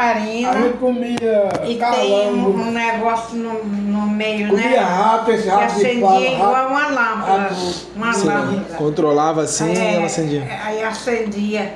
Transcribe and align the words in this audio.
lamparina. 0.00 0.50
A 0.50 0.60
gente 0.62 0.76
comia 0.78 1.48
E 1.62 1.66
tem 1.66 1.78
calango. 1.78 2.50
um, 2.50 2.68
um 2.68 2.70
negócio 2.70 3.36
no, 3.36 3.64
no 3.64 4.06
meio, 4.08 4.48
Comia 4.48 4.68
né? 4.70 4.76
rato, 4.78 5.30
esse 5.30 5.42
Que 5.44 5.48
rato 5.48 5.74
de 5.74 5.80
acendia 5.86 6.00
pau. 6.06 6.22
igual 6.22 6.52
Rato. 6.52 6.68
uma 6.70 6.86
lâmpada. 6.88 7.42
rato- 7.42 7.54
Uma 7.96 8.12
Sim, 8.12 8.26
lâmpada. 8.26 8.74
controlava 8.76 9.42
assim 9.42 9.72
e 9.72 9.78
É, 9.78 9.94
ela 9.94 10.06
acendia. 10.06 10.48
Aí 10.64 10.82
acendia. 10.82 11.74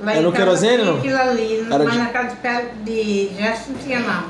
Lá 0.00 0.10
Era 0.12 0.20
em 0.20 0.24
no 0.24 0.32
casa 0.32 0.44
querosene, 0.44 0.76
tinha 0.78 0.86
não? 0.92 0.98
Aquilo 0.98 1.18
ali, 1.20 1.66
Era 1.70 1.84
mas 1.84 1.92
de- 1.92 1.98
na 1.98 2.06
casa 2.06 2.28
de, 2.30 2.36
pé- 2.36 2.64
de 2.84 3.30
gesto 3.38 3.70
não 3.70 3.78
tinha 3.78 3.98
não. 4.00 4.24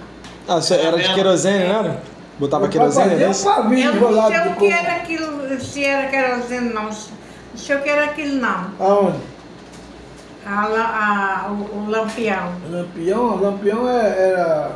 Ah, 0.49 0.55
você 0.61 0.75
era 0.75 0.99
de 0.99 1.15
querosene, 1.15 1.65
não 1.69 1.79
era? 1.79 2.03
Botava 2.39 2.69
querosene 2.69 3.11
Fazia 3.11 3.27
um 3.27 3.29
nisso? 3.29 3.45
pavio 3.45 3.79
Eu 3.79 3.87
não 3.87 3.97
enrolado 3.97 4.29
sei 4.35 4.41
de 4.43 4.49
o 4.49 4.51
que 4.53 4.59
coco. 4.71 4.73
era 4.73 4.93
aquilo, 4.97 5.61
se 5.61 5.85
era 5.85 6.09
querosene 6.09 6.75
não. 6.75 6.83
Não 6.85 6.93
sei 7.57 7.77
o 7.77 7.83
que 7.83 7.89
era 7.89 8.05
aquilo 8.07 8.35
não. 8.41 8.67
Aonde? 8.81 9.19
A, 10.45 11.45
a- 11.47 11.51
o, 11.51 11.79
o 11.87 11.91
lampião. 11.91 12.53
Lampião, 12.71 13.37
lampião 13.41 13.89
é- 13.89 14.31
era. 14.31 14.71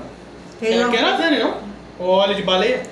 Tem 0.61 0.73
É 0.75 0.85
lampião. 0.85 1.05
querosene, 1.05 1.39
não? 1.41 1.55
Ou 1.99 2.09
óleo 2.11 2.35
de 2.35 2.43
baleia? 2.43 2.83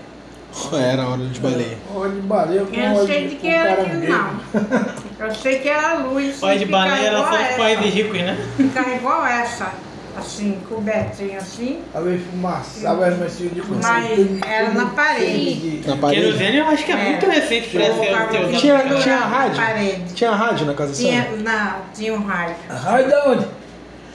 Era 0.73 1.09
hora 1.09 1.19
de 1.27 1.41
baleia. 1.41 1.79
Óleo 1.95 2.13
de 2.13 2.21
baleia 2.21 2.65
com 2.65 2.75
Eu 2.75 2.89
não 2.91 2.97
óleo 2.97 3.07
sei 3.07 3.29
de 3.29 3.35
que 3.37 3.49
era 3.49 3.73
aquilo 3.73 4.05
não. 4.09 4.41
Eu 5.27 5.35
sei 5.35 5.59
que 5.61 5.69
era 5.69 5.95
luz. 5.95 6.43
Óleo 6.43 6.59
de 6.59 6.65
baleia 6.67 7.07
era 7.09 7.19
só 7.19 7.57
pais 7.57 7.81
de 7.81 7.89
ricos, 7.89 8.19
né? 8.19 8.37
Ficava 8.57 8.91
igual 8.91 9.25
essa, 9.27 9.73
assim, 10.17 10.59
cobertinha 10.69 11.39
assim. 11.39 11.81
Às 11.95 12.05
vezes 12.05 12.27
fumaçava, 12.31 13.11
mas 13.19 13.37
tinha 13.37 13.51
de 13.51 13.63
Mas 13.63 14.43
era 14.47 14.71
na 14.71 14.87
parede. 14.87 15.83
Na 15.87 15.97
parede. 15.97 16.21
Querosene 16.23 16.57
eu 16.59 16.67
acho 16.67 16.85
que 16.85 16.93
é, 16.93 16.95
É. 16.95 17.11
muito 17.11 17.27
recente 17.27 17.69
pra 17.71 17.85
ser. 17.87 18.59
Tinha- 18.59 18.79
tinha 19.01 19.17
na 19.19 19.27
rádio? 19.27 19.57
Parede. 19.57 20.15
Tinha 20.15 20.31
rádio 20.33 20.67
na 20.67 20.75
casa 20.75 20.91
da 20.93 20.97
Tinha, 20.99 21.29
na, 21.43 21.81
tinha 21.95 22.15
um 22.15 22.25
rádio. 22.25 22.57
Raio 22.69 23.07
de 23.09 23.15
onde? 23.29 23.47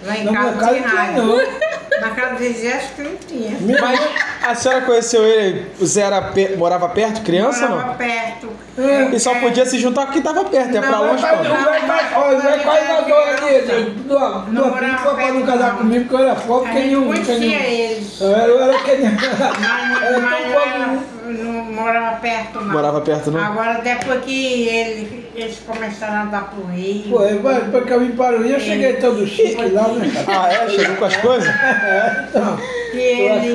Lá 0.03 0.17
em 0.17 0.23
Na 0.23 0.31
minha 0.31 0.43
casa 0.43 0.57
casa 0.59 0.73
tinha 0.73 0.81
não 0.81 0.89
tinha, 0.89 1.01
rádio. 1.01 1.23
não. 1.23 1.69
Na 1.99 2.09
casa 2.11 2.35
de 2.35 2.53
Jéssica 2.53 3.03
não 3.03 3.15
tinha. 3.27 3.57
Mas 3.81 3.99
a 4.47 4.55
senhora 4.55 4.81
conheceu 4.81 5.21
ele, 5.25 5.69
o 5.81 5.85
Zé 5.85 6.01
era 6.03 6.21
pe- 6.21 6.55
morava 6.55 6.87
perto, 6.87 7.21
criança 7.23 7.67
Morava 7.67 7.87
não? 7.89 7.95
perto. 7.95 8.49
É. 8.77 9.09
E 9.13 9.19
só 9.19 9.35
podia 9.35 9.65
se 9.65 9.77
juntar 9.77 10.05
porque 10.05 10.21
tava 10.21 10.45
perto, 10.45 10.77
é 10.77 10.79
pra 10.79 10.91
Não, 10.91 11.07
longe, 11.07 11.21
mas 11.21 11.37
pô. 11.37 11.43
não. 11.43 11.51
O 11.51 12.41
velho 12.41 12.63
quase- 12.63 12.87
mandou 12.87 13.17
ali. 13.17 13.95
Não 13.97 14.03
dua 14.05 14.29
morava 14.69 14.97
pra 14.97 15.11
não 15.11 15.15
perto, 15.15 15.45
casar 15.45 15.69
não. 15.73 15.77
comigo, 15.79 16.05
porque 16.05 16.15
eu 16.23 16.27
era 16.27 16.35
pobre, 16.39 16.69
A 16.69 16.73
que 16.73 16.79
gente 16.79 16.87
nenhum. 16.87 17.11
que 17.13 17.25
conhecia 17.25 17.59
eles. 17.67 18.21
Eu 18.21 18.33
era, 18.35 18.45
eu 18.47 18.61
era 18.63 18.79
que 18.79 18.91
nem. 18.95 19.11
Mas, 19.11 20.21
não, 20.21 20.61
era, 20.61 20.99
não 21.33 21.63
morava 21.65 22.17
perto, 22.17 22.61
não. 22.61 22.71
Morava 22.73 23.01
perto, 23.01 23.31
não? 23.31 23.43
Agora, 23.43 23.81
depois 23.81 24.23
que 24.23 24.67
ele, 24.67 25.29
eles 25.35 25.59
começaram 25.65 26.21
a 26.23 26.25
dar 26.25 26.49
pro 26.49 26.65
Rio. 26.65 27.09
Pô, 27.09 27.21
eu- 27.23 27.41
depois 27.41 27.85
que 27.85 27.93
eu 27.93 27.99
vim 27.99 28.11
para 28.11 28.37
o 28.37 28.43
Rio, 28.43 28.53
eu 28.55 28.59
cheguei 28.59 28.93
todo 28.93 29.25
chique 29.27 29.69
lá, 29.69 29.87
né? 29.89 30.11
Ah, 30.27 30.51
é? 30.51 30.69
Chegou 30.69 30.95
com 30.97 31.05
as 31.05 31.15
coisas? 31.17 31.49
É, 31.59 32.25
então. 32.29 32.59
eu 32.93 32.99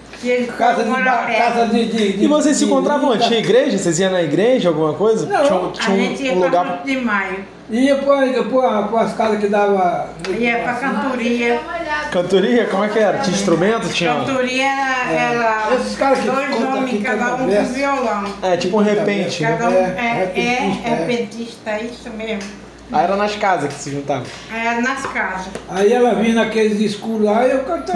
Casa 0.58 0.84
de, 0.84 0.92
casa 0.92 1.66
de, 1.68 1.86
de, 1.86 2.14
de 2.18 2.24
E 2.24 2.28
vocês 2.28 2.58
se 2.58 2.66
encontravam 2.66 3.10
onde? 3.12 3.20
de- 3.20 3.28
Tinha 3.28 3.40
igreja? 3.40 3.78
Vocês 3.78 4.00
iam 4.00 4.12
na 4.12 4.22
igreja, 4.24 4.70
alguma 4.70 4.94
coisa? 4.94 5.26
Não, 5.26 5.44
tinha 5.44 5.60
um, 5.60 5.70
A 5.70 5.72
tinha 5.72 5.98
gente 5.98 6.22
um, 6.22 6.26
ia 6.26 6.34
um 6.34 6.40
pra 6.40 6.46
lugar. 6.48 6.72
8 6.74 6.86
de 6.86 6.98
maio. 6.98 7.56
Ia 7.68 7.96
para 7.96 9.02
as 9.02 9.14
casas 9.14 9.40
que 9.40 9.48
dava. 9.48 10.10
Ia 10.38 10.60
pra 10.60 10.74
cantoria. 10.76 11.60
Cantoria? 12.12 12.66
Como 12.66 12.84
é 12.84 12.90
que 12.90 13.00
era? 13.00 13.18
Tinha 13.18 13.36
instrumento? 13.36 13.90
Tinha. 13.90 14.14
Cantoria 14.14 14.66
era 15.12 15.68
Esses 15.76 15.96
caras 15.98 16.20
que 16.20 16.26
dois 16.30 16.62
homens, 16.62 17.04
cada 17.04 17.36
um 17.36 17.38
com 17.50 17.64
violão. 17.74 18.24
É, 18.44 18.58
tipo 18.58 18.78
um 18.80 18.84
repente. 18.84 19.42
Cada 19.44 19.70
um 19.70 19.74
É, 19.74 20.32
é, 20.36 20.40
é, 20.40 20.60
repentista, 20.60 20.90
é, 20.90 20.94
é. 20.94 21.06
petista, 21.08 21.70
é 21.72 21.84
isso 21.84 22.10
mesmo. 22.12 22.65
Aí 22.92 23.04
era 23.04 23.16
nas 23.16 23.36
casas 23.36 23.74
que 23.74 23.80
se 23.80 23.92
juntavam. 23.92 24.26
É 24.54 24.80
nas 24.80 25.06
casas. 25.08 25.48
Aí 25.70 25.92
ela 25.92 26.14
vinha 26.16 26.36
naqueles 26.36 26.80
escuros 26.80 27.26
lá 27.26 27.48
e 27.48 27.52
eu 27.52 27.64
cantei. 27.64 27.96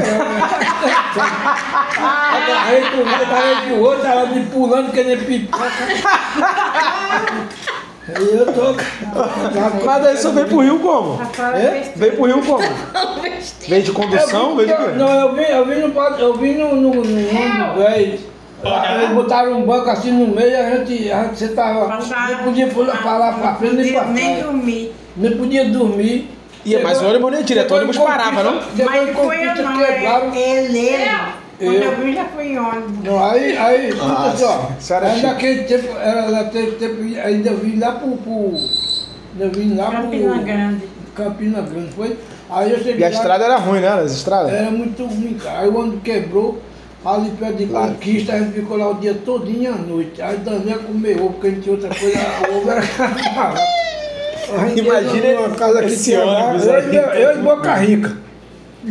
Agarrei 1.99 2.81
do 2.89 3.03
lado, 3.03 3.23
agarrei 3.23 3.69
do 3.69 3.75
outro, 3.81 4.07
ela 4.07 4.25
me 4.25 4.45
pulando 4.47 4.91
que 4.91 5.03
nem 5.03 5.17
pipoca. 5.17 5.71
Aí 8.15 8.35
eu 8.35 8.45
tô. 8.51 8.73
Mas 9.85 10.03
daí 10.03 10.17
você 10.17 10.31
veio 10.31 10.47
pro 10.47 10.59
Rio 10.61 10.79
como? 10.79 11.21
É? 11.55 11.93
Veio 11.95 12.13
pro 12.13 12.25
Rio 12.25 12.41
como? 12.41 12.63
Veio 13.67 13.83
de 13.83 13.91
condução? 13.91 14.55
Veio 14.55 14.67
de 14.67 14.73
eu, 14.73 14.79
quê? 14.79 14.91
não, 14.97 15.11
eu 15.11 15.35
vim, 15.35 15.43
eu 15.43 15.65
vim 15.65 15.75
no, 15.75 16.01
eu 16.17 16.33
vim 16.35 16.53
no, 16.55 16.75
no, 16.75 16.93
no 16.95 17.29
ônibus 17.29 17.77
velho. 17.77 18.28
Aí 18.63 19.03
Eles 19.03 19.15
botaram 19.15 19.57
um 19.57 19.65
banco 19.65 19.89
assim 19.89 20.11
no 20.11 20.27
meio 20.35 20.49
e 20.49 20.55
a 20.55 20.75
gente, 20.77 21.11
a 21.11 21.23
gente 21.25 21.39
sentava. 21.39 21.85
Passava- 21.87 22.31
Não 22.35 22.43
podia 22.43 22.67
pular 22.67 23.01
pra 23.01 23.17
lá 23.17 23.33
pra 23.33 23.55
frente 23.55 23.75
nem 23.75 23.93
pra 23.93 24.05
nem 24.05 24.25
trás. 24.35 24.43
dormir. 24.43 24.95
Nem 25.15 25.37
podia 25.37 25.65
dormir. 25.69 26.31
Ia, 26.65 26.81
mas 26.83 27.01
o 27.01 27.05
ônibus 27.07 27.31
não 27.31 27.37
ia 27.39 27.43
direto, 27.43 27.71
o 27.73 27.77
ônibus 27.77 27.97
parava, 27.97 28.43
não? 28.43 28.55
Mas 28.85 29.15
foi 29.15 29.47
eu 29.47 29.55
não, 29.63 29.77
quebraram. 29.77 30.31
é 30.33 30.39
ele. 30.65 30.77
ele. 30.79 31.09
Quando 31.57 31.73
Eu. 31.83 31.95
vim 31.97 32.13
já 32.13 32.25
fui 32.25 32.43
em 32.47 32.57
ônibus. 32.59 33.03
Não, 33.03 33.23
aí, 33.25 33.57
aí, 33.57 33.89
escuta 33.89 34.11
Ah, 34.13 34.33
só. 34.37 34.69
aí 35.05 35.13
chique. 35.15 35.25
naquele 35.27 35.63
tempo, 35.63 35.97
era 35.99 36.31
naquele 36.31 36.71
tempo, 36.71 36.95
ainda 37.21 37.53
vim 37.53 37.79
lá 37.79 37.91
pro. 37.93 38.11
pro 38.17 38.53
ainda 39.33 39.57
vim 39.59 39.75
lá 39.75 39.91
Campina 39.91 40.33
pro. 40.35 40.43
Grande. 40.43 40.81
Campina 41.15 41.61
Grande, 41.61 41.91
foi? 41.93 42.17
Aí 42.49 42.71
eu 42.71 42.77
cheguei 42.77 42.99
E 42.99 43.03
a 43.03 43.07
lá, 43.09 43.13
estrada 43.13 43.43
era 43.45 43.57
ruim, 43.57 43.79
né? 43.81 43.89
As 43.89 44.11
estradas? 44.13 44.53
Era 44.53 44.71
muito 44.71 45.03
ruim, 45.05 45.37
cara. 45.41 45.59
Aí 45.59 45.67
o 45.69 45.77
ônibus 45.79 45.99
quebrou, 46.03 46.61
ali 47.05 47.29
perto 47.31 47.55
de 47.57 47.65
Claro. 47.67 47.91
Conquista, 47.93 48.33
a 48.33 48.39
gente 48.39 48.53
ficou 48.53 48.77
lá 48.77 48.89
o 48.89 48.95
dia 48.95 49.13
todinho 49.25 49.73
à 49.73 49.77
noite. 49.77 50.21
Aí 50.21 50.37
Daniel 50.37 50.79
comeu 50.79 51.17
ovo, 51.17 51.33
porque 51.33 51.47
a 51.47 51.49
gente 51.51 51.61
tinha 51.61 51.75
outra 51.75 51.89
coisa, 51.89 52.19
o 52.51 52.57
ovo 52.57 52.71
era. 52.71 52.81
A 54.51 54.67
Imagina 54.75 55.41
numa 55.41 55.55
casa 55.55 55.83
que 55.83 55.95
tinha 55.95 56.23
lá, 56.25 56.55
eu, 56.55 56.73
aí. 56.75 56.95
eu, 56.95 57.03
eu 57.03 57.39
e 57.39 57.41
Boca 57.43 57.75
Rica. 57.75 58.17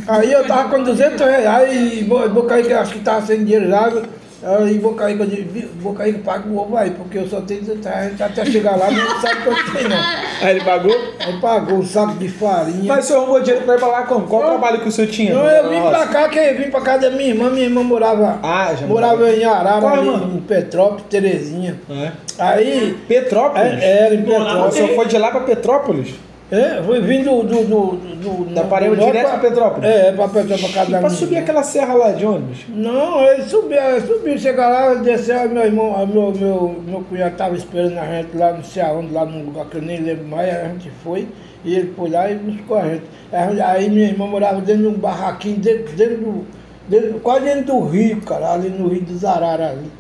Aí 0.07 0.33
eu 0.33 0.47
tava 0.47 0.69
com 0.69 0.85
200 0.85 1.21
reais 1.27 1.99
e 1.99 2.05
Bo- 2.05 2.29
Boca 2.29 2.57
Rica 2.57 2.81
acho 2.81 2.93
que 2.93 3.01
tava 3.01 3.27
sem 3.27 3.43
dinheiro 3.45 3.69
lá. 3.69 3.91
Aí 4.41 5.19
eu 5.19 5.27
disse, 5.27 5.43
"Vi- 5.43 5.67
Boca 5.83 6.05
Rica 6.05 6.21
paga 6.25 6.49
o 6.49 6.57
ovo 6.59 6.77
aí, 6.77 6.91
porque 6.93 7.19
eu 7.19 7.27
só 7.29 7.41
tenho 7.41 7.61
200 7.61 7.85
reais, 7.85 8.07
a 8.07 8.11
gente 8.11 8.23
até 8.23 8.45
chegar 8.45 8.77
lá 8.77 8.89
não 8.91 9.21
sabe 9.21 9.43
quanto 9.43 9.73
tem 9.73 9.89
não. 9.89 9.97
Aí 10.41 10.51
ele 10.57 10.65
pagou? 10.65 10.93
Aí 11.19 11.41
pagou 11.41 11.79
um 11.79 11.85
saco 11.85 12.15
de 12.15 12.29
farinha. 12.29 12.85
Mas 12.85 13.05
o 13.05 13.09
senhor 13.09 13.23
arrumou 13.23 13.41
dinheiro 13.41 13.65
pra 13.65 13.75
ir 13.75 13.79
pra 13.79 13.89
lá 13.89 14.03
como? 14.05 14.27
Qual 14.29 14.43
o 14.43 14.47
trabalho 14.47 14.81
que 14.81 14.89
o 14.89 14.93
senhor 14.93 15.09
tinha? 15.11 15.35
Não, 15.35 15.45
eu 15.45 15.69
vim 15.71 15.81
pra 15.81 16.07
cá, 16.07 16.29
que 16.29 16.39
eu 16.39 16.57
vim 16.57 16.71
pra 16.71 16.81
casa 16.81 17.11
da 17.11 17.17
minha 17.17 17.31
irmã, 17.31 17.51
minha 17.51 17.65
irmã 17.65 17.83
morava, 17.83 18.39
Ah, 18.43 18.73
já 18.79 18.87
morava 18.87 19.29
em 19.29 19.45
Arara, 19.45 19.81
Qual 19.81 19.95
ali, 19.95 20.09
em 20.37 20.41
Petrópolis, 20.43 21.05
Terezinha. 21.11 21.81
É. 21.91 22.13
Aí, 22.39 22.97
Petrópolis? 23.09 23.83
é, 23.83 24.07
era 24.07 24.15
em 24.15 24.23
O 24.23 24.25
Petrópolis. 24.25 24.75
senhor 24.75 24.95
foi 24.95 25.07
de 25.07 25.19
lá 25.19 25.31
pra 25.33 25.41
Petrópolis? 25.41 26.15
É, 26.51 26.83
fui 26.83 27.01
vindo 27.03 27.43
do... 27.43 27.63
do, 27.63 27.97
do, 27.97 28.45
do 28.45 28.55
Da 28.55 28.65
Paraíba 28.65 28.97
norte 28.97 29.13
direto 29.13 29.29
pra 29.29 29.39
Petrópolis? 29.39 29.91
É, 29.91 30.13
pra 30.13 30.29
Petrópolis, 30.29 30.61
pra 30.73 30.85
casa 30.85 30.99
minha 30.99 31.11
subir 31.11 31.37
aquela 31.37 31.63
serra 31.63 31.95
lá 31.95 32.13
de 32.13 32.25
ônibus? 32.25 32.65
Não, 32.71 33.23
ele 33.23 33.43
subiu, 33.43 33.79
ele 33.79 34.07
subiu, 34.07 34.39
chega 34.39 34.67
lá, 34.67 34.95
desceu, 34.95 35.49
meu 35.51 35.65
irmão, 35.65 36.07
meu, 36.07 36.33
meu, 36.33 36.83
meu 36.87 37.01
cunhado 37.03 37.33
estava 37.33 37.55
esperando 37.55 37.99
a 37.99 38.07
gente 38.07 38.35
lá, 38.35 38.53
não 38.53 38.65
sei 38.65 38.83
aonde, 38.83 39.13
lá 39.13 39.27
num 39.27 39.45
lugar 39.45 39.67
que 39.67 39.77
eu 39.77 39.83
nem 39.83 40.01
lembro 40.01 40.27
mais, 40.27 40.49
a 40.57 40.69
gente 40.69 40.91
foi, 41.05 41.29
e 41.63 41.75
ele 41.75 41.93
foi 41.95 42.09
lá 42.09 42.31
e 42.31 42.37
buscou 42.37 42.79
a 42.79 42.89
gente. 42.89 43.05
Aí, 43.31 43.61
aí 43.61 43.91
minha 43.91 44.09
irmã 44.09 44.27
morava 44.27 44.63
dentro 44.63 44.83
de 44.83 44.89
um 44.89 44.99
barraquinho, 44.99 45.59
dentro, 45.59 45.95
dentro 45.95 46.17
do, 46.17 46.47
dentro, 46.89 47.21
quase 47.21 47.45
dentro 47.45 47.65
do 47.67 47.81
rio, 47.81 48.23
cara, 48.23 48.55
ali 48.55 48.71
no 48.71 48.89
rio 48.89 49.03
dos 49.03 49.23
Araras 49.23 49.73
ali. 49.73 49.93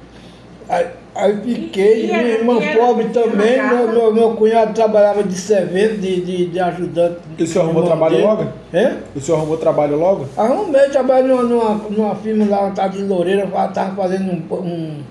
Aí, 0.66 0.86
aí 1.18 1.36
fiquei, 1.42 2.04
E 2.04 2.06
minha 2.06 2.22
irmã 2.22 2.54
pobre 2.76 3.06
também, 3.08 3.62
meu, 3.62 3.88
meu, 3.92 4.14
meu 4.14 4.30
cunhado 4.36 4.72
trabalhava 4.72 5.22
de 5.22 5.34
servente, 5.34 5.96
de, 5.96 6.20
de, 6.20 6.46
de 6.46 6.60
ajudante. 6.60 7.16
E 7.38 7.42
o 7.42 7.46
senhor 7.46 7.64
arrumou 7.64 7.82
trabalho 7.84 8.14
dele. 8.16 8.26
logo? 8.26 8.46
É? 8.72 8.96
O 9.14 9.20
senhor 9.20 9.38
arrumou 9.38 9.56
trabalho 9.58 9.98
logo? 9.98 10.26
Arrumei, 10.36 10.88
trabalho 10.88 11.26
numa, 11.28 11.42
numa, 11.42 11.74
numa 11.90 12.14
firma 12.14 12.46
lá, 12.48 12.70
tarde 12.70 13.00
em 13.00 13.06
Loureira, 13.06 13.44
estava 13.44 13.94
fazendo 13.94 14.30
um, 14.32 14.54
um- 14.56 15.02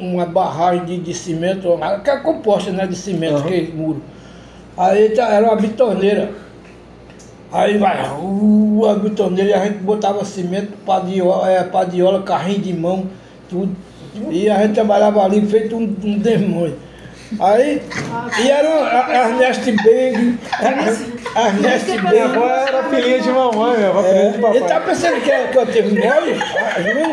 uma 0.00 0.26
barragem 0.26 0.84
de, 0.84 0.98
de 0.98 1.12
cimento, 1.14 1.68
que 2.04 2.10
é 2.10 2.16
composta 2.18 2.70
né, 2.70 2.86
de 2.86 2.94
cimento, 2.94 3.36
Aham. 3.38 3.46
aquele 3.46 3.72
muro. 3.72 4.02
Aí 4.76 5.08
tá- 5.10 5.28
era 5.30 5.44
uma 5.46 5.56
bitoneira. 5.56 6.30
Aí 7.50 7.78
vai, 7.78 7.96
uh, 8.20 8.86
a 8.90 8.94
bitoneira, 8.94 9.50
e 9.50 9.54
a 9.54 9.64
gente 9.64 9.78
botava 9.78 10.22
cimento, 10.24 10.72
padiola, 10.84 11.50
é, 11.50 11.64
padiola, 11.64 12.22
carrinho 12.22 12.60
de 12.60 12.74
mão, 12.74 13.06
tudo. 13.48 13.74
E 14.30 14.48
a 14.48 14.62
gente 14.62 14.74
trabalhava 14.74 15.22
ali 15.24 15.44
feito 15.46 15.76
um, 15.76 15.94
um 16.04 16.18
demônio. 16.18 16.76
Aí, 17.40 17.82
e 18.42 18.50
era 18.50 18.68
a- 18.68 19.28
Ernest 19.28 19.70
Beng, 19.72 20.38
a 21.34 21.48
Ernest 21.48 21.90
Minha 21.90 22.10
Beng. 22.10 22.20
avó 22.36 22.46
era 22.48 22.82
filhinha 22.84 23.20
de 23.20 23.28
mamãe, 23.28 23.76
minha 23.76 23.88
avó 23.90 24.02
filhinha 24.02 24.22
É, 24.22 24.30
de 24.30 24.36
ele 24.46 24.60
tá 24.60 24.74
papai. 24.76 24.86
pensando 24.94 25.20
que, 25.20 25.30
que 25.30 25.58
eu 25.58 25.66
tive 25.66 25.88
mole? 26.00 26.32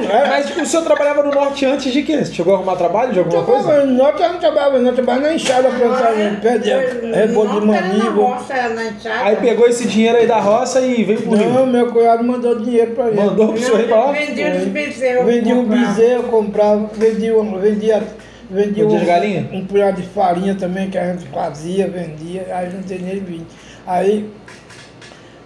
É. 0.09 0.27
Mas 0.29 0.57
o 0.57 0.65
senhor 0.65 0.83
trabalhava 0.83 1.21
no 1.21 1.31
norte 1.31 1.65
antes 1.65 1.91
de 1.91 2.01
quê? 2.01 2.17
Você 2.23 2.33
chegou 2.33 2.53
a 2.53 2.57
arrumar 2.57 2.77
trabalho 2.77 3.11
de 3.11 3.19
alguma 3.19 3.43
coisa? 3.43 3.63
Trabalhava, 3.63 3.91
nós 3.91 4.19
não 4.21 4.39
trabalhava, 4.39 4.79
não 4.79 4.93
trabalhava 4.93 5.27
na 5.27 5.33
enxada, 5.33 5.69
plantava 5.69 6.15
pé 6.41 6.57
de 6.59 6.69
rebolo 6.69 7.59
de 7.59 7.67
enxada. 7.67 9.23
Aí 9.23 9.35
pegou 9.35 9.67
esse 9.67 9.85
dinheiro 9.87 10.17
aí 10.17 10.27
da 10.27 10.39
roça 10.39 10.79
e 10.81 11.03
veio 11.03 11.21
pro 11.21 11.35
Rio. 11.35 11.49
Não, 11.49 11.65
meu 11.67 11.87
cunhado 11.91 12.23
mandou 12.23 12.57
dinheiro 12.59 12.91
pra 12.91 13.07
ele. 13.07 13.17
Mandou 13.17 13.49
pro 13.49 13.61
senhor 13.61 13.79
ir 13.81 13.87
pra 13.87 13.97
lá? 14.05 14.11
Vendia 14.11 14.55
os 14.55 14.63
bezerros. 14.65 15.25
Vendi 15.25 15.53
um 15.53 15.65
bezerro, 15.65 16.23
comprava, 16.23 16.89
vendia, 16.93 17.37
um- 17.37 17.59
vendia, 17.59 18.03
vendia 18.49 18.83
Vendia 18.83 18.87
um, 18.87 19.01
as 19.01 19.07
galinhas? 19.07 19.45
um 19.51 19.65
punhado 19.65 20.01
de 20.01 20.07
farinha 20.07 20.55
também 20.55 20.89
que 20.89 20.97
a 20.97 21.13
gente 21.13 21.27
fazia, 21.29 21.87
vendia, 21.87 22.47
aí 22.51 22.71
juntei 22.71 22.97
e 22.97 23.19
vim. 23.19 23.45
Aí, 23.85 24.29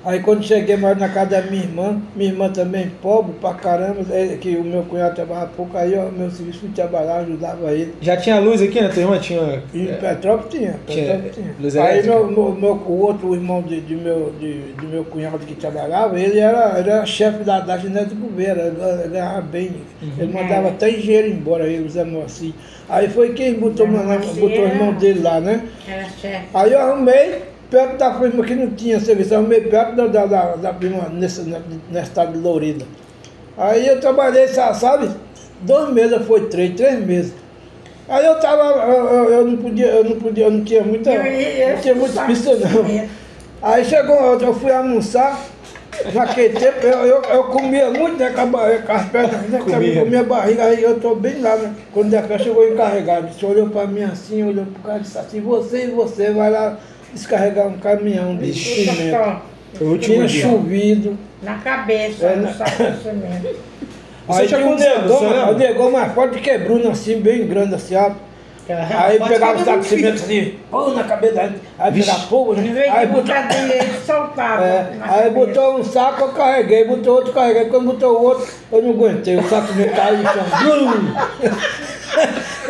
Aí 0.06 0.22
quando 0.22 0.44
cheguei 0.44 0.78
mais 0.78 0.98
na 0.98 1.10
casa 1.10 1.30
da 1.32 1.42
minha 1.42 1.64
irmã, 1.64 2.02
minha 2.16 2.30
irmã 2.32 2.50
também 2.50 2.90
pobre 3.02 3.34
pra 3.42 3.54
caramba, 3.54 4.00
é, 4.12 4.38
que 4.40 4.56
o 4.56 4.64
meu 4.64 4.84
cunhado 4.84 5.14
trabalhava 5.16 5.52
pouco, 5.58 5.78
aí 5.78 5.94
o 5.94 6.10
meu 6.12 6.32
serviço 6.32 6.60
fui 6.60 6.70
trabalhar, 6.70 7.18
ajudava 7.18 7.72
ele. 7.72 7.94
Já 8.02 8.16
tinha 8.16 8.40
luz 8.40 8.62
aqui, 8.62 8.80
né? 8.80 8.88
Tua 8.88 9.02
irmã 9.04 9.20
tinha. 9.20 9.62
E 9.74 9.90
é, 9.90 9.94
Petrópolis 9.94 10.54
tinha, 10.54 10.76
Petrópolis 10.88 11.36
tinha. 11.36 11.56
luz 11.60 11.76
Aí 11.76 12.02
meu, 12.04 12.28
meu, 12.28 12.54
meu- 12.56 12.74
o 12.88 13.02
outro 13.02 13.36
irmão 13.36 13.62
de, 13.62 13.82
de 13.82 13.96
meu, 13.96 14.34
de, 14.40 14.74
de 14.74 14.86
meu 14.88 15.04
cunhado 15.04 15.40
que 15.40 15.56
trabalhava, 15.56 16.18
ele 16.20 16.40
era, 16.40 16.78
era 16.78 17.06
chefe 17.06 17.44
da, 17.44 17.60
da 17.60 17.78
Ginete 17.78 18.16
Gouveia, 18.16 18.52
ele 18.52 19.00
ele 19.04 19.10
ganhava 19.10 19.42
bem. 19.42 19.72
Uhum. 20.02 20.12
Ele 20.18 20.32
mandava 20.34 20.70
até 20.70 20.90
engenheiro 20.90 21.28
embora, 21.28 21.68
ele 21.68 21.86
usando 21.86 22.22
assim. 22.22 22.54
Aí 22.88 23.10
foi 23.10 23.34
quem 23.34 23.54
botou, 23.56 23.86
meu, 23.88 24.00
botou 24.02 24.48
o 24.48 24.68
irmão 24.68 24.94
dele 24.94 25.20
lá, 25.22 25.40
né? 25.42 25.64
Era 25.88 26.06
chefe. 26.06 26.46
Aí 26.54 26.72
eu 26.72 26.80
arrumei 26.80 27.49
perto 27.70 27.98
da 27.98 28.14
firma 28.20 28.44
que 28.44 28.56
não 28.56 28.72
tinha 28.72 29.00
serviço, 29.00 29.34
eu 29.34 29.40
arrumei 29.40 29.62
perto 29.62 29.96
da, 29.96 30.08
da, 30.08 30.26
da, 30.26 30.56
da 30.56 30.74
firma 30.74 31.10
nesse, 31.10 31.42
na, 31.92 32.02
estado 32.02 32.34
de 32.34 32.40
Lourida. 32.40 32.86
Aí 33.58 33.88
eu 33.88 34.00
trabalhei, 34.00 34.48
sa- 34.48 34.74
sabe, 34.74 35.10
dois 35.62 35.94
meses, 35.94 36.26
foi 36.26 36.48
três, 36.48 36.74
três 36.76 37.00
meses. 37.06 37.34
Aí 38.08 38.26
eu 38.26 38.40
tava, 38.40 38.64
eu, 38.64 39.30
eu- 39.32 39.46
não 39.46 39.58
podia, 39.58 39.86
eu 39.88 40.04
não 40.04 40.20
podia, 40.20 40.46
eu 40.46 40.52
não 40.52 40.64
tinha 40.64 40.82
muita, 40.84 41.12
Eu 41.12 41.26
ia- 41.26 41.74
não 41.76 41.82
tinha 41.82 41.96
muita 41.96 42.24
pista 42.26 42.56
não. 42.56 43.08
Aí 43.62 43.84
chegou, 43.86 44.16
eu, 44.16 44.40
eu 44.40 44.54
fui 44.54 44.72
almoçar, 44.72 45.40
naquele 46.14 46.58
tempo 46.58 46.86
eu, 46.88 47.06
eu, 47.06 47.22
eu 47.24 47.44
comia 47.46 47.92
muito, 47.92 48.18
né, 48.18 48.30
com, 48.32 48.58
a, 48.58 48.78
com 48.80 48.92
as 48.94 49.06
pernas, 49.10 49.42
né, 49.50 49.60
Comia. 49.60 49.96
com 49.96 50.02
a 50.02 50.06
minha 50.06 50.24
barriga, 50.24 50.64
aí 50.64 50.82
eu 50.82 50.98
tô 51.00 51.14
bem 51.14 51.42
lá, 51.42 51.56
né, 51.58 51.74
quando 51.94 52.08
o 52.08 52.10
Defé 52.10 52.40
chegou 52.40 52.66
encarregado, 52.68 53.28
disse, 53.28 53.46
olhou 53.46 53.70
pra 53.70 53.86
mim 53.86 54.04
assim, 54.04 54.42
olhou 54.48 54.66
pro 54.66 54.82
cara 54.84 55.00
e 55.00 55.02
disse 55.02 55.18
assim, 55.18 55.42
você 55.42 55.86
e 55.86 55.92
você 55.92 56.32
vai 56.32 56.50
lá 56.50 56.78
descarregar 57.14 57.68
um 57.68 57.78
caminhão 57.80 58.36
de 58.38 58.54
cimento. 58.54 59.42
Foi 59.74 59.88
o 59.88 59.92
último 59.92 60.16
Tinha 60.16 60.28
dia. 60.28 60.42
chovido, 60.44 61.18
Na 61.42 61.56
cabeça, 61.56 62.26
É, 62.26 62.36
no 62.36 62.54
saco 62.54 62.84
de 62.84 63.04
cimento. 63.04 63.56
Aí 64.30 64.48
tinha 64.48 64.60
um 64.60 64.76
negão, 64.76 65.22
lembra? 65.22 65.52
o 65.52 65.58
negão 65.58 65.92
mais 65.92 66.14
forte 66.14 66.40
que 66.40 66.56
Bruno, 66.60 66.92
assim, 66.92 67.20
bem 67.20 67.48
grande 67.48 67.74
assim, 67.74 67.96
ó. 67.96 68.12
Aí 68.72 69.20
pegava 69.28 69.60
o 69.60 69.66
saco 69.66 69.80
de 69.80 69.88
cimento 69.88 70.14
assim, 70.22 70.54
pô 70.70 70.90
na 70.92 71.04
cabeça, 71.04 71.34
da 71.34 71.48
gente. 71.48 71.62
aí 71.80 71.92
pegava 71.92 72.20
fogo, 72.20 72.54
né? 72.54 72.88
Aí 72.88 73.08
botou, 73.08 73.36
soltava. 74.06 74.64
é, 74.64 74.92
aí 75.02 75.30
botou 75.32 75.80
um 75.80 75.84
saco, 75.84 76.22
eu 76.22 76.28
carreguei, 76.30 76.86
botou 76.86 77.16
outro, 77.16 77.34
carreguei. 77.34 77.66
Quando 77.66 77.86
botou 77.88 78.20
o 78.20 78.24
outro, 78.24 78.48
eu 78.72 78.84
não 78.84 78.92
aguentei. 78.92 79.38
O 79.38 79.50
saco 79.50 79.66
de 79.68 79.74
cimento 79.74 79.96
caiu 79.96 80.18
no 80.20 80.24
chão. 80.24 80.46
Blum! 80.62 81.14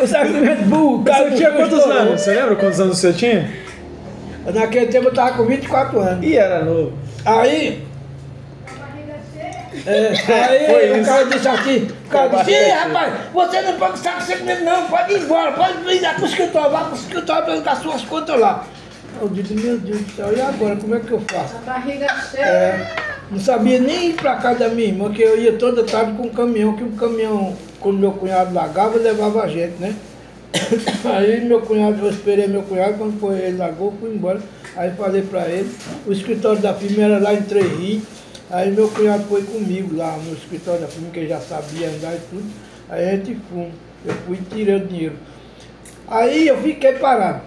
o 0.02 0.06
saco 0.06 0.26
de 0.28 0.32
cimento, 0.32 0.62
bum, 0.62 1.04
caiu 1.04 1.28
Você 1.28 1.36
tinha 1.36 1.50
quantos 1.50 1.84
anos? 1.84 2.20
Você 2.22 2.32
lembra 2.34 2.56
quantos 2.56 2.80
anos 2.80 2.98
você 2.98 3.12
tinha? 3.12 3.50
Naquele 4.46 4.86
tempo 4.86 5.08
eu 5.08 5.14
tava 5.14 5.36
com 5.36 5.44
24 5.44 6.00
anos. 6.00 6.24
Ih, 6.24 6.36
era 6.36 6.64
novo. 6.64 6.92
Aí. 7.24 7.84
É, 9.86 10.08
aí 10.08 10.66
Foi 10.66 10.90
o 10.90 10.96
isso. 10.96 11.10
cara 11.10 11.24
disse 11.24 11.48
assim, 11.48 11.88
o 12.06 12.08
cara 12.08 12.28
disse, 12.28 12.50
Ih, 12.50 12.54
cheia." 12.54 12.76
rapaz, 12.76 13.12
você 13.32 13.60
não 13.62 13.72
pode 13.74 13.98
saco 13.98 14.18
de 14.18 14.24
cimento 14.24 14.64
não, 14.64 14.86
pode 14.88 15.12
ir 15.12 15.20
embora, 15.20 15.52
pode 15.52 15.78
vir 15.84 16.00
lá 16.02 16.14
pro 16.14 16.26
escritório, 16.26 16.70
vá 16.70 16.84
pro 16.84 16.96
escritório 16.96 17.62
as 17.64 17.78
suas 17.78 18.02
contas 18.02 18.38
lá. 18.40 18.64
Eu 19.20 19.28
disse, 19.28 19.54
meu 19.54 19.78
Deus 19.78 20.00
do 20.00 20.12
céu, 20.16 20.32
e 20.36 20.40
agora, 20.40 20.76
como 20.76 20.94
é 20.94 21.00
que 21.00 21.12
eu 21.12 21.20
faço? 21.20 21.56
A 21.56 21.72
barriga 21.72 22.08
cheia. 22.30 22.44
É, 22.44 22.86
não 23.30 23.38
sabia 23.38 23.78
nem 23.78 24.10
ir 24.10 24.14
pra 24.14 24.36
casa 24.36 24.60
da 24.60 24.68
minha 24.70 24.88
irmã, 24.88 25.12
que 25.12 25.22
eu 25.22 25.38
ia 25.38 25.52
toda 25.52 25.84
tarde 25.84 26.12
com 26.12 26.24
o 26.24 26.30
caminhão, 26.30 26.74
que 26.74 26.82
o 26.84 26.92
caminhão, 26.92 27.56
quando 27.78 27.98
meu 27.98 28.12
cunhado 28.12 28.54
largava, 28.54 28.98
levava 28.98 29.42
a 29.42 29.46
gente, 29.48 29.74
né? 29.78 29.94
Aí 31.04 31.40
meu 31.44 31.62
cunhado, 31.62 32.04
eu 32.04 32.10
esperei 32.10 32.46
meu 32.46 32.62
cunhado, 32.62 32.98
quando 32.98 33.18
foi 33.20 33.38
ele 33.38 33.56
largou, 33.56 33.94
fui 34.00 34.14
embora. 34.14 34.40
Aí 34.76 34.90
falei 34.92 35.22
pra 35.22 35.48
ele, 35.48 35.70
o 36.06 36.12
escritório 36.12 36.60
da 36.60 36.74
firma 36.74 37.02
era 37.04 37.18
lá 37.18 37.34
em 37.34 37.42
Três 37.42 37.70
Rios. 37.78 38.02
Aí 38.50 38.70
meu 38.70 38.88
cunhado 38.88 39.24
foi 39.24 39.42
comigo 39.42 39.96
lá 39.96 40.16
no 40.16 40.32
escritório 40.34 40.80
da 40.80 40.88
firma, 40.88 41.10
que 41.10 41.28
já 41.28 41.40
sabia 41.40 41.88
andar 41.88 42.14
e 42.14 42.20
tudo. 42.30 42.50
Aí 42.88 43.08
a 43.08 43.16
gente 43.16 43.36
fomos, 43.48 43.72
eu 44.04 44.14
fui 44.26 44.36
e 44.38 44.54
tirei 44.54 44.76
o 44.76 44.86
dinheiro. 44.86 45.16
Aí 46.08 46.48
eu 46.48 46.60
fiquei 46.60 46.94
parado. 46.94 47.42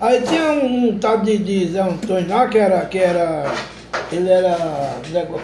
Aí 0.00 0.22
tinha 0.22 0.52
um, 0.52 0.88
um 0.88 0.98
tal 0.98 1.18
de, 1.18 1.38
de 1.38 1.68
Zé 1.68 1.80
Antônio 1.80 2.28
lá, 2.28 2.48
que 2.48 2.58
era, 2.58 2.84
que 2.86 2.98
era. 2.98 3.52
Ele 4.10 4.30
era. 4.30 4.56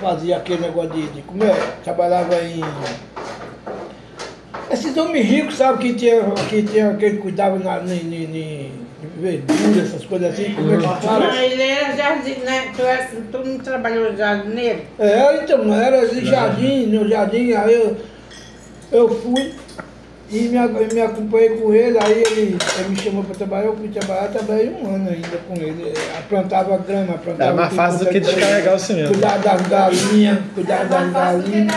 fazia 0.01 0.39
aquele 0.39 0.63
negócio 0.63 0.91
de. 0.91 1.07
de 1.09 1.23
como 1.23 1.45
é? 1.45 1.55
Trabalhava 1.85 2.35
em. 2.43 2.61
Esses 4.71 4.97
homens 4.97 5.27
ricos, 5.27 5.57
sabe, 5.57 5.79
que 5.83 5.95
tinha, 5.95 6.23
que 6.49 6.63
tinha, 6.63 6.95
que 6.95 7.11
cuidava 7.17 7.59
na, 7.59 7.79
em 7.95 8.71
verdura, 9.21 9.83
essas 9.83 10.05
coisas 10.05 10.33
assim, 10.33 10.55
como 10.55 10.73
é 10.73 10.77
que 10.77 11.07
fala? 11.07 11.27
Não, 11.27 11.35
ele 11.43 11.63
era 11.63 11.97
jardineiro, 11.97 12.45
né? 12.45 12.73
Tu, 12.77 12.83
é- 12.83 13.09
tu 13.33 13.39
não 13.39 13.59
trabalhou 13.59 14.17
jardineiro? 14.17 14.81
É, 14.99 15.43
então, 15.43 15.75
era 15.75 16.07
de 16.07 16.25
jardim, 16.25 16.87
no 16.87 17.09
jardim, 17.09 17.53
aí 17.53 17.75
eu, 17.75 17.97
eu 18.93 19.09
fui 19.21 19.53
e 20.33 20.39
me, 20.49 20.57
ac- 20.59 20.95
me 20.95 21.01
acompanhei 21.01 21.49
com 21.57 21.73
ele, 21.75 21.99
aí 22.01 22.23
ele, 22.27 22.57
ele 22.79 22.89
me 22.89 22.97
chamou 22.97 23.25
para 23.25 23.35
trabalhar, 23.35 23.67
eu 23.67 23.77
fui 23.77 23.89
trabalhar, 23.89 24.29
trabalhei 24.29 24.71
um 24.71 24.95
ano 24.95 25.09
ainda 25.11 25.37
com 25.49 25.55
ele. 25.55 25.93
Eu 25.95 26.23
plantava 26.29 26.79
grama, 26.79 27.15
plantava. 27.19 27.43
Era 27.45 27.55
mais 27.55 27.73
fácil 27.75 27.99
do 28.01 28.07
que 28.11 28.17
é 28.19 28.21
descarregar 28.21 28.75
o 28.75 28.79
cimento. 28.79 29.09
Cuidar 29.13 29.39
das 29.39 29.61
galinhas, 29.63 30.39
cuidar 30.55 30.85
das 30.85 31.13
galinhas. 31.13 31.75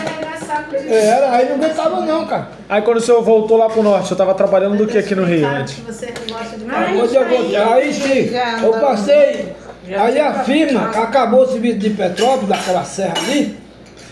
É, 0.86 1.06
Era, 1.08 1.32
aí 1.36 1.50
não 1.50 1.56
aguentava 1.56 2.02
não, 2.06 2.28
cara. 2.28 2.50
Aí 2.70 2.82
quando 2.84 2.98
o 2.98 3.02
senhor 3.02 3.24
voltou 3.24 3.58
lá 3.58 3.70
pro 3.70 3.82
norte, 3.82 4.04
o 4.04 4.08
senhor 4.10 4.18
tava 4.18 4.34
trabalhando 4.36 4.78
do 4.78 4.86
que 4.86 4.98
aqui 4.98 5.16
no 5.16 5.24
Rio 5.24 5.42
Cara, 5.42 5.60
antes? 5.62 5.74
que 5.76 5.82
você 5.82 6.14
gosta 6.30 6.58
de 6.58 6.66
Não, 6.66 6.74
carregar. 6.76 6.92
Aí, 7.02 7.16
eu 7.16 7.30
voltei, 7.30 7.56
aí 7.56 7.94
sim, 7.94 8.30
eu 8.64 8.72
passei. 8.74 9.54
Aí 9.98 10.20
a 10.20 10.34
firma, 10.44 10.90
acabou 10.92 11.42
o 11.42 11.48
serviço 11.48 11.80
de 11.80 11.90
Petrópolis, 11.90 12.48
daquela 12.50 12.84
serra 12.84 13.14
ali, 13.18 13.58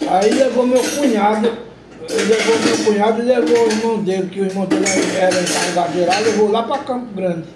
aí 0.10 0.34
levou 0.34 0.66
meu 0.66 0.82
cunhado, 0.84 1.50
levou 2.10 2.60
meu 2.60 2.86
cunhado 2.86 3.22
e 3.22 3.26
levou 3.26 3.68
o 3.68 3.72
irmão 3.72 4.04
dele, 4.04 4.30
que 4.30 4.42
o 4.42 4.46
irmão 4.46 4.66
dele 4.66 4.86
era 5.18 5.42
encarregado 5.42 5.94
geral, 5.94 6.22
levou 6.22 6.52
lá 6.52 6.64
para 6.64 6.78
Campo 6.80 7.14
Grande. 7.14 7.48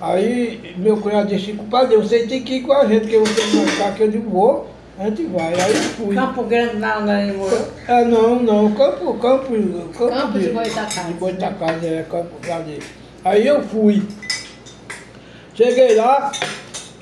Aí 0.00 0.74
meu 0.78 0.96
cunhado 0.96 1.28
disse, 1.28 1.52
compadre, 1.52 1.96
você 1.96 2.26
tem 2.26 2.42
que 2.42 2.56
ir 2.56 2.62
com 2.62 2.72
a 2.72 2.86
gente, 2.86 3.06
que 3.06 3.18
você 3.18 3.56
não 3.56 3.66
ficar, 3.66 3.94
que 3.94 4.02
eu 4.02 4.10
digo, 4.10 4.30
vou, 4.30 4.68
a 4.98 5.04
gente 5.04 5.24
vai. 5.26 5.54
Aí 5.54 5.70
eu 5.70 5.82
fui. 5.82 6.14
Campo 6.14 6.42
Grande 6.44 6.76
não, 6.76 7.20
ele 7.20 7.36
morou. 7.36 7.68
É, 7.88 8.04
não, 8.04 8.42
não, 8.42 8.72
campo, 8.72 9.14
campo, 9.14 9.52
campo, 9.96 10.14
Campo 10.14 10.38
de 10.38 10.48
Goitacazes. 10.48 11.06
De 11.06 11.12
Goitacazes, 11.14 11.84
é, 11.84 12.06
campo 12.10 12.52
ali. 12.52 12.80
Aí 13.24 13.46
eu 13.46 13.62
fui. 13.62 14.02
Cheguei 15.54 15.94
lá, 15.96 16.32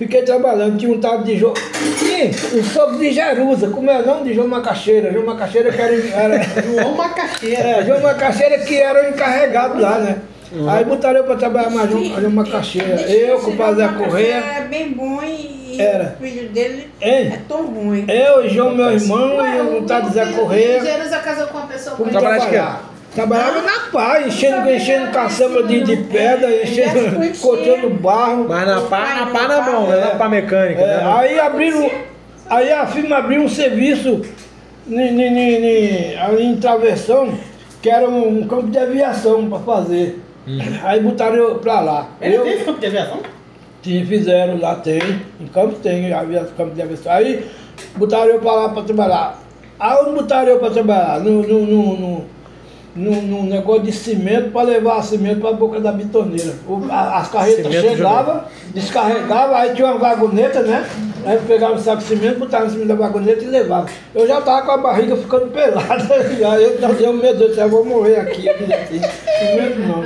fiquei 0.00 0.22
trabalhando, 0.22 0.78
tinha 0.78 0.90
um 0.92 0.98
tal 0.98 1.22
de 1.22 1.36
João. 1.36 1.52
Sim, 1.54 2.30
o 2.58 2.64
sogro 2.64 2.98
de 2.98 3.12
Jerusa, 3.12 3.68
como 3.68 3.90
é 3.90 4.00
o 4.00 4.06
nome 4.06 4.24
de 4.24 4.34
João 4.34 4.48
Macaxeira? 4.48 5.12
João 5.12 5.26
Macaxeira 5.26 5.70
que 5.70 5.80
era. 5.80 5.94
era 5.94 6.42
João 6.64 6.94
Macaxeira. 6.94 7.60
é, 7.62 7.84
João 7.84 8.00
Macaxeira 8.00 8.58
que 8.60 8.76
era 8.76 9.04
o 9.06 9.10
encarregado 9.10 9.80
lá, 9.80 9.98
né? 9.98 10.16
Aí 10.68 10.84
botaram 10.84 11.18
eu 11.18 11.24
pra 11.24 11.36
trabalhar 11.36 11.70
mais 11.70 11.90
João, 11.90 12.04
João 12.04 12.30
Macaxeira. 12.32 13.02
Eu, 13.02 13.38
com 13.38 13.50
o 13.52 13.74
Zé 13.74 13.88
Correia. 13.88 14.34
É 14.34 14.60
bem 14.62 14.90
bom 14.90 15.22
e 15.22 15.76
Era. 15.80 16.16
o 16.18 16.22
filho 16.24 16.48
dele 16.48 16.88
Hein? 17.00 17.32
é 17.34 17.38
tão 17.48 17.66
ruim. 17.66 18.04
Eu, 18.08 18.48
João, 18.48 18.74
meu 18.74 18.90
irmão, 18.90 19.36
Ué, 19.36 19.58
e 19.58 19.78
o 19.78 19.82
tal 19.82 20.02
de 20.02 20.12
Zé 20.14 20.26
Correia. 20.32 20.80
Jerusa 20.80 21.18
casou 21.18 21.46
com 21.46 21.58
uma 21.58 21.66
pessoa 21.68 21.96
quê? 21.96 22.02
trabalhar. 22.10 22.89
Trabalhava 23.14 23.60
na 23.62 23.90
pá, 23.92 24.22
enchendo, 24.22 24.70
enchendo 24.70 25.10
caçamba 25.10 25.64
de, 25.64 25.80
de 25.82 25.96
pedra, 25.96 26.62
enchendo, 26.62 27.18
cortando 27.42 27.90
barro. 28.00 28.46
Mas 28.48 28.66
na 28.66 28.80
pá, 28.82 29.14
na 29.14 29.26
pá 29.26 29.48
na 29.48 29.62
mão, 29.62 29.86
né? 29.88 29.96
Na 29.96 30.10
pá 30.10 30.28
mecânica, 30.28 30.80
É, 30.80 30.96
né? 30.98 31.12
aí 31.16 31.40
abriram, 31.40 31.90
aí 32.48 32.70
a 32.72 32.86
firma 32.86 33.16
abriu 33.16 33.42
um 33.42 33.48
serviço 33.48 34.22
ni- 34.86 35.10
ni- 35.10 35.30
ni- 35.30 35.58
ni- 35.58 36.16
ali 36.16 36.44
em 36.44 36.56
Travessão, 36.56 37.34
que 37.82 37.90
era 37.90 38.08
um, 38.08 38.40
um 38.42 38.46
campo 38.46 38.68
de 38.68 38.78
aviação 38.78 39.48
para 39.50 39.58
fazer. 39.58 40.20
Aí 40.84 41.00
botaram 41.00 41.34
eu 41.36 41.54
pra 41.56 41.80
lá. 41.80 42.08
Ele 42.20 42.36
Eu, 42.36 42.42
teve 42.44 42.64
campo 42.64 42.80
de 42.80 42.86
aviação? 42.86 43.18
Sim, 43.82 44.04
fizeram, 44.06 44.58
lá 44.60 44.74
tem, 44.76 45.00
em 45.40 45.46
Campos 45.46 45.78
tem 45.80 46.12
havia 46.12 46.44
campo 46.56 46.74
de 46.74 46.82
aviação. 46.82 47.12
Aí 47.12 47.44
botaram 47.96 48.26
eu 48.26 48.38
para 48.40 48.52
lá 48.52 48.68
para 48.68 48.82
trabalhar. 48.82 49.38
Aonde 49.78 50.10
botaram 50.12 50.48
eu 50.48 50.58
para 50.58 50.70
trabalhar? 50.70 51.20
No, 51.20 51.42
no, 51.42 51.66
no, 51.66 51.96
no, 51.96 52.24
no- 52.94 53.22
no 53.22 53.42
negócio 53.44 53.82
de 53.82 53.92
cimento 53.92 54.50
para 54.50 54.62
levar 54.62 55.02
cimento 55.02 55.40
para 55.40 55.50
a 55.50 55.54
boca 55.54 55.78
da 55.80 55.92
bitoneira. 55.92 56.52
O- 56.66 56.82
a- 56.90 57.18
as 57.18 57.28
carretas 57.28 57.62
chegavam, 57.96 58.40
descarregavam, 58.74 59.54
aí 59.56 59.74
tinha 59.74 59.86
uma 59.88 59.98
vagoneta, 59.98 60.60
né? 60.62 60.84
Aí 61.24 61.38
pegava 61.46 61.74
o 61.74 61.78
saco 61.78 61.98
de 61.98 62.04
cimento, 62.04 62.38
botava 62.38 62.66
em 62.66 62.70
cima 62.70 62.86
da 62.86 62.94
vagoneta 62.94 63.44
e 63.44 63.46
levava. 63.46 63.86
Eu 64.14 64.26
já 64.26 64.38
estava 64.38 64.62
com 64.62 64.72
a 64.72 64.76
barriga 64.78 65.16
ficando 65.16 65.46
pelada, 65.48 65.98
já 66.38 66.58
eu 66.60 66.76
dizia, 66.78 67.12
meu 67.12 67.36
Deus 67.36 67.50
do 67.50 67.54
céu, 67.54 67.64
eu 67.66 67.70
vou 67.70 67.84
morrer 67.84 68.16
aqui. 68.20 68.42
Cimento 68.42 69.80
não. 69.86 70.04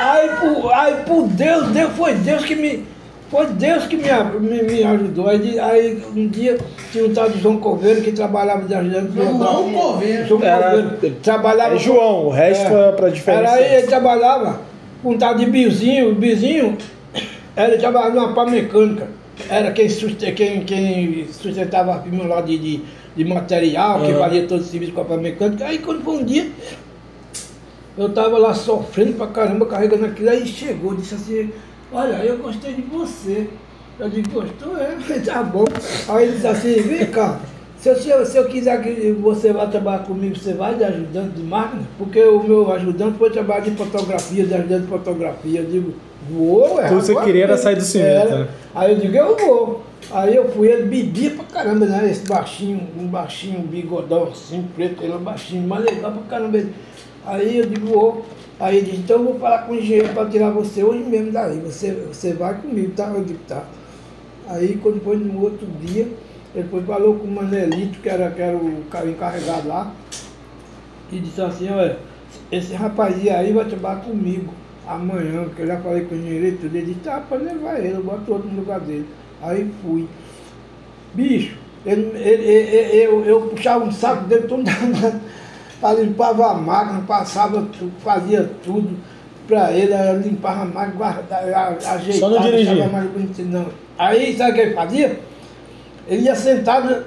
Aí 0.00 0.28
por, 0.38 0.72
aí 0.72 0.94
por 1.06 1.26
Deus, 1.26 1.68
Deus, 1.68 1.92
foi 1.96 2.14
Deus 2.14 2.44
que 2.44 2.54
me. 2.54 2.86
Foi 3.30 3.46
Deus 3.48 3.86
que 3.86 3.96
me, 3.96 4.04
me, 4.40 4.62
me 4.62 4.82
ajudou. 4.84 5.28
Aí, 5.28 5.58
aí 5.60 6.02
um 6.16 6.28
dia 6.28 6.56
tinha 6.90 7.04
um 7.04 7.12
tal 7.12 7.28
de 7.28 7.38
João 7.40 7.58
Corveiro 7.58 8.00
que 8.00 8.12
trabalhava 8.12 8.62
de 8.66 8.74
ajudante. 8.74 9.12
João 9.14 9.72
Corveiro. 9.72 10.26
João 10.26 10.42
Era- 10.42 10.70
Corveiro. 10.82 11.16
Trabalhava. 11.22 11.74
É 11.74 11.78
João, 11.78 12.26
o 12.26 12.30
resto 12.30 12.74
é 12.74 12.92
pra 12.92 13.10
diferença. 13.10 13.42
Era 13.42 13.52
aí, 13.52 13.74
ele 13.78 13.86
trabalhava 13.86 14.60
com 15.02 15.10
um 15.10 15.18
tal 15.18 15.34
de 15.34 15.44
Bizinho. 15.44 16.10
O 16.12 16.14
Bizinho, 16.14 16.78
ele 17.56 17.76
trabalhava 17.76 18.14
numa 18.14 18.32
pá 18.32 18.46
mecânica. 18.46 19.08
era 19.50 19.72
quem, 19.72 19.88
suste- 19.90 20.32
quem, 20.32 20.64
quem 20.64 21.26
sustentava 21.30 21.96
a 21.96 22.00
firma 22.00 22.24
lá 22.24 22.40
de, 22.40 22.56
de, 22.58 22.80
de 23.14 23.24
material, 23.26 24.00
que 24.00 24.10
Aham. 24.10 24.18
fazia 24.20 24.46
todo 24.46 24.60
o 24.60 24.64
serviço 24.64 24.92
com 24.92 25.12
a 25.12 25.16
mecânica. 25.18 25.66
Aí 25.66 25.78
quando 25.80 26.02
foi 26.02 26.14
um 26.16 26.24
dia, 26.24 26.46
eu 27.96 28.06
estava 28.06 28.38
lá 28.38 28.54
sofrendo 28.54 29.12
pra 29.14 29.26
caramba, 29.26 29.66
carregando 29.66 30.06
aquilo, 30.06 30.30
aí 30.30 30.46
chegou, 30.46 30.94
disse 30.94 31.14
assim, 31.14 31.50
olha, 31.92 32.14
eu 32.24 32.38
gostei 32.38 32.74
de 32.74 32.82
você. 32.82 33.48
Eu 33.98 34.08
digo, 34.08 34.30
gostou? 34.30 34.76
É, 34.78 34.96
tá 35.24 35.42
bom. 35.42 35.64
Aí 36.08 36.24
ele 36.24 36.32
disse 36.34 36.46
assim, 36.46 36.74
vem 36.82 37.06
cá, 37.06 37.40
se 37.78 37.88
eu, 37.88 37.96
se 37.96 38.08
eu, 38.08 38.26
se 38.26 38.36
eu 38.36 38.44
quiser 38.46 38.82
que 38.82 39.12
você 39.12 39.52
vá 39.52 39.66
trabalhar 39.66 40.00
comigo, 40.04 40.36
você 40.36 40.52
vai 40.52 40.74
de 40.74 40.82
ajudante 40.84 41.30
de 41.36 41.42
máquina? 41.44 41.82
Porque 41.96 42.20
o 42.22 42.42
meu 42.42 42.72
ajudante 42.72 43.18
foi 43.18 43.30
trabalhar 43.30 43.60
de 43.60 43.70
fotografia, 43.72 44.44
de 44.44 44.54
ajudante 44.54 44.82
de 44.82 44.88
fotografia. 44.88 45.60
Eu 45.60 45.66
digo, 45.66 45.94
vou, 46.28 46.80
é. 46.80 46.88
Que 46.88 46.94
você 46.94 47.14
queria 47.14 47.44
era 47.44 47.52
mesmo." 47.52 47.62
sair 47.64 47.76
do 47.76 47.82
cimento, 47.82 48.08
Era. 48.28 48.38
né? 48.40 48.48
Aí 48.74 48.92
eu 48.92 48.98
digo, 48.98 49.16
eu 49.16 49.36
vou. 49.36 49.82
Aí 50.10 50.34
eu 50.34 50.48
fui, 50.50 50.68
ele 50.68 50.84
bebia 50.84 51.30
pra 51.30 51.44
caramba, 51.44 51.86
né? 51.86 52.08
Esse 52.10 52.26
baixinho, 52.26 52.80
um 52.98 53.06
baixinho, 53.06 53.60
um 53.60 53.66
bigodão 53.66 54.24
assim, 54.32 54.64
preto, 54.74 55.02
ele 55.04 55.12
é 55.12 55.18
baixinho, 55.18 55.66
mas 55.68 55.84
legal 55.84 56.12
pra 56.12 56.22
caramba. 56.22 56.56
ele. 56.56 56.74
Aí 57.28 57.58
eu 57.58 57.66
digo, 57.66 57.86
vou. 57.86 58.24
Aí 58.58 58.78
ele 58.78 58.86
disse, 58.86 59.02
então 59.02 59.18
eu 59.18 59.24
vou 59.24 59.38
falar 59.38 59.58
com 59.62 59.72
o 59.72 59.76
engenheiro 59.76 60.08
para 60.14 60.28
tirar 60.28 60.50
você 60.50 60.82
hoje 60.82 61.04
mesmo 61.04 61.30
daí. 61.30 61.58
Você, 61.60 61.92
você 61.92 62.32
vai 62.32 62.54
comigo, 62.54 62.92
tá? 62.96 63.12
Eu 63.14 63.22
digo, 63.24 63.38
tá. 63.46 63.64
Aí 64.48 64.78
quando 64.82 65.02
foi 65.02 65.16
no 65.16 65.42
outro 65.42 65.66
dia, 65.80 66.08
foi, 66.70 66.82
falou 66.82 67.14
com 67.16 67.26
o 67.26 67.30
Manelito, 67.30 67.98
que 68.00 68.08
era, 68.08 68.30
que 68.30 68.40
era 68.40 68.56
o 68.56 68.82
cara 68.90 69.08
encarregado 69.08 69.68
lá, 69.68 69.92
e 71.12 71.18
disse 71.20 71.40
assim, 71.40 71.70
olha, 71.70 71.98
esse 72.50 72.72
rapazinho 72.74 73.34
aí 73.34 73.52
vai 73.52 73.64
trabalhar 73.66 74.00
comigo 74.00 74.52
amanhã, 74.86 75.44
porque 75.44 75.62
eu 75.62 75.66
já 75.66 75.78
falei 75.78 76.04
com 76.04 76.14
o 76.14 76.18
engenheiro 76.18 76.56
tudo. 76.58 76.74
Ele 76.76 76.86
disse, 76.86 77.00
tá, 77.00 77.20
pode 77.28 77.44
levar 77.44 77.78
ele, 77.78 77.96
eu 77.96 78.02
boto 78.02 78.32
outro 78.32 78.48
no 78.48 78.60
lugar 78.60 78.80
dele. 78.80 79.06
Aí 79.42 79.70
fui. 79.82 80.08
Bicho, 81.14 81.56
ele, 81.86 82.02
ele- 82.16 82.44
ele- 82.44 82.96
eu, 83.06 83.24
eu 83.24 83.40
puxava 83.42 83.84
um 83.84 83.92
saco 83.92 84.24
dele 84.24 84.46
todo 84.46 84.62
limpava 85.92 86.50
a 86.50 86.54
máquina, 86.54 87.02
passava 87.06 87.62
tudo, 87.78 87.92
fazia 88.02 88.50
tudo 88.64 88.96
para 89.46 89.72
ele, 89.72 89.92
eu 89.94 90.20
limpava 90.20 90.62
a 90.62 90.64
máquina, 90.64 90.94
guardava, 90.96 91.78
ajeitava, 91.78 92.12
Só 92.12 92.28
não 92.28 92.40
dirigia. 92.42 92.74
deixava 92.74 92.88
a 92.88 92.92
máquina 92.92 93.12
bonitinha, 93.12 93.48
não. 93.58 93.66
Aí 93.98 94.36
sabe 94.36 94.50
o 94.50 94.54
que 94.54 94.60
ele 94.60 94.74
fazia? 94.74 95.20
Ele 96.08 96.22
ia 96.22 96.34
sentado 96.34 97.04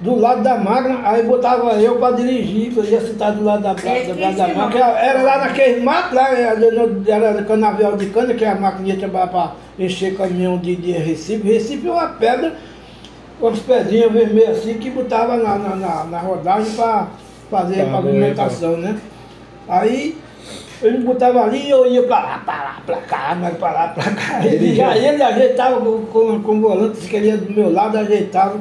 do 0.00 0.16
lado 0.16 0.42
da 0.42 0.56
máquina, 0.56 1.00
aí 1.04 1.22
botava 1.24 1.72
eu 1.74 1.98
para 1.98 2.16
dirigir, 2.16 2.72
eu 2.76 2.84
ia 2.84 3.00
sentar 3.00 3.32
do 3.32 3.44
lado 3.44 3.62
da, 3.62 3.74
da, 3.74 3.82
lado 3.82 4.16
da 4.16 4.30
ensinou. 4.30 4.56
máquina. 4.56 4.84
Era 4.86 5.22
lá 5.22 5.38
naquele 5.38 5.80
mato, 5.80 6.14
lá 6.14 6.28
era, 6.30 7.42
canavial 7.44 7.96
de 7.96 8.06
cana, 8.06 8.32
que 8.34 8.44
a 8.44 8.54
máquina 8.54 8.88
ia 8.88 8.96
trabalhar 8.96 9.26
para 9.26 9.52
encher 9.78 10.16
caminhão 10.16 10.56
de, 10.58 10.74
de 10.76 10.92
Recife. 10.92 11.46
Recife 11.46 11.86
é 11.86 11.90
uma 11.90 12.08
pedra, 12.08 12.54
umas 13.40 13.58
pedrinhas 13.58 14.10
vermelhas 14.12 14.58
assim, 14.58 14.74
que 14.74 14.90
botava 14.90 15.36
na, 15.36 15.58
na, 15.58 15.76
na, 15.76 16.04
na 16.04 16.18
rodagem 16.18 16.72
para 16.72 17.08
fazer 17.50 17.84
Tá, 17.84 17.92
pavimentação, 17.92 18.76
né? 18.76 18.98
Aí 19.68 20.16
ele 20.82 20.98
botava 20.98 21.42
ali 21.42 21.66
e 21.66 21.70
eu 21.70 21.86
ia 21.86 22.02
para 22.04 22.20
lá, 22.20 22.38
para 22.38 22.62
lá, 22.62 22.82
para 22.86 22.96
cá, 23.02 23.36
mas 23.38 23.56
para 23.58 23.72
lá, 23.72 23.88
para 23.88 24.10
cá. 24.12 24.46
Ele, 24.46 24.74
já, 24.74 24.96
ele 24.96 25.22
ajeitava 25.22 25.80
com, 25.80 26.06
com, 26.06 26.42
com 26.42 26.58
o 26.58 26.60
volante, 26.60 27.06
que 27.06 27.16
ele 27.16 27.26
ia 27.26 27.36
do 27.36 27.52
meu 27.52 27.70
lado, 27.70 27.98
ajeitava. 27.98 28.58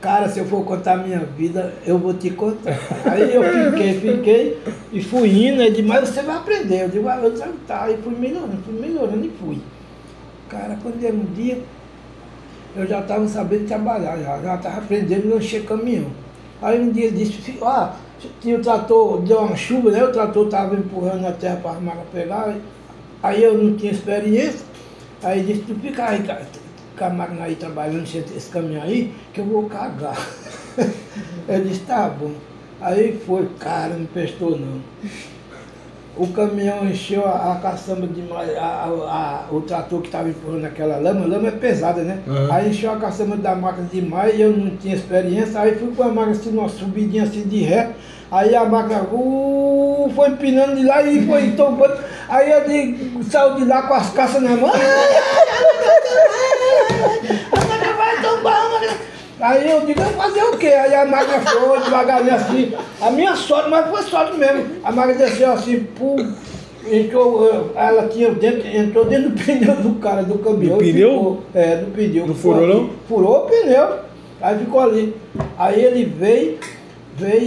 Cara, 0.00 0.28
se 0.28 0.38
eu 0.38 0.44
for 0.44 0.64
contar 0.64 0.94
a 0.94 0.96
minha 0.98 1.20
vida, 1.20 1.74
eu 1.86 1.98
vou 1.98 2.12
te 2.14 2.30
contar. 2.30 2.76
Aí 3.04 3.34
eu 3.34 3.42
fiquei, 3.70 4.00
fiquei 4.00 4.62
e 4.92 5.02
fui 5.02 5.48
indo, 5.48 5.62
ele 5.62 5.70
disse, 5.70 5.82
mas 5.82 6.08
você 6.08 6.22
vai 6.22 6.36
aprender. 6.36 6.84
Eu 6.84 6.88
digo, 6.88 7.08
ah, 7.08 7.18
eu 7.22 7.30
disse, 7.30 7.44
tá, 7.66 7.84
aí 7.84 7.96
fui 8.02 8.14
melhorando, 8.14 8.58
fui 8.64 8.78
melhorando 8.78 9.24
e 9.24 9.32
fui. 9.40 9.58
Cara, 10.48 10.76
quando 10.82 11.02
era 11.04 11.14
um 11.14 11.24
dia, 11.34 11.58
eu 12.76 12.86
já 12.86 13.00
estava 13.00 13.26
sabendo 13.26 13.66
trabalhar, 13.66 14.16
já 14.18 14.38
já 14.42 14.54
estava 14.56 14.78
aprendendo 14.78 15.34
a 15.34 15.38
encher 15.38 15.64
caminhão. 15.64 16.10
Aí 16.62 16.80
um 16.80 16.90
dia 16.90 17.06
ele 17.06 17.16
disse, 17.24 17.32
"Fi- 17.34 17.58
ah, 17.62 17.94
tinha 18.40 18.56
o 18.58 18.62
trator, 18.62 19.20
deu 19.20 19.38
uma 19.40 19.56
chuva, 19.56 19.90
né? 19.90 20.02
O 20.04 20.12
trator 20.12 20.46
estava 20.46 20.74
empurrando 20.74 21.26
a 21.26 21.32
terra 21.32 21.56
para 21.56 21.72
armar 21.72 21.96
para 21.96 22.20
pegar. 22.20 22.56
Aí 23.22 23.42
eu 23.42 23.56
não 23.58 23.76
tinha 23.76 23.92
experiência. 23.92 24.64
Aí 25.22 25.42
disse, 25.42 25.62
tu 25.62 25.74
fica 25.74 26.04
aí, 26.08 26.22
com 26.96 27.04
a 27.04 27.10
máquina 27.10 27.44
aí 27.44 27.54
trabalhando, 27.56 28.04
esse 28.04 28.50
caminhão 28.50 28.82
aí, 28.82 29.12
que 29.32 29.40
eu 29.40 29.44
vou 29.44 29.64
cagar. 29.64 30.16
eu 31.48 31.64
disse, 31.64 31.80
tá 31.80 32.08
bom. 32.08 32.32
Aí 32.80 33.18
foi, 33.26 33.48
cara, 33.58 33.94
não 33.94 34.06
prestou 34.06 34.58
não. 34.58 34.80
O 36.18 36.26
caminhão 36.28 36.84
encheu 36.86 37.26
a, 37.26 37.52
a 37.52 37.56
caçamba 37.56 38.06
de 38.06 38.22
a, 38.32 38.62
a- 38.62 39.44
o 39.50 39.60
trator 39.60 40.00
que 40.00 40.06
estava 40.08 40.28
empurrando 40.28 40.64
aquela 40.64 40.96
lama, 40.96 41.24
a 41.24 41.28
lama 41.28 41.48
é 41.48 41.50
pesada, 41.50 42.02
né? 42.02 42.20
Uhum. 42.26 42.52
Aí 42.52 42.70
encheu 42.70 42.90
a 42.92 42.96
caçamba 42.96 43.36
da 43.36 43.54
máquina 43.54 43.86
demais 43.92 44.34
e 44.34 44.40
eu 44.40 44.50
não 44.50 44.70
tinha 44.76 44.94
experiência, 44.94 45.60
aí 45.60 45.74
fui 45.74 45.92
com 45.94 46.02
a 46.02 46.08
máquina 46.08 46.32
assim, 46.32 46.50
numa 46.52 46.68
subidinha 46.70 47.24
assim 47.24 47.42
de 47.42 47.60
ré, 47.62 47.90
aí 48.30 48.54
a 48.56 48.64
máquina 48.64 49.02
uh, 49.12 50.10
foi 50.14 50.30
empinando 50.30 50.76
de 50.76 50.84
lá 50.84 51.02
e 51.02 51.26
foi 51.26 51.50
tombando. 51.50 51.96
Aí 52.28 52.50
eu 52.50 52.64
digo, 52.66 53.22
saiu 53.24 53.54
de 53.56 53.64
lá 53.66 53.82
com 53.82 53.94
as 53.94 54.10
caças 54.10 54.42
na 54.42 54.56
mão. 54.56 54.72
A 57.52 57.64
máquina 57.66 57.92
vai 57.94 58.22
tombar, 58.22 58.66
a 58.66 58.68
máquina. 58.70 58.92
Aí 59.38 59.70
eu 59.70 59.80
digo, 59.82 60.00
eu 60.00 60.04
vou 60.06 60.14
fazer 60.14 60.42
o 60.44 60.56
quê? 60.56 60.68
Aí 60.68 60.94
a 60.94 61.04
máquina 61.04 61.40
foi 61.40 61.80
devagarinho 61.80 62.34
assim. 62.34 62.72
A 63.00 63.10
minha 63.10 63.36
sorte, 63.36 63.68
mas 63.68 63.90
foi 63.90 64.02
sorte 64.02 64.36
mesmo. 64.38 64.64
A 64.82 64.90
máquina 64.90 65.18
desceu 65.18 65.52
assim, 65.52 65.80
pum, 65.80 66.16
entrou, 66.90 67.70
ela 67.74 68.08
tinha 68.08 68.30
dentro, 68.30 68.66
entrou 68.66 69.04
dentro 69.04 69.30
do 69.30 69.36
pneu 69.44 69.76
do 69.76 69.94
cara, 69.96 70.22
do 70.22 70.38
caminhão. 70.38 70.78
Do 70.78 70.84
pneu? 70.84 71.10
ficou, 71.10 71.42
é, 71.54 71.76
do 71.76 71.90
pneu. 71.92 72.26
Não 72.26 72.34
furou, 72.34 72.66
não? 72.66 72.90
Furou 73.08 73.44
o 73.44 73.48
pneu. 73.48 74.06
Aí 74.40 74.58
ficou 74.58 74.80
ali. 74.80 75.14
Aí 75.58 75.84
ele 75.84 76.04
veio, 76.04 76.58
veio 77.18 77.42
e, 77.42 77.46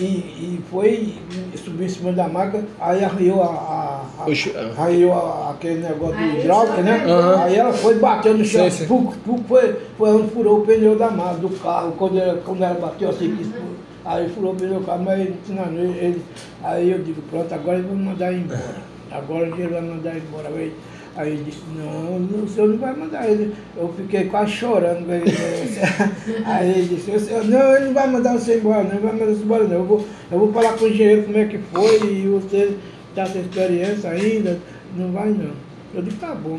e- 0.00 0.58
e 0.58 0.62
foi 0.70 1.14
subiu 1.62 1.86
em 1.86 1.88
cima 1.88 2.12
da 2.12 2.28
máquina, 2.28 2.64
aí 2.80 3.04
arranhou 3.04 3.42
a, 3.42 3.46
a, 3.46 4.04
a, 4.18 4.24
ah. 4.26 4.82
arranhou 4.82 5.12
a- 5.12 5.50
aquele 5.50 5.80
negócio 5.80 6.16
de 6.16 6.38
hidráulica, 6.38 6.82
né? 6.82 7.04
Aham. 7.06 7.42
Aí 7.42 7.56
ela 7.56 7.72
foi 7.72 7.94
batendo 7.98 8.38
no 8.38 8.44
chão, 8.44 8.70
sei. 8.70 8.86
Puc, 8.86 9.14
puc, 9.24 9.40
foi, 9.46 9.76
foi 9.98 10.10
onde 10.10 10.30
furou 10.30 10.60
o 10.60 10.66
pneu 10.66 10.96
da 10.96 11.10
massa, 11.10 11.38
do 11.38 11.50
carro, 11.50 11.92
quando 11.98 12.18
ela, 12.18 12.40
quando 12.44 12.62
ela 12.62 12.74
bateu 12.80 13.10
assim, 13.10 13.36
que 13.36 13.44
furou. 13.44 13.68
aí 14.04 14.28
furou 14.30 14.52
o 14.52 14.56
pneu 14.56 14.80
do 14.80 14.86
carro, 14.86 15.02
mas 15.04 15.20
ele, 15.20 15.36
não, 15.48 15.66
ele, 15.66 15.98
ele- 15.98 16.22
aí 16.62 16.90
eu 16.90 16.98
digo, 17.02 17.20
pronto, 17.30 17.52
agora 17.54 17.78
ele 17.78 17.86
vai 17.86 17.96
me 17.96 18.04
mandar 18.04 18.32
embora. 18.32 18.90
Agora 19.12 19.46
ele 19.46 19.66
vai 19.68 19.80
mandar 19.80 20.16
embora. 20.16 20.48
Aí, 20.48 20.72
aí 21.16 21.32
ele 21.32 21.44
disse, 21.44 21.60
não, 21.76 22.42
o 22.44 22.48
senhor 22.48 22.68
não 22.68 22.78
vai 22.78 22.94
mandar 22.96 23.28
ele. 23.28 23.54
Eu 23.76 23.92
fiquei 23.96 24.24
quase 24.26 24.52
chorando. 24.52 25.10
ele. 25.10 25.24
Aí 26.46 26.70
ele 26.70 26.94
disse, 26.96 27.10
"O 27.10 27.20
senhor- 27.20 27.44
não, 27.44 27.76
ele 27.76 27.86
não 27.86 27.94
vai 27.94 28.08
mandar 28.08 28.32
você 28.38 28.56
embora, 28.58 28.84
não, 28.84 28.90
ele 28.92 29.00
vai 29.00 29.12
mandar 29.12 29.26
você 29.26 29.42
embora 29.42 29.64
não. 29.64 29.74
Eu 29.76 29.84
vou, 29.84 30.06
eu 30.30 30.38
vou 30.38 30.52
falar 30.52 30.72
com 30.74 30.84
o 30.84 30.88
engenheiro 30.88 31.24
como 31.24 31.36
é 31.38 31.44
que 31.46 31.58
foi 31.58 32.12
e 32.12 32.26
você 32.28 32.76
está 33.10 33.26
sem 33.26 33.42
experiência 33.42 34.10
ainda, 34.10 34.58
não 34.96 35.10
vai 35.12 35.28
não. 35.30 35.50
Eu 35.94 36.02
disse, 36.02 36.16
tá 36.18 36.34
bom. 36.34 36.58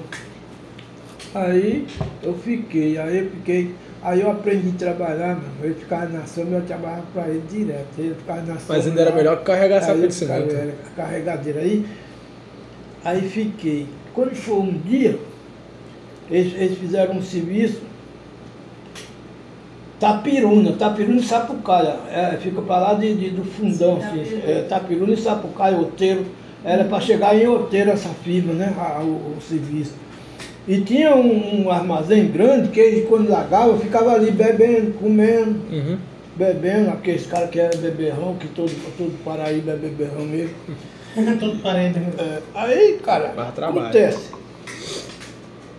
Aí 1.34 1.88
eu 2.22 2.34
fiquei, 2.34 2.98
aí 2.98 3.20
eu 3.20 3.29
fiquei, 3.29 3.74
aí 4.03 4.20
eu 4.20 4.29
aprendi 4.31 4.67
a 4.70 4.77
trabalhar, 4.77 5.36
mano. 5.36 5.43
Eu 5.63 5.74
ficava 5.75 6.05
na 6.08 6.25
sombra, 6.25 6.58
eu 6.58 6.65
trabalhava 6.65 7.03
para 7.13 7.29
ele 7.29 7.43
direto. 7.50 7.88
Ele 7.98 8.15
ficava 8.15 8.41
na 8.41 8.58
sombra. 8.60 8.65
Mas 8.77 8.88
ainda 8.88 9.01
era 9.01 9.12
melhor 9.15 9.38
que 9.39 9.46
carregar 9.46 9.77
essa 9.77 9.96
de 9.96 10.13
cimento. 10.13 10.53
era 10.53 10.74
carregadeira. 10.96 11.62
Aí, 11.62 11.86
aí 13.05 13.22
fiquei. 13.29 13.88
Quando 14.13 14.36
foi 14.36 14.56
um 14.56 14.72
dia, 14.86 15.18
eles, 16.30 16.53
eles 16.56 16.77
fizeram 16.77 17.15
um 17.15 17.22
serviço, 17.22 17.82
Tapiruna, 20.00 20.72
Tapiruna 20.74 21.20
e 21.20 21.24
Sapucaia. 21.24 21.96
É, 22.12 22.38
fica 22.41 22.62
para 22.62 22.80
lá 22.80 22.94
de, 22.96 23.13
de- 23.13 23.30
do 23.30 23.44
fundão, 23.44 23.98
assim. 23.98 24.41
É, 24.46 24.65
Tapiruna 24.68 25.13
e 25.13 25.18
Sapucaia, 25.18 25.77
Oteiro. 25.77 26.25
Era 26.63 26.84
para 26.86 27.00
chegar 27.00 27.36
em 27.36 27.48
Oteiro 27.48 27.91
essa 27.91 28.10
firma, 28.10 28.53
né? 28.53 28.74
a- 28.77 29.01
o, 29.03 29.36
o 29.38 29.41
serviço. 29.48 29.94
E 30.68 30.80
tinha 30.82 31.15
um, 31.15 31.65
um 31.65 31.72
armazém 31.72 32.27
grande 32.27 32.70
que 32.70 32.80
eles, 32.80 33.08
quando 33.08 33.30
largavam, 33.30 33.80
ficava 33.80 34.13
ali 34.13 34.32
bebendo, 34.32 34.94
comendo 34.94 35.60
Uhum. 35.72 35.98
bebendo, 36.36 36.89
aqueles 36.91 37.25
caras 37.25 37.50
que 37.50 37.60
eram 37.60 37.80
beberrão, 37.80 38.36
que 38.39 38.48
todo, 38.48 38.72
todo 38.98 39.24
Paraíba 39.24 39.72
é 39.72 39.75
beberrão 39.75 40.22
mesmo. 40.25 40.56
Todo 41.39 41.62
parede. 41.62 42.00
É, 42.18 42.41
aí, 42.56 43.00
cara, 43.03 43.34
acontece. 43.38 44.30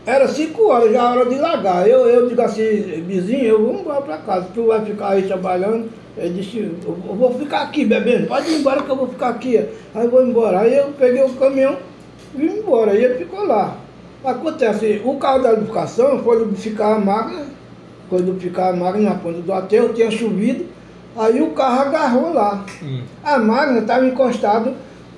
Era 0.04 0.26
cinco 0.26 0.68
horas, 0.68 0.92
já 0.92 0.98
era 0.98 1.20
hora 1.20 1.30
de 1.30 1.36
largar. 1.36 1.88
Eu, 1.88 2.08
eu 2.08 2.28
digo 2.28 2.42
assim, 2.42 3.04
vizinho, 3.06 3.44
eu 3.44 3.62
vou 3.64 3.80
embora 3.80 4.02
pra 4.02 4.18
casa. 4.18 4.48
Tu 4.52 4.66
vai 4.66 4.84
ficar 4.84 5.10
aí 5.10 5.22
trabalhando? 5.22 5.88
Ele 6.16 6.40
disse, 6.40 6.58
eu 6.58 6.98
eu 7.08 7.14
vou 7.14 7.32
ficar 7.38 7.62
aqui 7.62 7.86
bebendo, 7.86 8.26
pode 8.26 8.50
ir 8.50 8.58
embora 8.58 8.82
que 8.82 8.90
eu 8.90 8.96
vou 8.96 9.08
ficar 9.08 9.28
aqui. 9.28 9.56
Aí 9.94 10.04
eu 10.04 10.10
vou 10.10 10.26
embora. 10.26 10.60
Aí 10.60 10.76
eu 10.76 10.88
peguei 10.98 11.22
o 11.22 11.30
caminhão 11.30 11.78
e 12.34 12.38
vim 12.38 12.58
embora. 12.58 12.94
E 12.94 13.04
ele 13.04 13.14
ficou 13.14 13.46
lá. 13.46 13.76
Acontece, 14.24 15.00
o 15.04 15.16
carro 15.16 15.42
da 15.42 15.50
lubrificação 15.50 16.22
foi 16.22 16.38
lubrificar 16.38 16.96
a 16.96 16.98
máquina, 16.98 17.46
foi 18.08 18.20
lubrificar 18.20 18.68
a 18.68 18.76
máquina 18.76 19.10
na 19.10 19.16
ponta 19.16 19.40
do 19.40 19.52
aterro, 19.52 19.92
tinha 19.92 20.10
chovido, 20.12 20.66
aí 21.16 21.42
o 21.42 21.50
carro 21.50 21.80
agarrou 21.80 22.32
lá. 22.32 22.64
Hum. 22.82 23.02
A 23.24 23.38
máquina 23.38 23.80
estava 23.80 24.06
encostada 24.06 24.74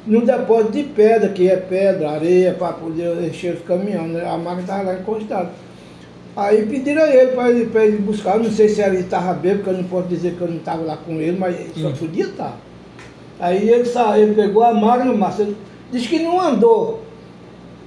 no 0.07 0.25
depósito 0.25 0.73
de 0.73 0.83
pedra, 0.85 1.29
que 1.31 1.49
é 1.49 1.57
pedra, 1.57 2.11
areia, 2.11 2.55
para 2.55 2.73
poder 2.75 3.25
encher 3.25 3.55
os 3.55 3.63
caminhões. 3.63 4.13
Né? 4.13 4.25
A 4.29 4.37
máquina 4.37 4.61
estava 4.63 4.83
lá 4.83 4.95
encostada. 4.95 5.51
Aí 6.37 6.67
pediram 6.67 7.03
a 7.05 7.15
ele 7.15 7.33
para 7.33 7.51
ele, 7.51 7.71
ele 7.75 7.99
buscar, 7.99 8.39
não 8.39 8.51
sei 8.51 8.69
se 8.69 8.83
ele 8.83 8.99
estava 8.99 9.33
bêbado, 9.35 9.63
porque 9.63 9.71
eu 9.71 9.83
não 9.83 9.89
posso 9.89 10.09
dizer 10.09 10.35
que 10.35 10.41
eu 10.41 10.49
não 10.49 10.57
estava 10.57 10.83
lá 10.83 10.97
com 10.97 11.13
ele, 11.21 11.39
mas 11.39 11.57
só 11.77 11.91
podia 11.93 12.25
estar. 12.25 12.57
Aí 13.39 13.69
ele 13.69 13.85
saiu, 13.85 14.25
ele 14.25 14.35
pegou 14.35 14.63
a 14.65 14.75
máquina, 14.75 15.13
Márcio, 15.13 15.57
disse 15.93 16.09
que 16.09 16.19
não 16.19 16.41
andou. 16.41 17.03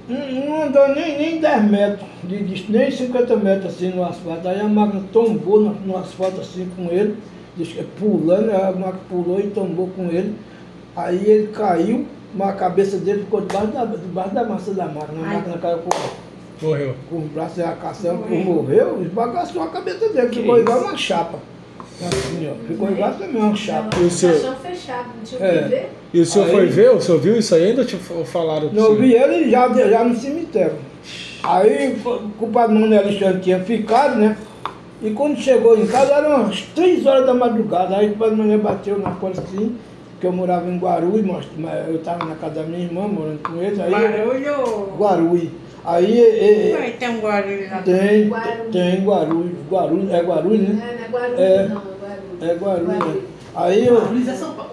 Não, 0.08 0.18
não 0.32 0.62
andou 0.62 0.88
nem, 0.94 1.18
nem 1.18 1.38
10 1.40 1.70
metros, 1.70 2.08
de- 2.24 2.64
nem 2.70 2.90
50 2.90 3.36
metros 3.36 3.74
assim 3.74 3.90
no 3.90 4.02
asfalto. 4.02 4.48
Aí 4.48 4.58
a 4.58 4.64
máquina 4.64 5.02
tombou 5.12 5.60
no, 5.60 5.74
no 5.74 5.98
asfalto 5.98 6.40
assim 6.40 6.66
com 6.74 6.90
ele, 6.90 7.16
disse 7.54 7.74
que 7.74 7.84
pulando, 7.84 8.50
a 8.50 8.72
máquina 8.72 9.00
pulou 9.10 9.38
e 9.38 9.48
tombou 9.48 9.88
com 9.88 10.04
ele. 10.06 10.34
Aí 10.98 11.24
ele 11.30 11.46
caiu, 11.48 12.04
mas 12.34 12.48
a 12.48 12.52
cabeça 12.54 12.96
dele 12.96 13.20
ficou 13.20 13.40
debaixo 13.42 13.68
da, 13.68 13.84
debaixo 13.84 14.34
da 14.34 14.44
massa 14.44 14.74
da 14.74 14.86
máquina. 14.86 15.22
A 15.22 15.34
máquina 15.34 15.58
caiu 15.58 15.78
com, 15.78 16.66
Morreu. 16.66 16.94
com 17.08 17.18
os 17.18 17.24
braços 17.30 17.58
e 17.58 17.62
a 17.62 17.72
caçamba, 17.72 18.26
Morreu. 18.26 18.44
morreu, 18.44 19.02
esbagaçou 19.02 19.62
a 19.62 19.68
cabeça 19.68 20.08
dele, 20.08 20.28
Que 20.28 20.40
ficou 20.40 20.54
isso? 20.56 20.62
igual 20.64 20.80
uma 20.80 20.96
chapa. 20.96 21.38
Assim, 22.00 22.48
ó, 22.50 22.66
ficou 22.66 22.90
igual 22.90 23.12
também 23.12 23.40
uma 23.42 23.54
chapa. 23.56 23.96
E 23.96 24.04
o 24.04 24.10
senhor- 24.10 24.32
Caixão 24.40 24.56
fechado, 24.56 25.06
não 25.16 25.24
tinha 25.24 25.40
o 25.40 25.44
É. 25.44 25.62
que 25.62 25.68
ver. 25.68 25.90
E 26.14 26.20
o 26.20 26.26
senhor 26.26 26.44
Aí- 26.46 26.50
foi 26.52 26.66
ver? 26.66 26.90
O 26.90 27.00
senhor 27.00 27.20
viu 27.20 27.36
isso 27.36 27.54
aí 27.54 27.64
ainda 27.64 27.86
ou 28.16 28.24
falaram? 28.24 28.70
Não, 28.72 28.84
eu 28.86 28.96
vi 28.96 29.12
ele 29.14 29.50
já, 29.50 29.68
já 29.72 30.02
no 30.04 30.16
cemitério. 30.16 30.74
Aí 31.44 31.96
o 32.04 32.18
culpado 32.38 32.74
Mano 32.74 32.96
Alexandre 32.98 33.40
tinha 33.40 33.60
ficado, 33.60 34.16
né? 34.18 34.36
E 35.00 35.10
quando 35.10 35.38
chegou 35.38 35.78
em 35.78 35.86
casa, 35.86 36.12
eram 36.14 36.42
umas 36.42 36.60
3 36.74 37.06
horas 37.06 37.24
da 37.24 37.32
madrugada. 37.34 37.96
Aí 37.96 38.10
o 38.10 38.16
padre 38.16 38.34
Mané 38.34 38.56
bateu 38.58 38.98
na 38.98 39.10
porta 39.12 39.40
assim, 39.40 39.76
que 40.20 40.26
eu 40.26 40.32
morava 40.32 40.68
em 40.68 40.78
Guarulhos, 40.78 41.46
mas 41.56 41.88
eu 41.88 41.96
estava 41.96 42.24
na 42.24 42.34
casa 42.34 42.54
da 42.56 42.62
minha 42.64 42.84
irmã, 42.84 43.06
morando 43.06 43.38
com 43.42 43.62
eles. 43.62 43.78
Aí, 43.78 43.90
Barulho. 43.90 44.88
Guarulhos. 44.98 45.50
Aí 45.84 46.20
é, 46.20 46.86
é, 46.86 46.90
ter 46.90 47.08
um 47.08 47.20
barulho 47.20 47.70
lá. 47.70 47.82
tem, 47.82 48.28
Guarulhos. 48.28 48.72
tem 48.72 49.04
Guarulhos. 49.04 49.52
Guarulhos, 49.70 50.10
é 50.10 50.22
Não 50.22 50.44
né? 50.50 50.82
é, 50.90 50.98
não 50.98 51.04
é 51.04 51.08
Guarulhos, 51.08 51.38
É. 51.40 51.68
não, 51.68 52.48
é 52.48 52.54
Guarulhos. 52.54 52.94
É 52.94 52.98
né? 52.98 53.20
Aí 53.54 53.86
eu, 53.86 53.96
é 53.98 54.34
São 54.34 54.52
Paulo. 54.54 54.70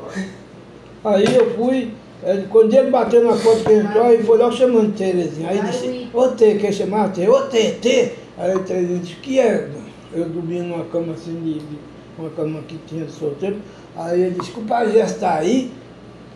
Aí 1.03 1.25
eu 1.35 1.55
fui, 1.55 1.91
eh, 2.23 2.43
quando 2.49 2.73
ele 2.73 2.89
bateu 2.89 3.23
na 3.23 3.35
porta 3.37 3.63
que 3.63 3.73
entrou, 3.73 4.03
aí 4.05 4.23
foi 4.23 4.37
logo 4.37 4.51
chamando 4.55 4.95
Terezinha. 4.97 5.49
Aí 5.49 5.61
disse, 5.61 6.09
ô 6.13 6.27
Tê, 6.29 6.55
quer 6.55 6.73
chamar 6.73 7.11
Tê? 7.13 7.29
Ô 7.29 7.41
Tê, 7.43 7.71
Tê. 7.81 8.11
Aí 8.37 8.57
Terezinha 8.59 8.99
disse, 8.99 9.15
que 9.17 9.39
é? 9.39 9.69
Eu 10.11 10.25
dormia 10.29 10.63
numa 10.63 10.83
cama 10.85 11.13
assim, 11.13 11.39
de, 11.43 11.59
de- 11.59 11.94
uma 12.17 12.29
cama 12.31 12.61
que 12.67 12.77
tinha 12.87 13.05
de 13.05 13.11
solteiro. 13.11 13.57
Aí 13.95 14.21
ele 14.21 14.35
disse, 14.39 14.51
o 14.57 14.61
pajé 14.63 14.99
está 15.05 15.35
aí? 15.35 15.71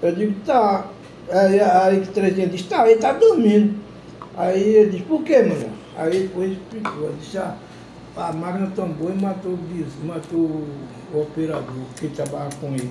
Eu 0.01 0.13
digo, 0.15 0.33
tá. 0.45 0.88
Aí, 1.29 1.59
aí 1.59 2.01
que 2.01 2.07
Terezinha 2.09 2.48
disse, 2.48 2.63
tá, 2.65 2.89
ele 2.89 3.00
tá 3.00 3.13
dormindo. 3.13 3.75
Aí 4.38 4.62
ele 4.75 4.91
disse, 4.91 5.03
por 5.03 5.24
quê, 5.24 5.43
mano? 5.43 5.69
Aí 5.98 6.21
depois 6.24 6.51
explicou, 6.53 7.03
ele 7.09 7.17
disse, 7.19 7.38
ah, 7.38 7.55
a 8.15 8.31
máquina 8.33 8.71
tombou 8.75 9.09
e 9.12 9.21
matou 9.21 9.53
o 9.53 9.57
bis, 9.57 9.88
matou 10.03 10.39
o 10.39 11.21
operador 11.21 11.63
que 11.98 12.07
trabalhava 12.07 12.55
com 12.62 12.67
ele. 12.74 12.89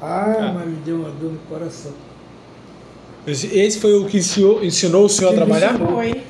Ah, 0.00 0.52
mas 0.54 0.66
me 0.66 0.76
deu 0.84 0.96
uma 0.96 1.10
dor 1.10 1.32
no 1.32 1.38
coração. 1.48 1.92
Esse, 3.26 3.46
esse 3.58 3.80
foi 3.80 3.94
o 3.94 4.06
que 4.06 4.18
ensinou, 4.18 4.62
ensinou 4.64 5.04
o 5.06 5.08
senhor 5.08 5.30
a 5.30 5.32
Que 5.34 5.40
me 5.40 5.46
trabalhar? 5.46 5.74
ensinou. 5.74 5.92
Foi. 5.94 6.22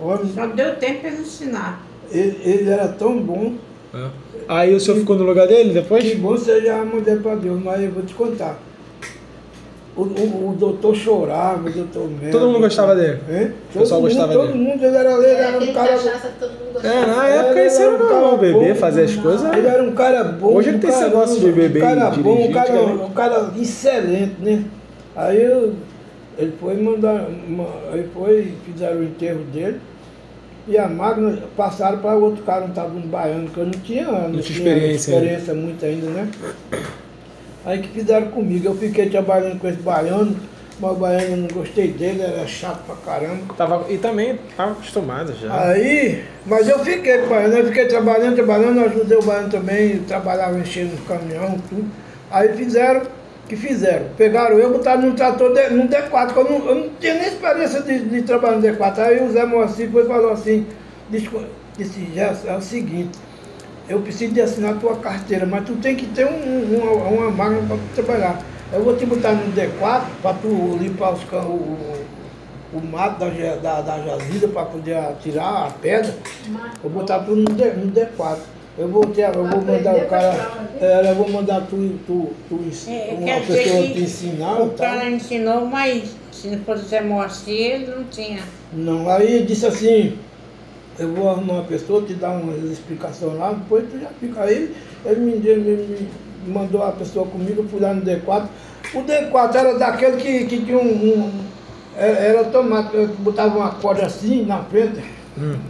Olha, 0.00 0.26
Só 0.34 0.46
deu 0.46 0.76
tempo 0.76 1.00
para 1.00 1.10
ele 1.10 1.22
ensinar. 1.22 1.82
ele, 2.10 2.40
ele 2.42 2.70
era 2.70 2.88
tão 2.88 3.20
bom, 3.20 3.54
É. 3.94 4.08
Aí 4.48 4.74
o 4.74 4.80
senhor 4.80 4.98
ficou 4.98 5.16
no 5.16 5.24
lugar 5.24 5.46
dele 5.46 5.72
depois? 5.72 6.04
que 6.04 6.14
bom 6.16 6.36
seja 6.36 6.76
a 6.76 6.84
mulher 6.84 7.18
para 7.20 7.34
Deus, 7.36 7.62
mas 7.62 7.82
eu 7.82 7.90
vou 7.90 8.02
te 8.02 8.14
contar. 8.14 8.58
O, 9.96 10.02
o, 10.02 10.50
o 10.50 10.56
doutor 10.58 10.94
chorava, 10.96 11.68
o 11.68 11.72
doutor 11.72 12.10
Melo. 12.10 12.32
Todo 12.32 12.46
mundo 12.48 12.60
gostava 12.60 12.96
dele? 12.96 13.20
Hein? 13.30 13.52
O 13.74 13.78
pessoal 13.78 14.00
todo 14.00 14.08
gostava 14.10 14.32
mundo, 14.32 14.40
dele? 14.40 14.52
Todo 14.52 14.58
mundo, 14.60 14.84
ele 14.84 14.96
era, 14.96 15.12
ele 15.12 15.26
É 15.26 15.40
era 15.40 15.58
um 15.58 15.72
cara... 15.72 15.88
cachaça 15.88 16.32
todo 16.40 16.50
mundo 16.50 16.72
gostava. 16.72 16.94
É, 16.94 17.06
na 17.06 17.28
Ele 17.28 17.38
época 17.38 17.58
era 17.60 17.66
isso 17.68 17.82
era 17.82 17.90
um 17.94 17.98
cara 17.98 18.10
normal, 18.12 18.38
beber, 18.38 18.74
bom. 18.74 18.80
fazer 18.80 19.02
as 19.02 19.14
coisas. 19.14 19.56
Ele 19.56 19.66
era 19.68 19.82
um 19.84 19.92
cara 19.92 20.24
bom. 20.24 20.54
Hoje 20.54 20.68
é 20.68 20.72
que 20.72 20.78
um 20.78 20.80
tem 20.80 20.90
esse 20.90 21.04
negócio 21.04 21.40
de 21.40 21.52
beber 21.52 21.82
Um 21.82 21.86
cara 21.86 22.14
e 22.14 22.18
bom, 22.18 22.32
um 22.32 22.36
dirigir, 22.38 22.54
cara, 22.54 22.82
um 22.82 23.10
cara 23.10 23.50
excelente, 23.60 24.34
né? 24.40 24.64
Aí 25.14 25.42
eu, 25.44 25.74
ele 26.36 26.52
foi 26.60 26.74
mandar, 26.74 27.28
aí 27.92 28.08
foi, 28.12 28.52
fizeram 28.66 28.98
o 28.98 29.04
enterro 29.04 29.44
dele. 29.52 29.80
E 30.66 30.78
a 30.78 30.88
máquina 30.88 31.38
passaram 31.56 31.98
para 31.98 32.14
outro 32.14 32.42
cara, 32.42 32.64
um 32.64 32.98
um 32.98 33.08
baiano, 33.08 33.50
que 33.50 33.58
eu 33.58 33.64
não 33.66 33.72
tinha, 33.72 34.04
não 34.06 34.30
tinha 34.30 34.42
tinha 34.42 34.58
experiência 34.58 35.14
ainda. 35.14 35.26
experiência 35.26 35.54
muito 35.54 35.84
ainda, 35.84 36.06
né? 36.06 36.28
Aí 37.66 37.78
que 37.80 37.88
fizeram 37.88 38.28
comigo, 38.28 38.66
eu 38.66 38.74
fiquei 38.76 39.08
trabalhando 39.08 39.58
com 39.58 39.68
esse 39.68 39.78
baiano, 39.78 40.36
mas 40.80 40.90
o 40.92 40.94
baiano 40.94 41.30
eu 41.30 41.36
não 41.36 41.48
gostei 41.48 41.88
dele, 41.88 42.22
era 42.22 42.46
chato 42.46 42.82
pra 42.86 42.94
caramba. 42.96 43.54
Tava, 43.56 43.84
e 43.90 43.98
também 43.98 44.38
tava 44.56 44.72
acostumado 44.72 45.34
já. 45.34 45.68
Aí, 45.68 46.24
mas 46.46 46.66
eu 46.66 46.78
fiquei 46.78 47.18
com 47.18 47.26
o 47.26 47.28
baiano, 47.30 47.54
eu 47.58 47.66
fiquei 47.66 47.86
trabalhando, 47.86 48.34
trabalhando, 48.34 48.80
ajudei 48.80 49.18
o 49.18 49.22
baiano 49.22 49.50
também, 49.50 49.98
trabalhava 50.00 50.58
enchendo 50.58 50.94
o 50.94 51.04
caminhão, 51.06 51.58
tudo. 51.68 51.90
Aí 52.30 52.54
fizeram, 52.56 53.02
que 53.48 53.56
fizeram? 53.56 54.06
Pegaram 54.16 54.58
eu, 54.58 54.70
botaram 54.72 55.02
num 55.02 55.14
trator, 55.14 55.52
de, 55.52 55.68
num 55.70 55.86
D4, 55.88 56.32
que 56.32 56.38
eu 56.38 56.44
não, 56.44 56.66
eu 56.68 56.74
não 56.76 56.88
tinha 57.00 57.14
nem 57.14 57.28
experiência 57.28 57.82
de, 57.82 57.98
de 58.00 58.22
trabalhar 58.22 58.56
no 58.56 58.62
D4. 58.62 58.98
Aí 58.98 59.22
o 59.26 59.30
Zé 59.32 59.44
Moacir 59.44 59.90
foi 59.90 60.04
e 60.04 60.06
falou 60.06 60.32
assim, 60.32 60.66
disse, 61.10 61.28
disse 61.76 62.08
Gerson, 62.14 62.48
é 62.48 62.56
o 62.56 62.62
seguinte, 62.62 63.18
eu 63.88 64.00
preciso 64.00 64.32
de 64.32 64.40
assinar 64.40 64.72
a 64.74 64.76
tua 64.76 64.96
carteira, 64.96 65.44
mas 65.44 65.64
tu 65.66 65.74
tem 65.76 65.94
que 65.94 66.06
ter 66.06 66.24
um, 66.26 66.30
um- 66.30 66.78
uma, 66.82 66.92
uma 67.08 67.30
máquina 67.30 67.62
para 67.68 67.76
trabalhar. 68.02 68.38
Eu 68.72 68.82
vou 68.82 68.96
te 68.96 69.04
botar 69.06 69.32
no 69.32 69.52
D4 69.52 70.02
para 70.22 70.34
tu 70.40 70.78
limpar 70.80 71.12
os, 71.12 71.22
can- 71.24 71.42
o, 71.44 71.76
o, 72.72 72.80
mato 72.80 73.18
da, 73.20 73.56
da, 73.56 73.80
da 73.82 73.98
jazida 74.02 74.48
para 74.48 74.64
poder 74.64 74.96
tirar 75.22 75.66
a 75.66 75.70
pedra. 75.70 76.14
Vou 76.82 76.90
botar 76.90 77.20
tudo 77.20 77.36
no, 77.42 77.44
D, 77.54 77.64
no 77.72 77.92
D4. 77.92 78.38
Eu 78.76 78.88
vou, 78.88 79.06
ter, 79.06 79.22
eu 79.34 79.46
vou 79.46 79.60
mandar 79.62 79.94
o 79.94 80.06
cara. 80.06 80.50
É, 80.80 81.10
eu 81.10 81.14
vou 81.14 81.28
mandar 81.30 81.60
tu, 81.70 81.76
tu, 82.06 82.30
tu 82.48 82.60
É, 82.90 83.14
uma 83.16 83.40
pessoa 83.46 83.82
te 83.86 84.00
ensinar. 84.00 84.60
O 84.60 84.70
tal. 84.70 84.86
cara 84.88 85.08
ensinou, 85.10 85.64
mas 85.66 86.10
se 86.32 86.48
não 86.48 86.58
fosse 86.64 86.86
Zé 86.86 87.00
Moacir, 87.00 87.54
ele 87.54 87.86
não 87.86 88.04
tinha. 88.04 88.40
Não, 88.72 89.08
aí 89.08 89.36
ele 89.36 89.46
disse 89.46 89.64
assim, 89.66 90.18
eu 90.98 91.14
vou 91.14 91.28
arrumar 91.30 91.52
uma 91.54 91.62
pessoa, 91.64 92.02
te 92.02 92.14
dar 92.14 92.30
uma 92.30 92.52
explicação 92.72 93.38
lá, 93.38 93.52
depois 93.52 93.84
tu 93.88 94.00
já 94.00 94.08
fica. 94.20 94.42
Aí 94.42 94.74
ele, 95.06 95.20
me, 95.20 95.36
deu- 95.36 95.56
me- 95.60 95.76
me 95.76 96.08
mandou 96.52 96.82
a 96.82 96.90
pessoa 96.90 97.26
comigo, 97.26 97.62
eu 97.62 97.68
fui 97.68 97.78
lá 97.78 97.94
no 97.94 98.02
D4. 98.02 98.44
O 98.92 99.02
D4 99.02 99.54
era 99.54 99.78
daquele 99.78 100.16
que, 100.16 100.46
que 100.46 100.64
tinha 100.64 100.78
um. 100.78 100.82
um- 101.22 101.44
era, 101.96 102.18
era 102.18 102.44
tomate, 102.44 102.90
eu 102.96 103.06
botava 103.06 103.56
uma 103.56 103.70
corda 103.70 104.04
assim 104.06 104.44
na 104.44 104.64
frente, 104.64 104.98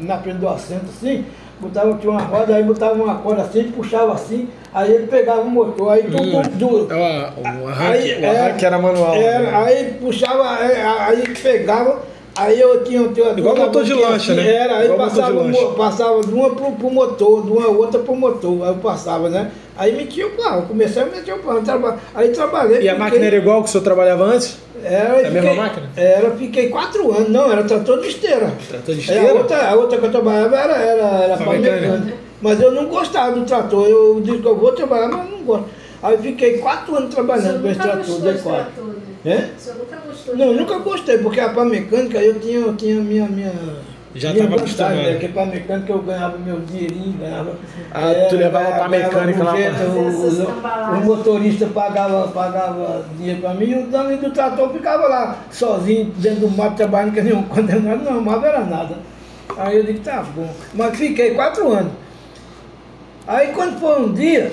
na 0.01 0.19
frente 0.23 0.38
do 0.38 0.49
assento 0.49 0.87
assim, 0.87 1.27
botava, 1.61 1.95
tinha 1.99 2.12
uma 2.12 2.23
roda, 2.23 2.55
aí 2.55 2.62
botava 2.62 2.95
uma 2.95 3.17
corda 3.17 3.43
assim, 3.43 3.71
puxava 3.71 4.12
assim, 4.12 4.49
aí 4.73 4.93
ele 4.93 5.07
pegava 5.07 5.40
o 5.43 5.51
motor, 5.51 5.93
aí 5.93 6.03
tu, 6.03 6.59
tu, 6.59 6.87
tu, 6.87 6.93
É 6.93 6.97
o, 6.97 7.64
o 7.64 7.69
arranque, 7.69 8.12
Aí, 8.12 8.25
o 8.25 8.31
arranque 8.31 8.64
é, 8.64 8.67
era 8.67 8.79
manual. 8.79 9.14
Era, 9.14 9.51
né? 9.51 9.57
aí 9.57 9.95
puxava, 10.01 10.64
é, 10.64 10.83
aí 10.83 11.23
pegava, 11.43 12.03
aí 12.37 12.61
eu 12.61 12.83
tinha, 12.85 13.09
tinha 13.09 13.31
Igual 13.31 13.55
duas 13.55 13.66
motor 13.66 13.85
de 13.85 13.94
lancha, 13.94 14.33
assim, 14.33 14.35
né? 14.35 14.55
Era, 14.55 14.77
aí 14.79 14.85
Igual 14.85 14.99
motor 14.99 15.12
de 15.14 15.20
passava, 15.20 15.44
mo- 15.44 15.73
passava 15.75 16.20
de 16.23 16.33
uma 16.35 16.51
pro, 16.55 16.73
pro 16.73 16.90
motor, 16.90 17.42
de 17.44 17.51
uma 17.53 17.68
outra 17.68 18.01
pro 18.01 18.14
motor, 18.16 18.62
aí 18.62 18.68
eu 18.70 18.75
passava, 18.77 19.29
né? 19.29 19.51
Aí 19.77 19.92
metia 19.97 20.27
o 20.27 20.31
pau, 20.31 20.62
comecei 20.62 21.03
a 21.03 21.07
meter 21.07 21.35
o 21.35 21.38
pau, 21.38 21.61
traba- 21.62 21.99
aí 22.14 22.29
trabalhei. 22.29 22.77
E 22.83 22.88
a 22.88 22.92
fiquei- 22.92 22.99
máquina 22.99 23.25
era 23.27 23.37
igual 23.37 23.62
que 23.62 23.68
o 23.68 23.73
senhor 23.73 23.85
trabalhava 23.85 24.25
antes? 24.25 24.59
era, 24.85 25.20
É 25.23 25.27
a 25.27 25.31
mesma 25.31 25.55
máquina? 25.55 25.88
Era, 25.97 26.31
fiquei 26.33 26.68
quatro 26.68 27.11
anos, 27.11 27.29
não, 27.31 27.51
era 27.51 27.64
trator 27.64 28.01
de 28.01 28.09
esteira. 28.09 28.53
Trator 28.68 28.94
de 28.94 29.01
É, 29.01 29.14
esteira? 29.14 29.31
a, 29.31 29.35
outra, 29.35 29.68
a 29.70 29.75
outra 29.75 29.99
que 29.99 30.05
eu 30.07 30.11
trabalhava 30.11 30.57
era, 30.57 30.75
era, 30.77 31.03
era 31.25 31.37
para 31.38 31.53
mecânica. 31.53 31.81
mecânica. 31.88 32.16
Mas 32.42 32.61
eu 32.61 32.70
não 32.73 32.87
gostava 32.87 33.33
do 33.33 33.44
trator, 33.47 33.87
eu 33.87 34.20
disse 34.20 34.38
que 34.38 34.47
eu 34.47 34.57
vou 34.57 34.73
trabalhar, 34.73 35.09
mas 35.09 35.25
eu 35.27 35.38
não 35.38 35.44
gosto. 35.44 35.64
Aí 36.05 36.19
fiquei 36.19 36.59
quatro 36.59 36.97
anos 36.97 37.14
trabalhando 37.14 37.62
com 37.62 37.69
esse 37.69 37.79
nunca 37.79 37.93
trator 37.93 38.07
gostou 38.07 38.33
de 38.33 38.38
D4. 38.38 38.43
trator, 38.43 38.85
né? 38.87 38.95
É? 39.25 39.51
O 39.57 39.61
senhor 39.61 39.79
nunca 39.79 39.97
gostou 40.07 40.35
de 40.37 40.40
Não, 40.45 40.53
nunca 40.55 40.79
gostei, 40.79 41.19
porque 41.19 41.40
a 41.40 41.49
pá 41.49 41.64
mecânica 41.64 42.19
eu 42.19 42.38
tinha, 42.38 42.59
eu 42.59 42.77
tinha 42.77 43.01
minha, 43.01 43.27
minha. 43.27 43.53
Já 44.14 44.33
minha 44.33 44.45
tava 44.45 44.57
vantagem, 44.59 44.75
acostumado. 44.85 44.97
Né? 45.07 45.12
Porque 45.12 45.29
pá 45.29 45.47
mecânica 45.47 45.93
eu 45.93 46.03
ganhava 46.03 46.38
meu 46.38 46.61
dinheirinho, 46.61 47.19
ganhava. 47.19 47.57
Ah, 47.90 48.27
tu 48.29 48.37
levava 48.37 48.64
ganhava 48.67 48.88
mecânica 48.90 49.43
lá 49.45 49.53
pra- 49.55 49.87
o, 49.87 50.95
o- 50.95 51.01
o 51.01 51.05
motorista 51.07 51.67
pagava, 51.69 52.29
pagava 52.29 53.07
dinheiro 53.17 53.40
pra 53.40 53.55
mim 53.55 53.64
e 53.71 53.75
o 53.75 53.87
dono 53.87 54.17
do 54.19 54.31
trator 54.31 54.71
ficava 54.75 55.09
lá 55.09 55.38
sozinho 55.51 56.12
dentro 56.19 56.40
do 56.40 56.51
mato 56.51 56.77
trabalhando 56.77 57.14
que 57.14 57.23
nenhum 57.23 57.43
condenado, 57.49 58.05
não 58.05 58.12
arrumava 58.12 58.47
era 58.47 58.61
nada. 58.61 58.97
Aí 59.57 59.79
eu 59.79 59.85
digo, 59.85 60.01
tá 60.01 60.23
bom. 60.37 60.49
Mas 60.75 60.97
fiquei 60.99 61.31
quatro 61.35 61.73
anos. 61.73 61.93
Aí 63.27 63.49
quando 63.49 63.81
foi 63.81 64.01
um 64.03 64.12
dia, 64.12 64.53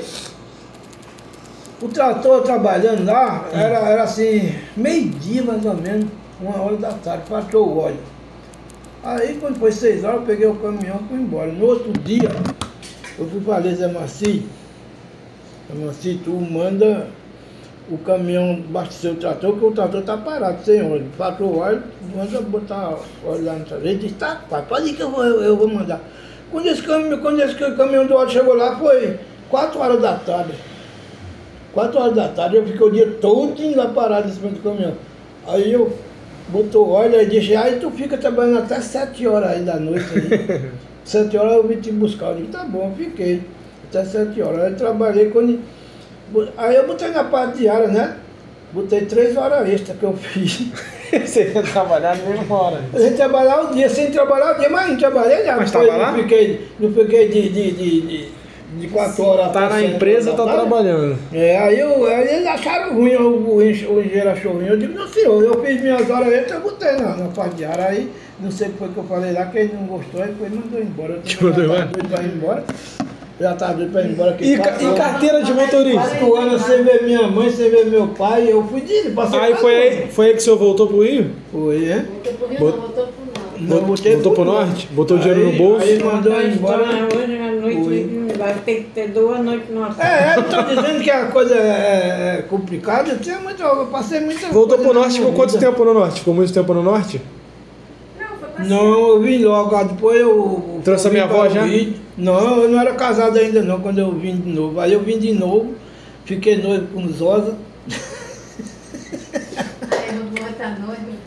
o 1.81 1.87
trator 1.87 2.43
trabalhando 2.43 3.05
lá, 3.05 3.49
era, 3.51 3.79
era 3.79 4.03
assim, 4.03 4.53
meio-dia 4.77 5.43
mais 5.43 5.65
ou 5.65 5.73
menos, 5.73 6.07
uma 6.39 6.61
hora 6.61 6.77
da 6.77 6.91
tarde, 6.91 7.23
passou 7.27 7.67
o 7.67 7.77
óleo. 7.79 7.99
Aí 9.03 9.37
quando 9.39 9.57
foi 9.57 9.71
seis 9.71 10.03
horas, 10.03 10.21
eu 10.21 10.25
peguei 10.27 10.45
o 10.45 10.55
caminhão 10.55 11.01
e 11.03 11.07
fui 11.07 11.17
embora. 11.17 11.51
No 11.51 11.65
outro 11.65 11.91
dia, 11.91 12.29
eu 13.17 13.27
fui 13.27 13.41
falei, 13.41 13.73
Zé 13.73 13.87
Maci, 13.87 14.45
Zé 15.67 15.85
Maci, 15.85 16.21
tu 16.23 16.31
manda, 16.31 17.07
o 17.89 17.97
caminhão 17.97 18.63
abasteceu 18.69 19.13
o 19.13 19.15
trator, 19.15 19.57
que 19.57 19.65
o 19.65 19.71
trator 19.71 20.01
está 20.01 20.17
parado, 20.17 20.63
sem 20.63 20.83
óleo. 20.83 21.07
Faltou 21.17 21.57
óleo, 21.57 21.81
manda 22.15 22.41
botar 22.41 22.95
óleo 23.25 23.43
lá 23.43 23.53
no 23.53 23.65
trator. 23.65 23.87
Ele 23.87 23.97
disse, 23.97 24.13
tá, 24.15 24.39
pai, 24.47 24.63
pode 24.69 24.89
ir 24.89 24.93
que 24.93 25.01
eu 25.01 25.09
vou, 25.09 25.23
eu, 25.23 25.41
eu 25.41 25.57
vou 25.57 25.67
mandar. 25.67 25.99
Quando 26.51 26.67
esse, 26.67 26.83
caminhão, 26.83 27.17
quando 27.19 27.41
esse 27.41 27.55
caminhão 27.55 28.05
do 28.05 28.13
óleo 28.13 28.29
chegou 28.29 28.53
lá, 28.53 28.77
foi 28.77 29.17
4 29.49 29.79
horas 29.79 29.99
da 29.99 30.15
tarde. 30.15 30.53
4 31.73 31.99
horas 31.99 32.15
da 32.15 32.27
tarde, 32.27 32.57
eu 32.57 32.65
fiquei 32.65 32.85
o 32.87 32.91
dia 32.91 33.07
todo 33.21 33.75
lá 33.75 33.87
parado 33.87 34.27
em 34.27 34.31
cima 34.31 34.49
do 34.49 34.59
caminhão. 34.61 34.93
Aí 35.47 35.71
eu 35.71 35.91
botou 36.49 36.89
óleo 36.89 37.21
e 37.21 37.25
disse, 37.25 37.55
aí 37.55 37.77
tu 37.79 37.89
fica 37.91 38.17
trabalhando 38.17 38.59
até 38.59 38.79
7 38.81 39.25
horas 39.27 39.51
aí 39.51 39.61
da 39.63 39.77
noite 39.77 40.05
aí. 40.15 40.61
7 41.03 41.35
horas 41.37 41.53
eu 41.53 41.67
vim 41.67 41.77
te 41.77 41.91
buscar. 41.91 42.27
Eu 42.31 42.35
disse, 42.37 42.49
tá 42.49 42.63
bom, 42.63 42.93
fiquei. 42.97 43.41
Até 43.89 44.03
7 44.03 44.41
horas. 44.41 44.63
Aí 44.63 44.73
trabalhei 44.75 45.29
quando. 45.29 45.59
Aí 46.57 46.75
eu 46.75 46.87
botei 46.87 47.09
na 47.09 47.23
parte 47.23 47.59
diária, 47.59 47.87
né? 47.87 48.17
Botei 48.73 49.01
3 49.05 49.35
horas 49.35 49.67
extra 49.69 49.95
que 49.95 50.03
eu 50.03 50.13
fiz. 50.13 50.67
Você 51.11 51.51
ia 51.53 51.61
trabalhar 51.63 52.15
na 52.17 52.23
mesma 52.23 52.55
hora. 52.55 52.81
A 52.93 52.99
gente 52.99 53.15
trabalhar 53.17 53.63
o 53.63 53.73
dia, 53.73 53.89
sem 53.89 54.11
trabalhar 54.11 54.55
o 54.55 54.59
dia, 54.59 54.69
mas 54.69 54.89
não 54.89 54.97
trabalhei 54.97 55.43
já. 55.43 55.57
Mas 55.57 55.69
Foi- 55.71 55.85
tava 55.85 55.97
lá? 55.97 56.11
Não 56.11 56.19
fiquei, 56.19 56.67
não 56.79 56.93
fiquei 56.93 57.27
de, 57.27 57.49
de, 57.49 57.71
de, 57.71 58.01
de, 58.01 58.29
de 58.81 58.87
4 58.87 59.23
horas. 59.23 59.51
Tá 59.51 59.69
na 59.69 59.81
empresa, 59.81 60.33
tá 60.33 60.43
trabalhando. 60.43 61.17
É, 61.31 61.57
aí, 61.57 61.79
eu, 61.79 62.05
aí 62.05 62.27
eles 62.35 62.47
acharam 62.47 62.95
ruim, 62.95 63.15
o, 63.15 63.55
o, 63.55 63.61
engenheiro 63.63 64.29
achou 64.29 64.53
ruim. 64.53 64.65
Eu 64.67 64.77
digo, 64.77 64.93
não 64.97 65.07
senhor, 65.07 65.43
eu 65.43 65.63
fiz 65.63 65.81
minhas 65.81 66.09
horas 66.09 66.33
extras, 66.33 66.51
eu 66.53 66.61
botei 66.61 66.91
na, 66.93 67.15
na 67.15 67.27
parte 67.29 67.55
diária. 67.55 67.85
Aí, 67.85 68.09
não 68.39 68.51
sei 68.51 68.67
o 68.67 68.71
que 68.71 68.77
foi 68.79 68.89
que 68.89 68.97
eu 68.97 69.03
falei 69.03 69.31
lá, 69.33 69.45
que 69.45 69.57
ele 69.59 69.73
não 69.73 69.85
gostou, 69.85 70.21
aí 70.21 70.33
foi 70.37 70.47
e 70.47 70.51
mandou 70.51 70.81
embora. 70.81 71.13
Eu 71.13 71.21
Te 71.21 71.43
mandou 71.43 71.63
já 71.65 71.69
embora? 71.69 71.85
tava 71.85 71.91
doido 71.93 72.09
pra 72.09 72.23
ir 72.23 72.35
embora. 72.35 72.63
Já 73.39 73.53
tava 73.55 73.73
doido 73.73 73.91
pra 73.91 74.01
ir 74.01 74.11
embora. 74.11 74.37
E, 74.39 74.57
ca- 74.57 74.63
quatro 74.63 74.91
e 74.91 74.95
carteira 74.97 75.43
de 75.43 75.53
motorista? 75.53 76.01
Quatro 76.01 76.35
anos 76.35 76.61
sem 76.63 76.83
ver 76.83 77.03
minha 77.03 77.27
mãe, 77.27 77.49
sem 77.51 77.69
ver 77.69 77.85
meu 77.85 78.07
pai, 78.09 78.51
eu 78.51 78.63
fui 78.67 78.81
de 78.81 79.09
passei 79.11 79.39
Aí 79.39 79.45
quatro 79.51 79.61
foi 79.61 79.75
aí, 79.75 80.07
foi 80.11 80.25
aí 80.27 80.31
que 80.33 80.37
o 80.39 80.41
senhor 80.41 80.57
voltou 80.57 80.87
pro 80.87 81.01
Rio? 81.03 81.31
Foi, 81.51 81.85
é? 81.85 81.95
Voltou 82.05 82.33
pro 82.33 82.47
Rio, 82.47 82.59
Bot- 82.59 82.71
não, 82.75 82.81
voltou 82.81 83.05
pro. 83.07 83.20
Não, 83.61 83.83
botei 83.83 84.13
Voltou 84.13 84.31
pro 84.33 84.45
norte? 84.45 84.87
Botou 84.91 85.17
o 85.17 85.19
dinheiro 85.19 85.43
no 85.43 85.49
Aí- 85.51 85.57
bolso? 85.57 85.85
Aí 85.85 86.03
mandou 86.03 86.33
Então, 86.33 86.51
embora. 86.51 86.83
Hoje 86.83 87.37
à 87.37 87.51
noite 87.51 87.83
Foi. 87.83 88.27
vai 88.37 88.53
ter 88.55 88.75
que 88.75 88.83
ter 88.89 89.07
duas 89.09 89.39
noites 89.45 89.69
no 89.69 89.83
hotel. 89.83 90.03
É, 90.05 90.35
eu 90.37 90.43
tô 90.43 90.61
dizendo 90.63 91.03
que 91.03 91.11
a 91.11 91.25
coisa 91.27 91.55
é, 91.55 92.37
é 92.39 92.41
complicada, 92.43 93.11
eu, 93.11 93.19
tinha 93.19 93.37
muito, 93.39 93.61
eu 93.61 93.85
passei 93.87 94.19
muita 94.21 94.47
Voltou 94.49 94.79
pro 94.79 94.93
norte, 94.93 95.17
ficou 95.19 95.33
quanto 95.33 95.59
tempo 95.59 95.85
no 95.85 95.93
norte? 95.93 96.19
Ficou 96.19 96.33
muito 96.33 96.51
tempo 96.51 96.73
no 96.73 96.81
norte? 96.81 97.21
Não, 98.19 98.37
foi 98.39 98.49
pra 98.49 98.65
Não, 98.65 99.07
eu 99.09 99.21
vim 99.21 99.43
logo, 99.43 99.75
ah, 99.75 99.83
depois 99.83 100.19
eu... 100.19 100.81
Trouxe 100.83 101.05
eu 101.05 101.09
a 101.09 101.13
minha 101.13 101.23
avó 101.25 101.41
para 101.41 101.49
já? 101.49 101.67
Não, 102.17 102.61
eu 102.63 102.69
não 102.69 102.79
era 102.81 102.93
casado 102.93 103.37
ainda 103.37 103.61
não, 103.61 103.79
quando 103.79 103.99
eu 103.99 104.11
vim 104.11 104.37
de 104.37 104.49
novo. 104.49 104.79
Aí 104.79 104.91
eu 104.91 105.01
vim 105.01 105.19
de 105.19 105.33
novo, 105.33 105.75
fiquei 106.25 106.57
noivo 106.57 106.87
com 106.87 107.07
Zosa, 107.09 107.55
Aí 109.91 110.15
eu 110.17 110.23
vou 110.35 110.47
outra 110.47 110.69
noite. 110.79 111.21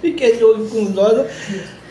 Fiquei 0.00 0.38
noivo 0.38 0.68
com 0.68 0.92
Zosa, 0.92 1.26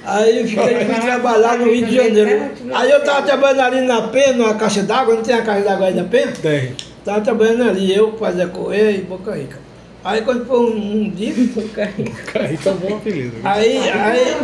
aí 0.04 0.40
eu 0.40 0.48
fiquei, 0.48 0.86
fui 0.86 0.96
trabalhar 1.02 1.58
no 1.58 1.66
Rio 1.72 1.86
de 1.86 1.96
Janeiro. 1.96 2.52
Aí 2.74 2.92
eu 2.92 3.04
tava 3.04 3.26
trabalhando 3.26 3.62
ali 3.62 3.82
na 3.82 4.08
Penha, 4.10 4.34
numa 4.34 4.56
caixa 4.56 4.84
d'água, 4.84 5.16
não 5.16 5.24
tem 5.24 5.36
a 5.36 5.42
caixa 5.42 5.64
d'água 5.64 5.88
aí 5.88 5.94
na 5.94 6.04
Penha? 6.04 6.32
Tem. 6.32 6.74
Tava 7.04 7.22
trabalhando 7.22 7.70
ali, 7.70 7.96
eu, 7.96 8.18
Fazia 8.18 8.48
Correia 8.48 8.92
e 8.92 9.02
Boca 9.02 9.36
Rica. 9.36 9.60
Aí 10.04 10.22
quando 10.22 10.46
foi 10.46 10.60
um, 10.60 11.02
um 11.02 11.10
dia, 11.10 11.34
Aí 12.40 12.58
tá 12.58 12.72
bom 12.74 12.96
apelido. 12.98 13.38
aí, 13.44 13.78
aí, 13.90 14.38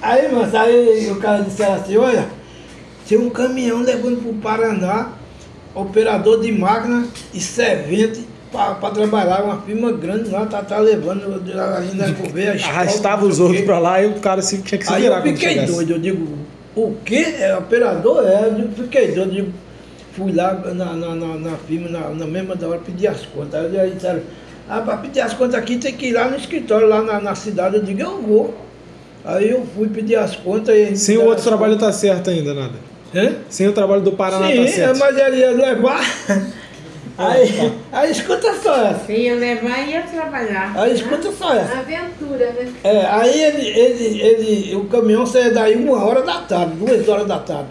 aí, 0.00 0.28
mas 0.32 0.54
aí 0.54 1.10
o 1.10 1.16
cara 1.16 1.42
disse 1.42 1.62
assim, 1.62 1.98
olha, 1.98 2.26
tem 3.06 3.18
um 3.18 3.28
caminhão 3.28 3.80
levando 3.82 4.22
pro 4.22 4.32
Paraná, 4.34 5.12
operador 5.74 6.40
de 6.40 6.50
máquina 6.50 7.06
e 7.34 7.40
servente 7.40 8.26
para 8.56 8.90
trabalhar, 8.90 9.42
uma 9.44 9.60
firma 9.62 9.92
grande 9.92 10.30
lá, 10.30 10.46
tá, 10.46 10.62
tá 10.62 10.78
levando, 10.78 11.22
a 11.34 11.80
gente 11.82 11.96
vai 11.96 12.12
comer, 12.14 12.48
a 12.50 12.54
escola, 12.56 12.74
Arrastava 12.74 13.24
os 13.26 13.38
outros 13.40 13.60
pra 13.62 13.78
lá 13.78 14.02
e 14.02 14.06
o 14.06 14.14
cara 14.14 14.42
se- 14.42 14.62
tinha 14.62 14.78
que 14.78 14.86
se 14.86 14.92
Aí 14.92 15.02
virar 15.02 15.16
eu 15.16 15.22
quando 15.22 15.34
fiquei 15.34 15.48
chegasse. 15.54 15.72
doido, 15.72 15.92
eu 15.92 15.98
digo, 15.98 16.28
o 16.74 16.94
quê? 17.04 17.34
É 17.38 17.56
operador? 17.56 18.24
É, 18.26 18.46
eu 18.46 18.54
digo, 18.54 18.68
fiquei 18.82 19.06
doido, 19.12 19.20
eu 19.20 19.28
digo, 19.30 19.52
fui 20.12 20.32
lá 20.32 20.54
na, 20.54 20.92
na, 20.94 21.14
na, 21.14 21.34
na 21.36 21.56
firma, 21.68 21.88
na, 21.88 22.08
na 22.10 22.26
mesma 22.26 22.54
da 22.56 22.68
hora, 22.68 22.78
pedir 22.78 23.06
as 23.08 23.24
contas. 23.26 23.74
Aí 23.74 23.90
disseram, 23.90 24.20
ah, 24.68 24.80
para 24.80 24.96
pedir 24.98 25.20
as 25.20 25.32
contas 25.34 25.54
aqui 25.54 25.76
tem 25.78 25.92
que 25.94 26.06
ir 26.06 26.12
lá 26.12 26.28
no 26.28 26.36
escritório, 26.36 26.86
lá 26.88 27.02
na, 27.02 27.20
na 27.20 27.34
cidade. 27.34 27.76
Eu 27.76 27.82
digo, 27.82 28.00
eu 28.00 28.20
vou. 28.22 28.54
Aí 29.24 29.50
eu 29.50 29.66
fui 29.74 29.88
pedir 29.88 30.16
as 30.16 30.36
contas 30.36 30.74
e... 30.76 30.96
Sem 30.96 31.16
o 31.18 31.22
outro 31.22 31.38
as 31.38 31.44
trabalho 31.44 31.76
tá 31.76 31.92
certo 31.92 32.30
ainda, 32.30 32.54
nada. 32.54 32.72
contas. 33.12 33.28
Hã? 33.32 33.36
Sem 33.48 33.68
o 33.68 33.72
trabalho 33.72 34.02
do 34.02 34.12
Paraná 34.12 34.48
Sim, 34.48 34.64
tá 34.64 34.68
certo. 34.68 34.98
mas 34.98 35.16
ele 35.18 35.36
ia 35.38 35.50
levar. 35.50 36.00
Aí, 37.18 37.72
aí 37.92 38.10
escuta 38.10 38.54
só 38.54 38.74
essa. 38.76 39.10
Ia 39.10 39.34
levar, 39.34 39.88
ia 39.88 40.02
trabalhar. 40.02 40.72
Aí 40.76 40.94
escuta 40.94 41.32
só 41.32 41.54
essa. 41.54 41.78
Aventura, 41.78 42.52
né? 42.52 42.72
É, 42.84 43.06
aí 43.06 43.42
ele, 43.42 43.68
ele, 43.68 44.20
ele, 44.20 44.76
o 44.76 44.84
caminhão 44.84 45.26
saía 45.26 45.50
daí 45.50 45.76
uma 45.76 46.04
hora 46.04 46.22
da 46.22 46.40
tarde, 46.42 46.74
duas 46.74 47.08
horas 47.08 47.26
da 47.26 47.38
tarde, 47.38 47.70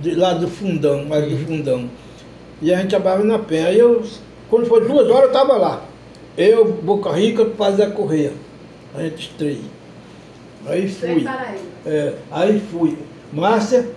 de 0.00 0.14
lá 0.14 0.34
do 0.34 0.48
fundão, 0.48 1.04
mais 1.04 1.28
do 1.28 1.46
fundão. 1.46 1.88
E 2.60 2.74
a 2.74 2.78
gente 2.78 2.90
trabalhava 2.90 3.24
na 3.24 3.38
penha. 3.38 3.68
Aí 3.68 3.78
eu, 3.78 4.04
quando 4.48 4.66
foi 4.66 4.86
duas 4.86 5.08
horas, 5.08 5.22
eu 5.22 5.26
estava 5.28 5.56
lá. 5.56 5.82
Eu, 6.36 6.64
Boca 6.72 7.10
Rica, 7.12 7.44
Pazé 7.44 7.86
Correia. 7.86 8.32
A 8.94 9.02
gente 9.02 9.32
três. 9.38 9.60
Aí 10.66 10.88
fui. 10.88 11.24
É, 11.86 12.14
aí 12.30 12.60
fui. 12.70 12.98
Márcia, 13.32 13.88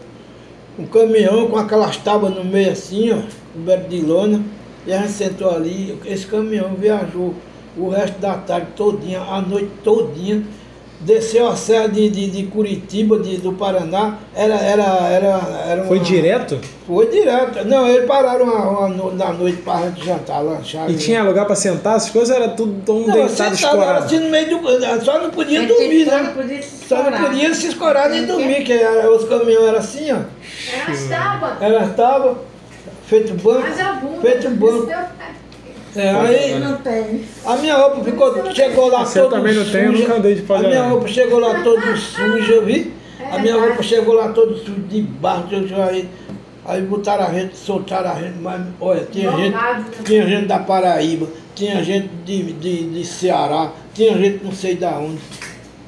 um 0.78 0.86
caminhão 0.86 1.48
com 1.48 1.58
aquelas 1.58 1.98
tábuas 1.98 2.36
no 2.36 2.44
meio 2.44 2.72
assim, 2.72 3.12
ó, 3.12 3.20
coberto 3.54 3.90
de 3.90 4.02
lona, 4.02 4.44
e 4.86 4.94
a 4.94 5.00
gente 5.00 5.12
sentou 5.12 5.50
ali, 5.50 5.98
esse 6.06 6.26
caminhão 6.26 6.74
viajou 6.76 7.34
o 7.78 7.90
resto 7.90 8.20
da 8.20 8.36
tarde 8.36 8.68
todinha, 8.76 9.22
a 9.22 9.42
noite 9.42 9.72
todinha, 9.84 10.44
desceu 11.04 11.48
a 11.48 11.56
serra 11.56 11.88
de, 11.88 12.10
de, 12.10 12.30
de 12.30 12.44
Curitiba, 12.44 13.20
de, 13.20 13.38
do 13.38 13.54
Paraná, 13.54 14.18
era, 14.36 14.56
era, 14.56 14.84
era, 14.84 15.42
era 15.68 15.84
Foi 15.86 15.98
uma- 15.98 16.04
direto? 16.06 16.60
Foi 16.88 17.08
direto. 17.10 17.66
Não, 17.66 17.88
eles 17.88 18.06
pararam 18.06 18.46
uma, 18.46 18.70
uma 18.70 18.90
no- 18.90 19.16
na 19.16 19.32
noite 19.34 19.58
para 19.62 19.92
jantar, 19.92 20.40
lanchar. 20.42 20.90
E 20.90 20.96
tinha 20.96 21.24
lugar 21.24 21.46
pra 21.46 21.56
sentar? 21.56 21.96
As 21.96 22.10
coisas 22.10 22.36
era 22.36 22.50
tudo 22.50 22.82
tão 22.86 23.00
não, 23.02 23.14
deitado, 23.14 23.30
sentado, 23.30 23.46
era 23.54 23.56
escorado. 24.00 24.06
assim 24.06 24.20
no 24.20 24.30
meio 24.30 24.50
do... 24.60 25.04
Só 25.06 25.20
não 25.22 25.30
podia 25.30 25.60
Mas 25.62 25.68
dormir, 25.70 26.06
só 26.06 26.18
não 26.18 26.24
né? 26.24 26.32
podia 26.36 26.62
se 26.62 26.88
Só 26.88 27.04
não 27.10 27.18
podia 27.24 27.54
se 27.54 27.68
escorar 27.68 28.10
nem 28.10 28.26
dormir, 28.26 28.64
que 28.64 28.74
era- 28.74 29.10
os 29.12 29.24
caminhões 29.28 29.68
eram 29.68 29.80
assim, 29.80 30.12
ó. 30.12 30.18
Era 30.74 30.92
as 30.92 31.04
tábuas. 31.10 31.62
Ela 31.62 31.86
estava 31.86 32.38
feito 33.08 33.34
banco, 33.36 33.62
Mas 33.62 33.80
a 33.80 33.94
bunda. 33.94 34.22
feito 34.22 34.50
banco. 34.52 34.88
É, 35.96 36.10
aí 36.10 36.60
Não 36.60 36.78
tem. 36.78 37.24
a 37.46 37.56
minha 37.58 37.76
roupa 37.78 38.04
ficou, 38.04 38.52
chegou 38.54 38.88
lá 38.90 39.04
eu 39.04 39.12
toda 39.24 39.36
também 39.38 39.54
não 39.54 39.64
tenho, 39.66 39.86
eu 39.86 39.92
suja. 39.92 40.04
nunca 40.04 40.16
andei 40.18 40.36
de 40.36 40.42
A 40.42 40.46
palha 40.46 40.68
minha 40.70 40.84
roupa 40.88 41.08
chegou 41.08 41.40
lá 41.40 41.62
toda 41.64 41.96
suja, 41.98 42.62
vi? 42.62 42.94
A 43.32 43.38
minha 43.40 43.56
roupa 43.60 43.84
chegou 43.84 44.16
lá 44.16 44.30
toda 44.30 44.56
suja 44.58 44.80
de 44.90 45.02
barro, 45.02 45.46
eu 45.52 45.84
aí, 45.84 46.10
aí 46.66 46.82
botaram 46.82 47.26
a 47.26 47.34
gente, 47.34 47.56
soltaram 47.56 48.12
a 48.12 48.16
gente, 48.16 48.40
mas 48.40 48.62
olha, 48.82 49.08
tinha 49.12 49.32
gente, 49.32 49.54
né? 49.54 49.86
tinha 50.04 50.28
gente 50.28 50.48
da 50.48 50.60
Paraíba, 50.60 51.28
tinha 51.54 51.84
gente 51.84 52.10
de, 52.26 52.54
de, 52.54 52.90
de 52.90 53.06
Ceará, 53.06 53.72
tinha 53.94 54.18
gente 54.18 54.44
não 54.44 54.52
sei 54.52 54.76
da 54.76 54.98
onde. 54.98 55.20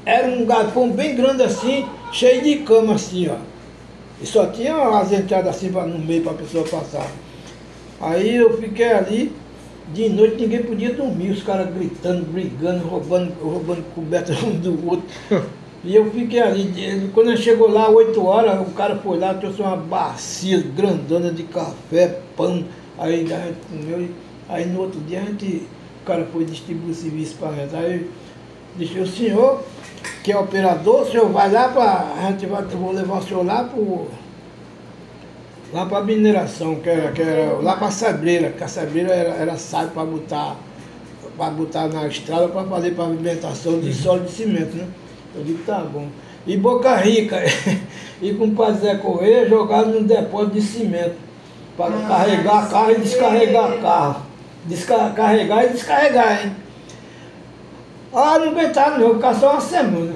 Era 0.06 0.28
um 0.28 0.46
galpão 0.46 0.92
bem 0.92 1.16
grande 1.16 1.42
assim, 1.42 1.84
cheio 2.12 2.44
de 2.44 2.58
cama 2.58 2.94
assim, 2.94 3.28
ó. 3.28 3.36
E 4.22 4.26
só 4.28 4.46
tinha 4.46 4.76
as 5.00 5.12
entradas 5.12 5.56
assim 5.56 5.72
pra- 5.72 5.86
no 5.88 5.98
meio 5.98 6.22
para 6.22 6.34
a 6.34 6.36
pessoa 6.36 6.64
passar. 6.64 7.08
Aí 8.00 8.36
eu 8.36 8.56
fiquei 8.62 8.92
ali, 8.92 9.32
de 9.94 10.10
noite 10.10 10.42
ninguém 10.42 10.64
podia 10.64 10.94
dormir, 10.94 11.32
os 11.32 11.44
caras 11.44 11.74
gritando, 11.74 12.26
brigando, 12.26 12.86
roubando, 12.88 13.34
roubando 13.42 13.84
coberta 13.94 14.34
um 14.46 14.60
do 14.60 14.88
outro. 14.88 15.06
E 15.84 15.96
eu 15.96 16.10
fiquei 16.10 16.42
ali, 16.42 17.12
quando 17.14 17.38
chegou 17.38 17.70
lá, 17.70 17.90
8 17.90 18.26
horas, 18.26 18.68
o 18.68 18.72
cara 18.72 18.96
foi 18.96 19.20
lá, 19.20 19.36
trouxe 19.36 19.62
uma 19.62 19.76
bacia 19.76 20.60
grandona 20.76 21.32
de 21.32 21.44
café, 21.44 22.20
pão, 22.36 22.66
aí 22.98 23.32
a 23.32 23.38
gente 23.46 23.58
comeu, 23.70 24.10
aí 24.50 24.66
no 24.66 24.82
outro 24.82 25.00
dia 25.02 25.20
a 25.22 25.26
gente, 25.26 25.68
o 26.02 26.06
cara 26.06 26.26
foi 26.34 26.44
distribuir 26.44 26.92
o 26.92 26.96
serviço 26.96 27.36
para 27.36 27.54
gente. 27.54 27.76
Aí 27.76 28.10
disse, 28.76 29.00
o 29.00 29.06
senhor, 29.06 29.62
que 30.24 30.32
é 30.32 30.38
operador, 30.38 31.04
o 31.04 31.12
senhor 31.12 31.30
vai 31.30 31.52
lá 31.52 31.70
para. 31.70 32.14
A 32.18 32.32
gente 32.32 32.48
vai, 32.48 32.64
vou 32.64 32.92
levar 32.92 33.20
o 33.20 33.24
senhor 33.24 33.46
lá 33.46 33.64
para 33.64 33.80
lá 35.74 35.86
para 35.86 36.04
mineração, 36.04 36.76
que 36.76 36.90
era, 36.90 37.12
que 37.12 37.22
era 37.22 37.54
lá 37.62 37.76
para 37.76 37.88
a 37.88 37.92
sabreira, 37.92 38.50
que 38.50 38.64
a 38.64 38.68
sabreira 38.68 39.14
era, 39.14 39.30
era 39.36 39.58
sábio 39.58 39.90
para 39.90 40.06
botar, 40.06 40.56
para 41.38 41.50
botar 41.52 41.88
na 41.88 42.08
estrada 42.08 42.48
para 42.48 42.64
fazer 42.64 42.92
pavimentação 42.92 43.80
de 43.80 43.94
solo 43.94 44.22
de 44.22 44.32
cimento, 44.32 44.76
né? 44.76 44.88
Eu 45.36 45.44
digo, 45.44 45.60
tá 45.66 45.80
bom. 45.80 46.08
E 46.48 46.56
Boca 46.58 46.96
Rica, 46.96 47.42
e 48.22 48.34
com 48.34 48.46
o 48.46 48.52
Pai 48.52 48.74
Zé 48.74 48.96
Correia 48.96 49.50
jogado 49.50 49.90
num 49.90 50.04
depósito 50.04 50.54
de 50.56 50.62
cimento, 50.62 51.16
para 51.76 51.92
carregar 52.08 52.70
carro 52.70 52.92
e 52.92 53.00
descarregar 53.00 53.82
carro. 53.82 54.26
Desca- 54.66 55.12
carregar 55.16 55.66
e 55.66 55.70
descarregar, 55.70 56.46
hein? 56.46 56.52
Ah, 58.14 58.40
não 58.40 58.50
aguentaram 58.50 58.98
não, 58.98 59.16
ficar 59.16 59.34
só 59.36 59.52
uma 59.52 59.62
semana. 59.62 60.14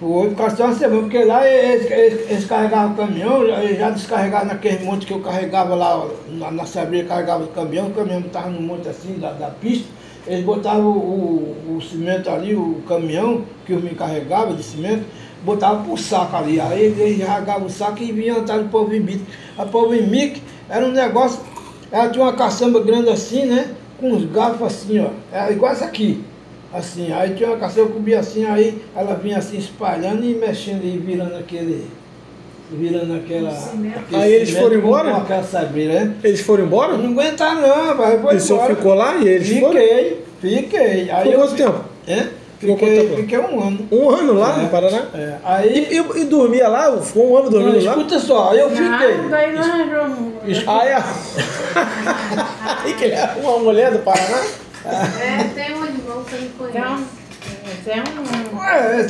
Por 0.00 0.34
causa 0.34 0.56
de 0.56 0.62
uma 0.62 0.74
semana, 0.74 1.02
porque 1.02 1.24
lá 1.24 1.48
eles, 1.48 1.88
eles, 1.88 2.30
eles 2.30 2.44
carregavam 2.46 2.92
o 2.92 2.96
caminhão, 2.96 3.44
eles 3.44 3.78
já 3.78 3.90
descarregavam 3.90 4.48
naquele 4.48 4.84
monte 4.84 5.06
que 5.06 5.12
eu 5.12 5.20
carregava 5.20 5.74
lá, 5.76 6.08
na, 6.28 6.50
na 6.50 6.66
Sabria, 6.66 7.04
carregava 7.04 7.44
o 7.44 7.48
caminhão, 7.48 7.86
o 7.86 7.92
caminhão 7.92 8.20
estava 8.20 8.50
no 8.50 8.60
monte 8.60 8.88
assim, 8.88 9.18
da, 9.20 9.30
da 9.32 9.50
pista, 9.50 9.86
eles 10.26 10.44
botavam 10.44 10.88
o, 10.88 11.56
o, 11.68 11.76
o 11.76 11.80
cimento 11.80 12.28
ali, 12.28 12.56
o 12.56 12.82
caminhão 12.88 13.44
que 13.64 13.72
eu 13.72 13.80
me 13.80 13.90
carregava 13.90 14.52
de 14.52 14.64
cimento, 14.64 15.04
botavam 15.44 15.84
pro 15.84 15.96
saco 15.96 16.36
ali, 16.36 16.60
aí 16.60 16.86
eles 16.86 17.24
rasgavam 17.24 17.66
o 17.66 17.70
saco 17.70 18.02
e 18.02 18.10
vinham 18.10 18.38
atrás 18.38 18.62
do 18.62 18.68
povo 18.70 18.92
em 18.92 19.00
bico. 19.00 19.24
A 19.56 19.64
povo 19.64 19.92
mic 19.92 20.42
era 20.68 20.84
um 20.84 20.90
negócio, 20.90 21.40
ela 21.92 22.08
tinha 22.08 22.24
uma 22.24 22.32
caçamba 22.32 22.80
grande 22.80 23.10
assim, 23.10 23.46
né, 23.46 23.70
com 24.00 24.10
uns 24.10 24.24
garfos 24.24 24.66
assim, 24.66 24.98
ó, 24.98 25.10
era 25.30 25.52
igual 25.52 25.70
essa 25.70 25.84
aqui. 25.84 26.24
Assim, 26.74 27.12
aí 27.12 27.34
tinha 27.34 27.50
uma 27.50 27.58
caçamba 27.58 27.86
que 27.86 27.92
comia 27.92 28.18
assim, 28.18 28.44
aí 28.44 28.82
ela 28.96 29.14
vinha 29.14 29.38
assim 29.38 29.56
espalhando 29.58 30.24
e 30.24 30.34
mexendo 30.34 30.84
e 30.84 30.98
virando 30.98 31.36
aquele. 31.36 31.86
Virando 32.72 33.14
aquela. 33.14 33.50
aquele 33.50 34.22
Aí 34.22 34.32
eles 34.32 34.50
foram 34.50 34.74
embora? 34.76 35.10
Com 35.12 35.16
aquela 35.18 35.42
sabreira, 35.44 35.92
né? 36.00 36.14
Eles 36.24 36.40
foram 36.40 36.64
embora? 36.64 36.92
Eu 36.94 36.98
não 36.98 37.12
aguentar 37.12 37.54
não, 37.54 37.96
vai, 37.96 38.18
foi 38.18 38.34
E 38.34 38.36
o 38.36 38.40
senhor 38.40 38.58
embora. 38.58 38.74
ficou 38.76 38.94
lá 38.94 39.16
e 39.16 39.28
eles 39.28 39.60
foram? 39.60 39.72
Fiquei, 39.80 40.24
fiquei. 40.40 41.10
Aí 41.10 41.22
Ficou 41.28 41.32
eu 41.32 41.38
quanto 41.38 41.54
tempo? 41.54 41.84
É? 42.08 42.26
Ficou 42.58 42.76
Fiquei, 42.78 42.96
quanto 42.96 43.06
tempo? 43.08 43.16
fiquei 43.20 43.38
um 43.38 43.62
ano. 43.62 43.88
Um 43.92 44.10
ano 44.10 44.32
lá 44.34 44.58
É. 44.58 44.62
no 44.62 44.68
Paraná? 44.70 45.02
É, 45.14 45.18
E, 45.18 45.34
aí. 45.44 45.88
e- 45.92 46.20
e 46.22 46.24
dormia 46.24 46.66
lá? 46.66 47.00
Ficou 47.00 47.30
um 47.30 47.36
ano 47.36 47.44
Não, 47.44 47.50
dormindo 47.52 47.84
lá? 47.84 47.92
escuta 47.92 48.18
só, 48.18 48.50
aí 48.50 48.58
eu 48.58 48.70
fiquei. 48.70 48.88
Nada, 48.88 49.36
aí 49.36 49.54
nós 49.54 49.66
arrumamos. 49.68 50.32
Aí, 50.66 50.92
a... 50.92 51.04
aí 52.84 52.94
que 52.94 53.04
ele 53.04 53.14
é 53.14 53.30
uma 53.42 53.58
mulher 53.58 53.92
do 53.92 53.98
Paraná? 54.00 54.42
É, 54.86 55.44
tem 55.54 55.74
um 55.74 55.84
irmão 55.84 56.24
que 56.24 56.34
eu 56.34 56.40
não 56.40 56.68
Então, 56.68 56.84
conheço. 56.94 57.90
é 57.90 58.02
um... 58.02 58.58
Ué, 58.58 59.08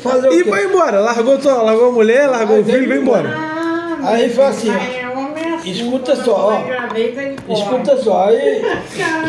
fazer 0.00 0.28
E 0.32 0.44
foi 0.44 0.64
embora, 0.66 1.00
largou, 1.00 1.38
tua- 1.38 1.62
largou 1.62 1.88
a 1.88 1.92
mulher, 1.92 2.26
largou 2.26 2.56
Aí 2.56 2.62
o 2.62 2.64
filho 2.64 2.84
e 2.84 2.86
foi 2.88 2.98
embora. 2.98 3.28
Ah, 3.36 3.98
Aí 4.02 4.30
foi 4.30 4.44
assim, 4.44 4.68
mas 4.70 4.96
é 4.96 5.08
homem 5.08 5.54
assim, 5.54 5.70
Escuta 5.70 6.16
só, 6.16 6.48
ó. 6.48 7.52
Escuta 7.52 7.96
só, 7.98 8.28
aí. 8.28 8.62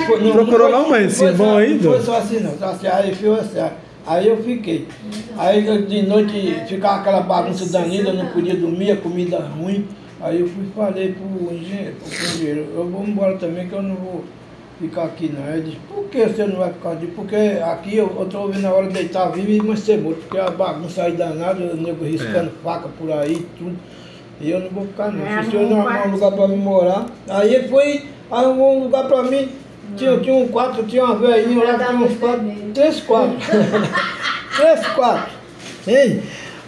foi- 0.08 0.32
Procurou 0.32 0.70
não, 0.70 0.90
mas 0.90 1.08
esse 1.08 1.18
foi 1.20 1.28
irmão 1.28 1.48
só- 1.52 1.58
aí, 1.58 1.74
Não 1.74 1.92
foi 1.92 2.02
só 2.02 2.18
assim, 2.18 2.40
não. 2.40 2.58
Só 2.58 2.66
assim, 2.68 2.88
aí 2.88 3.16
foi 3.16 3.40
assim. 3.40 3.70
Aí 4.08 4.28
eu 4.28 4.38
fiquei. 4.44 4.88
Aí 5.38 5.62
de 5.86 6.02
noite 6.04 6.56
ficava 6.68 7.02
aquela 7.02 7.22
bagunça 7.22 7.66
danada, 7.66 8.10
eu 8.10 8.14
não 8.14 8.28
podia 8.28 8.56
dormir, 8.56 8.92
a 8.92 8.98
comida 8.98 9.40
ruim. 9.40 9.88
Aí 10.22 10.40
eu 10.40 10.48
fui 10.48 10.66
e 10.66 10.72
falei 10.76 11.14
pro 11.16 11.54
engenheiro, 11.56 11.96
pro 11.96 12.08
engenheiro, 12.14 12.68
eu 12.76 12.88
vou 12.90 13.04
embora 13.04 13.38
também 13.38 13.68
que 13.68 13.74
eu 13.74 13.82
não 13.82 13.96
vou 13.96 14.24
ficar 14.82 15.04
aqui 15.04 15.32
não. 15.32 15.54
Ele 15.54 15.62
disse, 15.64 15.78
por 15.88 16.04
que 16.06 16.26
você 16.26 16.46
não 16.46 16.58
vai 16.58 16.74
ficar 16.74 16.92
aqui? 16.92 17.08
Porque 17.08 17.36
aqui 17.36 17.98
eu, 17.98 18.16
eu 18.20 18.26
tô 18.26 18.40
ouvindo 18.40 18.66
a 18.68 18.72
hora 18.74 18.88
de 18.88 18.94
deitar 18.94 19.32
vivo 19.32 19.50
e 19.52 19.60
amanhecer 19.60 20.00
morto, 20.00 20.20
porque 20.22 20.38
a 20.38 20.50
bagunça 20.50 21.04
aí 21.04 21.14
danada, 21.14 21.64
o 21.64 21.78
nego 21.78 22.04
riscando 22.04 22.50
É. 22.50 22.64
faca 22.64 22.90
por 23.00 23.12
aí, 23.12 23.46
tudo. 23.58 23.76
E 24.40 24.50
eu 24.50 24.60
não 24.60 24.70
vou 24.70 24.88
ficar 24.88 25.12
não. 25.12 25.26
É, 25.26 25.44
Se 25.44 25.50
o 25.50 25.52
senhor 25.52 25.70
não 25.70 25.88
arrumar 25.88 26.08
um 26.08 26.12
lugar 26.12 26.32
pra 26.32 26.48
mim 26.48 26.58
morar. 26.58 27.06
Aí 27.30 27.54
ele 27.54 27.68
foi, 27.68 28.06
arrumou 28.30 28.78
um 28.80 28.84
lugar 28.86 29.08
pra 29.08 29.24
mim. 29.24 29.50
Tinha, 29.96 30.18
tinha 30.20 30.34
um 30.34 30.48
quarto, 30.48 30.84
tinha 30.84 31.04
uma 31.04 31.16
velhinha 31.16 31.64
lá, 31.64 31.78
tinha 31.78 31.92
uns 32.00 32.18
quatro, 32.18 32.46
três 32.74 33.00
quartos. 33.02 33.46
três 34.58 34.88
quartos. 34.88 35.34
Hein? 35.88 36.22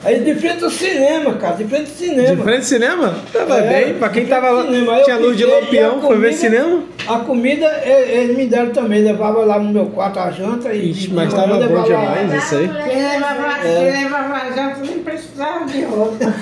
Aí 0.06 0.20
de 0.20 0.36
frente 0.36 0.64
ao 0.64 0.70
cinema, 0.70 1.34
cara, 1.36 1.56
de 1.56 1.64
frente 1.66 1.90
ao 1.92 1.96
cinema. 1.96 2.36
De 2.36 2.42
frente 2.44 2.58
ao 2.58 2.64
cinema? 2.64 3.16
Tava 3.32 3.58
É, 3.60 3.86
bem, 3.86 3.94
pra 3.96 4.10
quem 4.10 4.26
tava 4.26 4.50
lá, 4.50 5.02
tinha 5.04 5.16
luz 5.18 5.38
de 5.38 5.46
lampião, 5.46 6.02
foi 6.02 6.18
ver 6.18 6.34
cinema. 6.34 6.84
A 7.08 7.20
comida 7.20 7.66
eles 7.86 8.36
me 8.36 8.46
deram 8.48 8.72
também, 8.72 9.02
levava 9.02 9.46
lá 9.46 9.58
no 9.60 9.72
meu 9.72 9.86
quarto 9.88 10.20
a 10.20 10.30
janta 10.32 10.74
e. 10.74 10.92
Ixi, 10.92 11.10
mas 11.14 11.34
tava 11.34 11.54
bom 11.56 11.60
levava 11.60 11.88
lá. 11.88 12.16
demais. 12.16 12.44
isso 12.44 12.56
aí. 12.56 12.68
Quem 12.90 13.02
levava, 13.08 13.68
É. 13.68 13.92
quem 13.92 14.04
levava 14.04 14.34
a 14.36 14.52
janta 14.52 14.80
nem 14.82 15.00
precisava 15.00 15.66
de 15.66 15.84
roupa. 15.84 16.34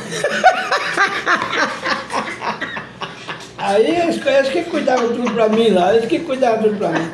Aí 3.58 3.86
eles, 4.02 4.19
eles 4.26 4.50
que 4.50 4.63
cuidavam 4.63 5.10
tudo 5.10 5.32
pra 5.34 5.47
mim 5.50 5.69
lá, 5.69 5.93
eles 5.95 6.08
que 6.10 6.19
cuidavam 6.19 6.63
tudo 6.63 6.78
pra 6.78 6.89
mim. 6.89 7.08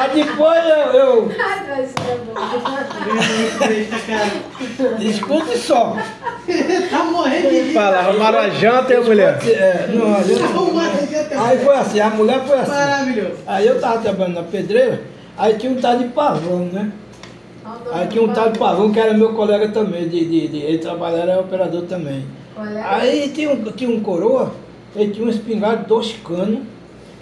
Aí 0.00 0.10
depois 0.24 0.64
eu, 0.64 0.76
eu 1.00 1.32
Ai, 1.40 1.66
mas 1.68 1.94
é 2.08 2.16
bom. 4.96 5.02
escute 5.02 5.58
só. 5.58 5.96
Tá 6.90 7.04
morrendo 7.04 7.48
de 7.50 7.60
rir. 7.62 7.74
Fala, 7.74 7.98
arrumaram 7.98 8.38
a 8.38 8.48
janta 8.50 8.92
e 8.92 8.96
a 8.96 9.00
mulher. 9.00 9.38
É, 9.48 9.88
não, 9.92 10.14
a 10.14 10.22
gente- 10.22 10.40
aí 11.36 11.58
foi 11.58 11.74
assim, 11.74 12.00
a 12.00 12.10
mulher 12.10 12.40
foi 12.46 12.58
assim. 12.58 12.70
Maravilhoso. 12.70 13.34
Aí 13.46 13.66
eu 13.66 13.80
tava 13.80 13.98
trabalhando 14.00 14.34
na 14.36 14.42
pedreira, 14.44 15.02
aí 15.36 15.54
tinha 15.54 15.72
um 15.72 15.76
tal 15.80 15.96
de 15.98 16.04
pavão, 16.08 16.60
né? 16.72 16.92
Aí 17.92 18.06
tinha 18.06 18.22
um 18.22 18.28
tal 18.32 18.50
de 18.50 18.58
pavão 18.58 18.90
que 18.92 18.98
era 18.98 19.12
meu 19.14 19.34
colega 19.34 19.68
também, 19.68 20.08
de, 20.08 20.24
de, 20.24 20.48
de- 20.48 20.58
ele 20.58 20.78
trabalhava, 20.78 21.30
era 21.32 21.40
operador 21.40 21.82
também. 21.82 22.24
Aí 22.84 23.28
tinha 23.34 23.50
um, 23.50 23.62
tinha 23.72 23.90
um 23.90 24.00
coroa, 24.00 24.52
ele 24.96 25.12
tinha 25.12 25.26
um 25.26 25.30
espingarda, 25.30 25.84
dois 25.86 26.14
canos, 26.26 26.60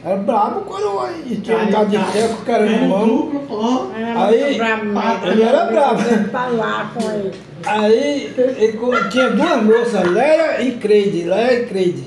era 0.06 0.18
brabo 0.18 0.60
o 0.60 0.62
coroa, 0.62 1.10
e 1.26 1.34
tinha 1.34 1.58
um 1.58 1.66
tal 1.66 1.84
de 1.86 1.98
teco 1.98 2.44
que 2.44 2.50
era 2.52 2.64
irmão. 2.64 3.06
duplo, 3.08 3.46
ó. 3.50 3.92
Era 3.92 4.26
Aí, 4.26 4.40
muito 4.40 4.58
bravo 4.58 4.84
mesmo. 4.84 5.26
ele 5.32 5.42
era 5.42 5.64
né? 6.04 6.28
Tá 6.30 6.90
com 6.94 7.10
ele. 7.10 7.32
Aí 7.66 8.34
ele 8.36 8.78
tinha 9.10 9.30
duas 9.30 9.62
moças, 9.64 10.08
Leia 10.08 10.62
e 10.62 10.76
Creide, 10.76 11.24
Leia 11.24 11.60
e 11.60 11.66
Creide. 11.66 12.04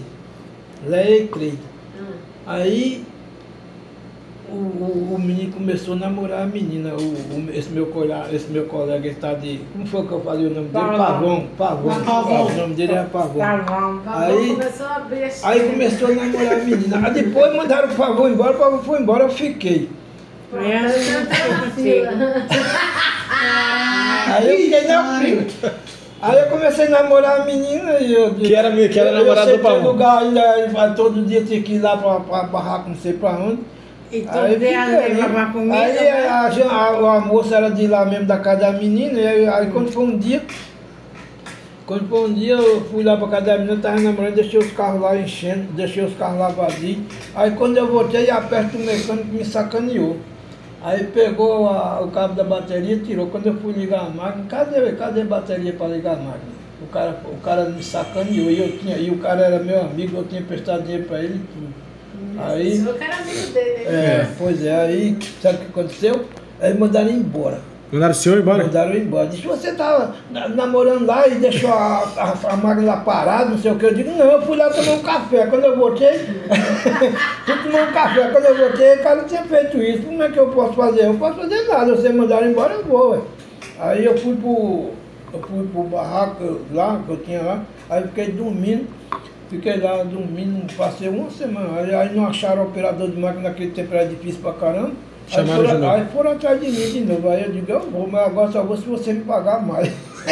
Leia 0.87 1.23
e 1.23 1.27
Creide. 1.27 1.59
Aí 2.47 3.05
o, 4.51 4.55
o, 4.55 5.15
o 5.15 5.19
menino 5.19 5.51
começou 5.53 5.93
a 5.93 5.97
namorar 5.97 6.41
a 6.43 6.45
menina, 6.45 6.93
o, 6.93 7.01
o- 7.01 7.49
esse, 7.53 7.69
meu 7.69 7.87
colega, 7.87 8.25
esse 8.33 8.47
meu 8.51 8.65
colega 8.65 9.05
ele 9.07 9.15
tá 9.15 9.33
de. 9.33 9.59
Como 9.73 9.85
foi 9.87 10.05
que 10.05 10.11
eu 10.11 10.21
falei 10.21 10.45
o 10.47 10.49
nome 10.49 10.67
dele? 10.67 10.85
Pavão. 10.97 10.97
Pavão, 10.97 11.47
Pavão. 11.57 12.03
Pavão. 12.03 12.45
O 12.47 12.53
nome 12.57 12.73
dele 12.75 12.91
era 12.93 13.03
Pavão. 13.05 13.37
Tá 13.37 13.57
bom. 13.57 14.01
Aí- 14.11 14.31
Aí 14.39 14.47
começou 14.55 14.85
a 14.87 14.95
abrir 14.95 15.23
as 15.23 15.43
Aí 15.45 15.59
começou 15.69 16.07
a 16.07 16.11
namorar 16.11 16.53
a 16.53 16.55
menina. 16.63 17.07
Aí 17.07 17.13
depois 17.13 17.55
mandaram 17.55 17.89
o 17.89 17.95
Pavão 17.95 18.29
embora, 18.29 18.55
o 18.55 18.59
Pavão 18.59 18.79
foi 18.83 18.99
embora, 19.01 19.23
eu 19.25 19.29
fiquei. 19.29 19.89
Aí 24.31 24.49
eu 24.49 24.57
fiquei 24.57 24.87
na 24.87 25.19
fila. 25.19 25.73
Aí 26.21 26.37
eu 26.39 26.47
comecei 26.47 26.87
a 26.87 26.89
namorar 26.89 27.41
a 27.41 27.45
menina 27.45 27.93
e 27.99 28.13
eu. 28.13 28.33
Que 28.35 28.53
era- 28.53 28.69
que 28.89 28.99
era 28.99 29.11
namorado 29.11 29.51
do 29.51 29.59
Pavão. 29.59 29.83
lugar 29.83 30.17
ainda, 30.23 30.41
aí 30.41 30.93
todo 30.95 31.23
dia 31.25 31.43
tinha 31.45 31.61
que 31.61 31.75
ir 31.75 31.79
lá 31.79 31.95
pra, 31.95 32.19
pra 32.19 32.43
barraco, 32.43 32.89
não 32.89 32.95
sei 32.97 33.13
pra 33.13 33.31
onde. 33.31 33.59
E 34.11 34.21
todo 34.21 34.37
Aí, 34.39 34.55
comida. 35.51 35.75
aí 35.75 35.93
né? 35.93 36.27
a, 36.27 36.47
a, 36.47 37.15
a 37.17 37.19
moça 37.21 37.55
era 37.57 37.69
de 37.69 37.85
lá 37.87 38.05
mesmo, 38.05 38.25
da 38.25 38.37
casa 38.39 38.61
da 38.61 38.71
menina, 38.73 39.19
e 39.19 39.27
aí, 39.27 39.47
aí 39.47 39.67
quando 39.71 39.91
foi 39.91 40.03
um 40.03 40.17
dia, 40.17 40.41
quando 41.85 42.07
foi 42.09 42.29
um 42.29 42.33
dia 42.33 42.53
eu 42.53 42.81
fui 42.85 43.03
lá 43.03 43.17
pra 43.17 43.27
casa 43.27 43.45
da 43.45 43.57
menina, 43.59 43.77
tava 43.81 43.99
namorando, 43.99 44.35
deixei 44.35 44.59
os 44.59 44.71
carros 44.71 45.01
lá 45.01 45.15
enchendo, 45.15 45.71
deixei 45.73 46.03
os 46.03 46.15
carros 46.15 46.39
lá 46.39 46.49
vazios. 46.49 46.97
Aí 47.35 47.51
quando 47.51 47.77
eu 47.77 47.87
voltei, 47.91 48.29
a 48.29 48.41
perto 48.41 48.77
do 48.77 48.79
mecânico 48.83 49.27
me 49.27 49.45
sacaneou. 49.45 50.17
Aí 50.81 51.03
pegou 51.05 51.67
a- 51.67 51.99
o 52.01 52.09
cabo 52.09 52.33
da 52.35 52.43
bateria 52.43 52.95
e 52.95 52.99
tirou. 52.99 53.27
Quando 53.27 53.47
eu 53.47 53.55
fui 53.55 53.73
ligar 53.73 54.01
a 54.01 54.09
máquina, 54.09 54.45
cadê, 54.47 54.91
cadê 54.93 55.21
a 55.21 55.25
bateria 55.25 55.73
para 55.73 55.87
ligar 55.87 56.13
a 56.13 56.15
máquina? 56.17 56.59
O 56.81 56.87
cara, 56.87 57.19
o 57.25 57.37
cara 57.43 57.65
me 57.65 57.83
sacaneou 57.83 58.49
e, 58.49 58.59
eu 58.59 58.77
tinha, 58.79 58.95
e 58.97 59.09
o 59.11 59.17
cara 59.17 59.41
era 59.41 59.59
meu 59.59 59.81
amigo, 59.81 60.17
eu 60.17 60.23
tinha 60.23 60.41
prestado 60.41 60.83
dinheiro 60.83 61.03
para 61.05 61.19
ele 61.19 61.35
e 61.35 61.53
tudo. 61.53 61.73
Aí, 62.37 62.83
Eu 62.85 62.93
quero 62.93 63.13
amigo 63.13 63.47
dele. 63.53 63.83
é, 63.87 64.27
pois 64.37 64.63
é, 64.63 64.75
aí 64.75 65.17
sabe 65.41 65.57
o 65.57 65.59
que 65.61 65.65
aconteceu? 65.67 66.25
Aí 66.61 66.73
mandaram 66.77 67.09
embora. 67.09 67.59
Mandaram 67.91 68.11
o 68.11 68.15
senhor 68.15 68.37
embora? 68.39 68.63
Mandaram 68.63 68.93
embora. 68.95 69.27
Disse, 69.27 69.47
você 69.47 69.69
estava 69.71 70.13
namorando 70.53 71.07
lá 71.07 71.27
e 71.27 71.35
deixou 71.35 71.71
a, 71.73 72.03
a, 72.17 72.53
a 72.53 72.55
máquina 72.57 72.85
lá 72.87 72.97
parada, 72.97 73.49
não 73.49 73.57
sei 73.57 73.71
o 73.71 73.75
que. 73.79 73.85
Eu 73.85 73.95
digo, 73.95 74.11
não, 74.11 74.25
eu 74.25 74.41
fui 74.43 74.55
lá 74.57 74.69
tomar 74.69 74.91
um 74.91 75.01
café. 75.01 75.47
Quando 75.47 75.63
eu 75.65 75.75
voltei, 75.75 76.19
fui 77.45 77.57
tomar 77.63 77.89
um 77.89 77.91
café. 77.91 78.27
Quando 78.29 78.45
eu 78.45 78.57
voltei, 78.57 78.93
o 78.95 79.03
cara 79.03 79.15
não 79.15 79.25
tinha 79.27 79.43
feito 79.43 79.77
isso. 79.81 80.03
Como 80.03 80.21
é 80.21 80.29
que 80.29 80.37
eu 80.37 80.49
posso 80.49 80.73
fazer? 80.73 81.01
Eu 81.01 81.13
não 81.13 81.17
posso 81.19 81.39
fazer 81.39 81.67
nada. 81.67 81.95
Vocês 81.95 82.13
mandaram 82.13 82.47
embora, 82.47 82.73
eu 82.75 82.83
vou. 82.85 83.11
ué. 83.11 83.21
Aí 83.79 84.05
eu 84.05 84.15
fui 84.19 84.35
pro, 84.35 84.91
eu 85.33 85.41
fui 85.41 85.67
pro 85.67 85.83
barraco 85.83 86.59
lá, 86.71 87.01
que 87.03 87.11
eu 87.11 87.17
tinha 87.17 87.41
lá. 87.41 87.63
Aí 87.89 88.03
fiquei 88.03 88.27
dormindo. 88.31 88.85
Fiquei 89.49 89.77
lá 89.77 90.03
dormindo, 90.03 90.71
passei 90.75 91.09
uma 91.09 91.29
semana. 91.31 91.79
Aí, 91.79 91.93
aí 91.93 92.15
não 92.15 92.27
acharam 92.27 92.63
operador 92.63 93.09
de 93.09 93.19
máquina 93.19 93.49
naquele 93.49 93.71
tempo, 93.71 93.93
era 93.95 94.07
difícil 94.07 94.41
pra 94.41 94.53
caramba. 94.53 94.91
Aí 95.31 95.35
Chamaram 95.35 95.61
de 95.61 95.67
foram, 95.67 95.79
novo. 95.79 95.93
aí 95.93 96.05
foram 96.13 96.31
atrás 96.31 96.61
de 96.61 96.67
mim 96.67 96.91
de 96.91 96.99
novo. 97.01 97.29
Aí 97.29 97.43
eu 97.43 97.51
digo, 97.51 97.71
eu 97.71 97.79
vou, 97.81 98.07
mas 98.07 98.25
agora 98.27 98.51
só 98.51 98.63
vou 98.63 98.77
se 98.77 98.85
você 98.85 99.13
me 99.13 99.23
pagar 99.23 99.65
mais. 99.65 99.91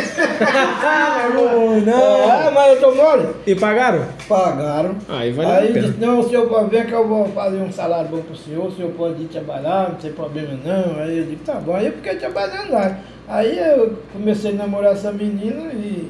não. 1.86 2.32
É, 2.32 2.51
mas 2.51 2.73
eu 2.73 2.80
tô 2.80 2.95
mole. 2.95 3.27
E 3.45 3.56
pagaram? 3.56 4.06
Pagaram. 4.27 4.95
Aí 5.10 5.34
a 5.39 5.58
Aí 5.58 5.73
disse, 5.73 5.97
não, 5.99 6.19
o 6.19 6.30
senhor 6.30 6.47
pode 6.47 6.69
ver 6.69 6.86
que 6.86 6.93
eu 6.93 7.08
vou 7.08 7.27
fazer 7.30 7.58
um 7.58 7.71
salário 7.71 8.10
bom 8.10 8.21
pro 8.21 8.36
senhor, 8.36 8.67
o 8.67 8.71
senhor 8.71 8.91
pode 8.91 9.23
ir 9.23 9.27
trabalhar, 9.27 9.89
não 9.89 9.95
tem 9.95 10.12
problema 10.12 10.58
não. 10.63 10.99
Aí 11.01 11.17
eu 11.17 11.25
digo, 11.25 11.43
tá 11.43 11.56
bom. 11.56 11.75
Aí 11.75 11.88
eu 11.88 11.93
fiquei 11.93 12.15
trabalhando 12.15 12.71
lá. 12.71 12.99
Aí 13.27 13.58
eu 13.58 13.97
comecei 14.13 14.51
a 14.51 14.56
namorar 14.56 14.93
essa 14.93 15.12
menina 15.12 15.71
e. 15.73 16.10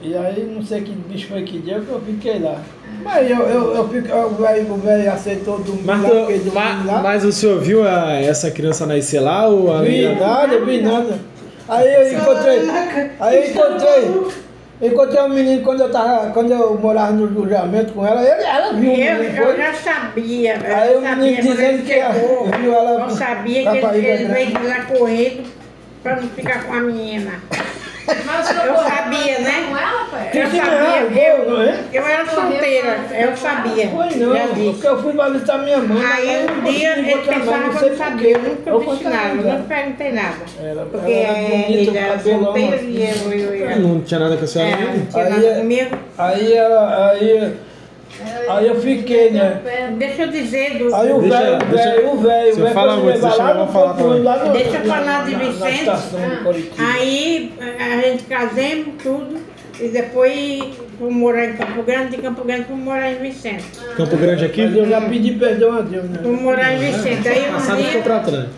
E 0.00 0.14
aí 0.16 0.52
não 0.54 0.62
sei 0.62 0.80
que 0.82 0.92
bicho 0.92 1.26
foi 1.28 1.42
que 1.42 1.58
deu 1.58 1.80
que 1.82 1.88
eu 1.90 2.00
fiquei 2.00 2.38
lá. 2.38 2.60
Mas 3.02 3.28
eu, 3.30 3.38
eu, 3.40 3.74
eu 3.74 3.88
fico, 3.88 4.14
o 4.16 4.30
velho 4.30 4.72
o 4.72 4.76
velho 4.76 5.12
aceitou 5.12 5.58
dormir 5.58 5.82
Mas, 5.84 6.02
lá, 6.02 6.08
tu- 6.08 6.20
fiquei 6.20 6.38
dormindo 6.38 6.54
ma- 6.54 6.92
lá. 6.92 7.02
mas 7.02 7.24
o 7.24 7.32
senhor 7.32 7.60
viu 7.60 7.86
a- 7.86 8.12
essa 8.14 8.50
criança 8.50 8.86
nascer 8.86 9.20
lá 9.20 9.48
ou 9.48 9.72
a 9.74 9.82
Vi 9.82 9.90
menina- 9.90 10.20
nada, 10.26 10.60
vi 10.64 10.80
nada. 10.82 11.18
Aí 11.68 11.94
eu 11.94 12.12
encontrei. 12.18 12.60
Aí 13.20 13.36
eu 13.36 13.50
encontrei. 13.50 14.38
Encontrei 14.80 15.22
um 15.24 15.28
menino 15.30 15.62
quando 15.62 15.80
eu 15.80 15.90
tava. 15.90 16.30
Quando 16.30 16.52
eu 16.52 16.78
morava 16.78 17.10
no 17.12 17.26
julgamento 17.34 17.92
com 17.92 18.06
ela, 18.06 18.22
ele, 18.22 18.44
ela 18.44 18.72
viu 18.74 18.92
o 18.92 18.94
Eu, 18.94 19.18
menino. 19.18 19.42
eu 19.42 19.56
já 19.56 19.72
sabia, 19.74 20.54
eu 20.54 20.76
Aí 20.76 20.96
o 20.96 21.02
sabia 21.02 21.16
menino 21.16 21.42
dizendo 21.42 21.84
que 21.84 21.92
ela- 21.92 22.14
chegou, 22.14 22.46
viu 22.60 22.72
ela 22.72 23.00
eu 23.04 23.10
sabia 23.10 23.62
que 23.70 23.76
ele, 23.78 24.06
ele 24.06 24.24
veio 24.32 24.46
de 24.46 24.66
lá 24.66 24.82
correndo 24.84 25.42
pra 26.04 26.16
não 26.16 26.28
ficar 26.28 26.64
com 26.64 26.72
a 26.72 26.80
menina. 26.80 27.32
Mas 28.26 28.44
o 28.44 28.48
senhor 28.52 28.66
Eu 28.66 28.76
sabia, 28.76 29.38
né? 29.40 29.66
Com 29.68 29.76
ela, 29.76 30.04
pai? 30.10 30.30
Eu 30.34 30.46
sabia, 30.46 30.62
é? 30.62 31.30
eu, 31.30 31.52
eu 31.92 32.06
era 32.06 32.26
solteira, 32.26 32.96
eu 33.12 33.36
sabia. 33.36 33.88
Foi 33.88 34.10
já 34.10 34.26
não, 34.26 34.52
disse. 34.54 34.70
porque 34.72 34.86
eu 34.86 35.02
fui 35.02 35.12
lá 35.12 35.28
visitar 35.28 35.58
minha 35.58 35.78
mãe. 35.78 36.02
Aí 36.04 36.46
um 36.46 36.62
dia 36.72 36.98
ele 36.98 37.18
pensava 37.22 37.58
não 37.58 37.70
que 37.74 37.84
eu 37.84 37.96
sabia, 37.96 38.30
eu 38.30 38.38
nunca 38.42 38.70
Eu 38.70 38.80
disse 38.80 39.04
nada, 39.04 39.34
eu 39.34 39.44
não 39.58 39.62
perguntei 39.62 40.12
nada. 40.12 40.36
Ela- 40.62 40.86
Porque 40.90 41.00
bonita, 41.06 41.72
ele 41.90 41.98
era 41.98 42.18
solteiro 42.18 42.74
assim. 42.74 42.86
e 42.90 43.04
eu, 43.04 43.32
eu, 43.32 43.54
eu, 43.70 43.80
Não 43.80 44.00
tinha 44.00 44.20
nada 44.20 44.36
com 44.36 44.44
a 44.44 44.46
senhora. 44.46 44.70
é, 44.70 44.84
não? 44.96 45.06
tinha 45.06 45.24
Aí 45.24 45.30
nada 45.30 45.46
é- 45.46 45.54
comigo. 45.58 45.98
Aí 46.18 46.52
ela. 46.54 47.10
Aí, 47.10 47.52
Aí 48.48 48.66
eu 48.66 48.80
fiquei, 48.80 49.30
né? 49.30 49.60
Deixa 49.96 50.22
eu 50.22 50.28
dizer 50.28 50.78
do. 50.78 50.94
aí 50.94 51.12
o 51.12 51.20
velho, 51.20 51.56
o 51.56 51.66
velho, 51.76 52.10
o 52.12 52.16
velho, 52.56 52.68
fala 52.74 52.96
muito, 52.96 53.20
deixa 53.20 53.36
lá 53.36 53.50
eu 53.50 53.58
no 53.58 53.66
falar 53.72 53.94
também. 53.94 54.22
lá 54.22 54.44
no- 54.44 54.52
Deixa 54.52 54.76
eu 54.78 54.84
falar 54.86 55.24
de 55.24 55.34
Vicente. 55.34 55.90
Curitiba. 56.42 56.74
Aí 56.94 57.52
a 57.78 58.00
gente 58.00 58.24
casemos 58.24 58.94
tudo 59.02 59.36
e 59.80 59.88
depois 59.88 60.64
fomos 60.98 61.14
morar 61.14 61.44
em 61.44 61.52
Campo 61.52 61.82
Grande, 61.84 62.16
de 62.16 62.22
Campo 62.22 62.42
Grande 62.44 62.64
fomos 62.64 62.82
morar 62.84 63.12
em 63.12 63.16
Vicente. 63.18 63.64
Campo 63.96 64.16
Grande 64.16 64.44
aqui? 64.44 64.62
Mas 64.66 64.76
eu 64.76 64.88
já 64.88 65.00
pedi 65.02 65.32
perdão 65.32 65.76
a 65.78 65.80
Deus, 65.82 66.04
né? 66.10 66.18
Fomos 66.20 66.40
morar 66.42 66.72
em 66.74 66.78
Vicente. 66.78 67.28
Aí 67.28 67.42
um 67.48 67.76
dia 67.76 68.02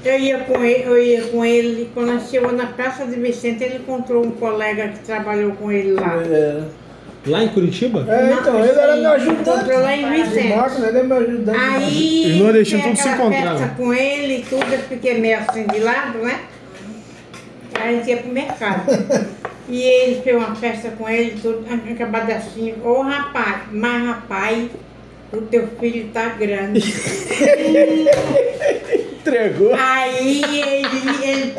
eu 0.04 0.18
ia 0.18 0.38
com 0.38 0.64
ele, 0.64 0.84
eu 0.86 1.02
ia 1.02 1.22
com 1.24 1.44
ele, 1.44 1.90
quando 1.92 2.12
nós 2.14 2.30
chegou 2.30 2.52
na 2.52 2.66
Praça 2.66 3.04
de 3.04 3.16
Vicente, 3.16 3.62
ele 3.64 3.76
encontrou 3.76 4.24
um 4.24 4.30
colega 4.30 4.88
que 4.88 5.00
trabalhou 5.00 5.52
com 5.52 5.70
ele 5.70 5.92
lá. 5.92 6.22
É, 6.24 6.60
Lá 7.26 7.44
em 7.44 7.48
Curitiba? 7.48 8.06
É, 8.08 8.32
então, 8.32 8.58
ele 8.64 8.78
era 8.78 8.96
meu 8.96 9.10
ajudante. 9.12 9.40
Encontrou 9.42 9.80
lá 9.80 9.96
em 9.96 10.22
Vicente. 10.22 10.82
ele 10.88 10.98
é 10.98 11.02
meu 11.02 11.16
ajudante. 11.18 11.58
Aí, 11.58 12.32
Os 12.32 12.38
nordestinos 12.40 12.84
tem 12.84 12.94
tudo 12.94 13.02
se 13.02 13.08
aquela 13.08 13.28
encontravam. 13.28 13.58
festa 13.58 13.74
com 13.76 13.94
ele 13.94 14.36
e 14.38 14.42
tudo, 14.42 14.72
eu 14.72 14.78
fiquei 14.78 15.18
meio 15.18 15.38
assim 15.38 15.66
de 15.66 15.78
lado, 15.80 16.18
né? 16.18 16.40
Aí 17.74 17.88
a 17.88 17.92
gente 17.98 18.08
ia 18.10 18.16
pro 18.18 18.32
mercado. 18.32 18.82
E 19.72 19.82
ele 19.84 20.20
fez 20.22 20.36
uma 20.36 20.56
festa 20.56 20.90
com 20.98 21.08
ele, 21.08 21.38
tudo, 21.40 21.64
acabado 21.92 22.28
assim, 22.32 22.74
ô 22.84 23.02
rapaz, 23.02 23.58
mas 23.70 24.04
rapaz, 24.04 24.68
o 25.32 25.42
teu 25.42 25.68
filho 25.78 26.08
tá 26.12 26.30
grande. 26.30 26.80
Entregou. 29.20 29.72
Aí 29.72 30.42
ele, 30.42 31.22
ele 31.22 31.54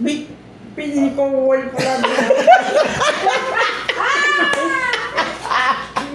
me 0.00 0.28
pinicou 0.74 1.28
o 1.30 1.46
olho 1.48 1.70
pra 1.70 1.82
lá 1.82 1.96
dentro. 1.96 2.36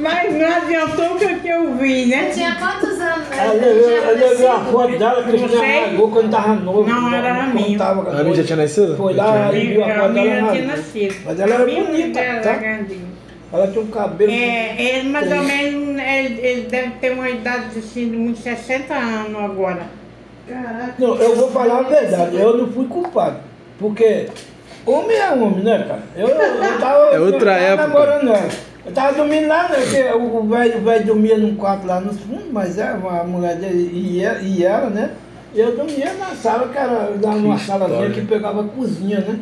Mas 0.01 0.33
não 0.33 0.47
adiantou 0.47 1.15
o 1.15 1.39
que 1.39 1.47
eu 1.47 1.73
vi, 1.75 2.05
né? 2.07 2.31
Tinha 2.33 2.55
quantos 2.55 2.99
anos? 2.99 3.29
né? 3.29 3.47
Eu 3.47 3.61
eu 3.61 4.29
levei 4.29 4.47
a 4.47 4.59
foto 4.59 4.97
dela? 4.97 5.23
Cristina 5.23 5.61
largou 5.61 6.11
quando 6.11 6.31
tava 6.31 6.55
novo. 6.55 6.89
Não, 6.89 7.13
era 7.13 7.35
quando 7.35 7.53
minha. 7.53 7.77
tava 7.77 8.19
A 8.19 8.23
minha 8.23 8.35
já 8.35 8.43
tinha 8.43 8.55
nascido? 8.57 8.97
Foi 8.97 9.13
Já 9.13 9.23
lá, 9.23 9.45
a 9.45 9.47
A 9.47 10.09
minha 10.09 10.51
tinha 10.51 10.65
nascido. 10.65 11.15
Mas 11.25 11.39
ela 11.39 11.53
era 11.53 11.63
A 11.63 11.65
bonita, 11.65 12.19
tá? 12.41 12.59
Ela 13.53 13.67
tinha 13.67 13.83
um 13.83 13.87
cabelo. 13.87 14.31
É, 14.31 14.75
ele 14.81 15.09
mais 15.09 15.31
ou 15.31 15.43
menos, 15.43 16.01
ele, 16.01 16.39
ele 16.41 16.61
deve 16.69 16.91
ter 17.01 17.11
uma 17.11 17.29
idade 17.29 17.77
assim, 17.77 18.09
de 18.09 18.17
uns 18.17 18.39
60 18.39 18.93
anos 18.93 19.35
agora. 19.39 19.81
Não, 20.97 21.15
eu 21.15 21.35
vou 21.35 21.51
falar 21.51 21.79
a 21.79 21.83
verdade, 21.83 22.35
eu 22.35 22.57
não 22.57 22.71
fui 22.71 22.85
culpado. 22.87 23.37
Porque 23.77 24.27
homem 24.85 25.17
é 25.17 25.31
homem, 25.31 25.63
né, 25.63 25.85
cara? 25.87 26.03
Eu, 26.15 26.27
eu, 26.27 26.63
eu 26.63 26.79
tava. 26.79 27.03
É 27.13 27.19
outra 27.19 27.59
eu 27.59 27.77
tava 27.77 27.83
época. 27.83 27.87
namorando 27.87 28.29
ela. 28.29 28.70
Eu 28.85 28.91
tava 28.91 29.13
dormindo 29.13 29.47
lá, 29.47 29.69
né? 29.69 29.75
Porque 29.75 30.03
o 30.17 30.43
velho 30.47 30.77
o 30.79 30.81
velho 30.81 31.05
dormia 31.05 31.37
num 31.37 31.55
quarto 31.55 31.85
lá 31.85 31.99
no 31.99 32.11
fundo, 32.13 32.45
mas 32.51 32.77
é 32.79 32.91
uma 32.93 33.23
mulher 33.23 33.55
dele 33.57 33.91
e 33.93 34.23
ela, 34.23 34.39
e 34.41 34.63
ela 34.65 34.89
né? 34.89 35.11
E 35.53 35.59
eu 35.59 35.75
dormia 35.75 36.13
na 36.13 36.27
sala, 36.35 36.67
que 36.69 36.77
era 36.77 37.09
lá 37.21 37.35
numa 37.35 37.57
salazinha 37.59 38.09
que 38.09 38.21
pegava 38.21 38.63
cozinha, 38.63 39.19
né? 39.19 39.39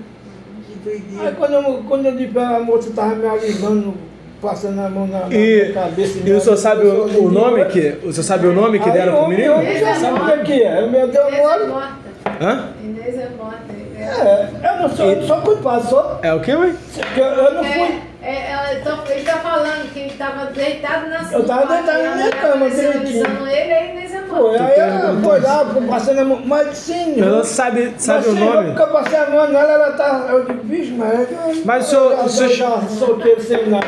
Aí 1.22 1.34
quando 1.38 1.54
eu, 1.54 1.84
quando 1.88 2.06
eu 2.06 2.12
disse 2.16 2.32
pra 2.32 2.58
a 2.58 2.60
moça 2.60 2.90
tava 2.96 3.16
me 3.16 3.28
alisando, 3.28 3.94
passando 4.42 4.80
a 4.80 4.90
mão 4.90 5.06
na, 5.08 5.28
na 5.28 5.36
E, 5.36 5.72
cabeça. 5.74 6.20
e 6.26 6.32
o 6.32 6.40
senhor 6.42 6.58
sabe 6.58 6.86
o, 6.86 7.26
o 7.26 7.32
nome 7.32 7.64
que. 7.66 7.98
O 8.04 8.12
senhor 8.12 8.24
sabe 8.24 8.48
o 8.48 8.54
nome 8.54 8.80
que 8.80 8.90
Aí, 8.90 8.94
deram 8.94 9.16
pro 9.18 9.28
menino? 9.30 9.54
homem 9.56 9.78
já 9.78 9.96
sabe 9.96 10.20
o 10.20 10.26
que 10.44 10.44
que 10.54 10.64
é. 10.64 10.88
Meu 10.88 11.08
Deus, 11.08 11.28
Inês 11.28 11.48
é. 11.48 12.44
Hã? 12.44 12.70
Inês 12.84 13.16
é 13.18 13.30
morta. 13.38 13.80
É, 14.00 14.50
eu 14.64 14.82
não 14.82 14.90
sou, 14.90 15.06
eu 15.12 15.16
não 15.18 15.28
sou 15.28 15.38
culpado, 15.42 15.88
sou. 15.88 16.20
É 16.24 16.34
o 16.34 16.40
que, 16.40 16.56
mãe? 16.56 16.74
porque 16.94 17.20
Eu, 17.20 17.26
eu 17.26 17.54
não 17.56 17.64
fui. 17.64 18.00
É, 18.22 18.30
é, 18.36 18.52
ela- 18.52 18.74
então, 18.80 19.00
ele 19.10 19.24
tá 19.24 19.38
falando 19.38 19.94
que 19.94 20.00
ele 20.00 20.14
tava 20.18 20.48
deitado 20.48 21.08
na 21.10 21.22
Eu 21.32 21.46
tava 21.46 21.66
deitado 21.74 22.04
na 22.04 22.16
minha 22.16 22.32
cama, 22.32 22.70
direitinho. 22.70 23.48
ele, 23.48 23.74
aí 23.74 23.92
Inês 23.92 24.14
é 24.14 24.20
Foi, 24.24 24.58
aí 24.58 24.80
ela 24.80 25.20
foi 25.22 25.40
lá, 25.40 25.66
foi 25.66 25.88
passando 25.88 26.20
a 26.20 26.26
mão. 26.26 26.42
Mas 26.46 26.78
sim, 26.78 27.14
eu- 27.18 27.26
não 27.26 27.44
sabe, 27.46 27.94
sabe 27.98 28.28
o 28.28 28.32
mas 28.32 28.40
sim, 28.40 28.46
Eu 28.48 28.54
nome? 28.56 28.68
nunca 28.70 28.88
passei 28.88 29.18
a 29.20 29.30
mão 29.30 29.48
nela, 29.48 29.72
ela 29.72 29.92
tá. 29.94 30.26
Eu 30.30 30.44
digo, 30.46 30.64
bicho, 30.66 30.94
mas. 30.98 31.20
eu- 31.32 31.62
Mas 31.66 31.86
o 31.86 31.90
senhor- 31.90 32.12
eu- 32.12 32.26
o 32.26 32.30
senhor- 32.30 32.50
eu 32.52 32.56
já 32.58 32.82
solteiro 32.90 33.42
sem 33.42 33.70
nada. 33.70 33.86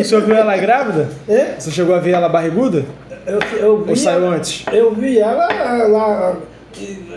O 0.00 0.04
senhor 0.04 0.22
viu 0.22 0.34
ela 0.36 0.56
grávida? 0.56 1.08
É? 1.28 1.54
Você 1.58 1.70
chegou 1.70 1.94
a 1.94 1.98
ver 1.98 2.12
ela 2.12 2.28
barriguda? 2.30 2.84
Eu, 3.26 3.38
eu 3.58 3.82
vi 3.84 3.90
Ou 3.90 3.96
saiu 3.96 4.24
ela- 4.24 4.36
antes? 4.36 4.64
Eu 4.72 4.92
vi 4.94 5.18
ela 5.18 5.46
lá. 5.88 6.34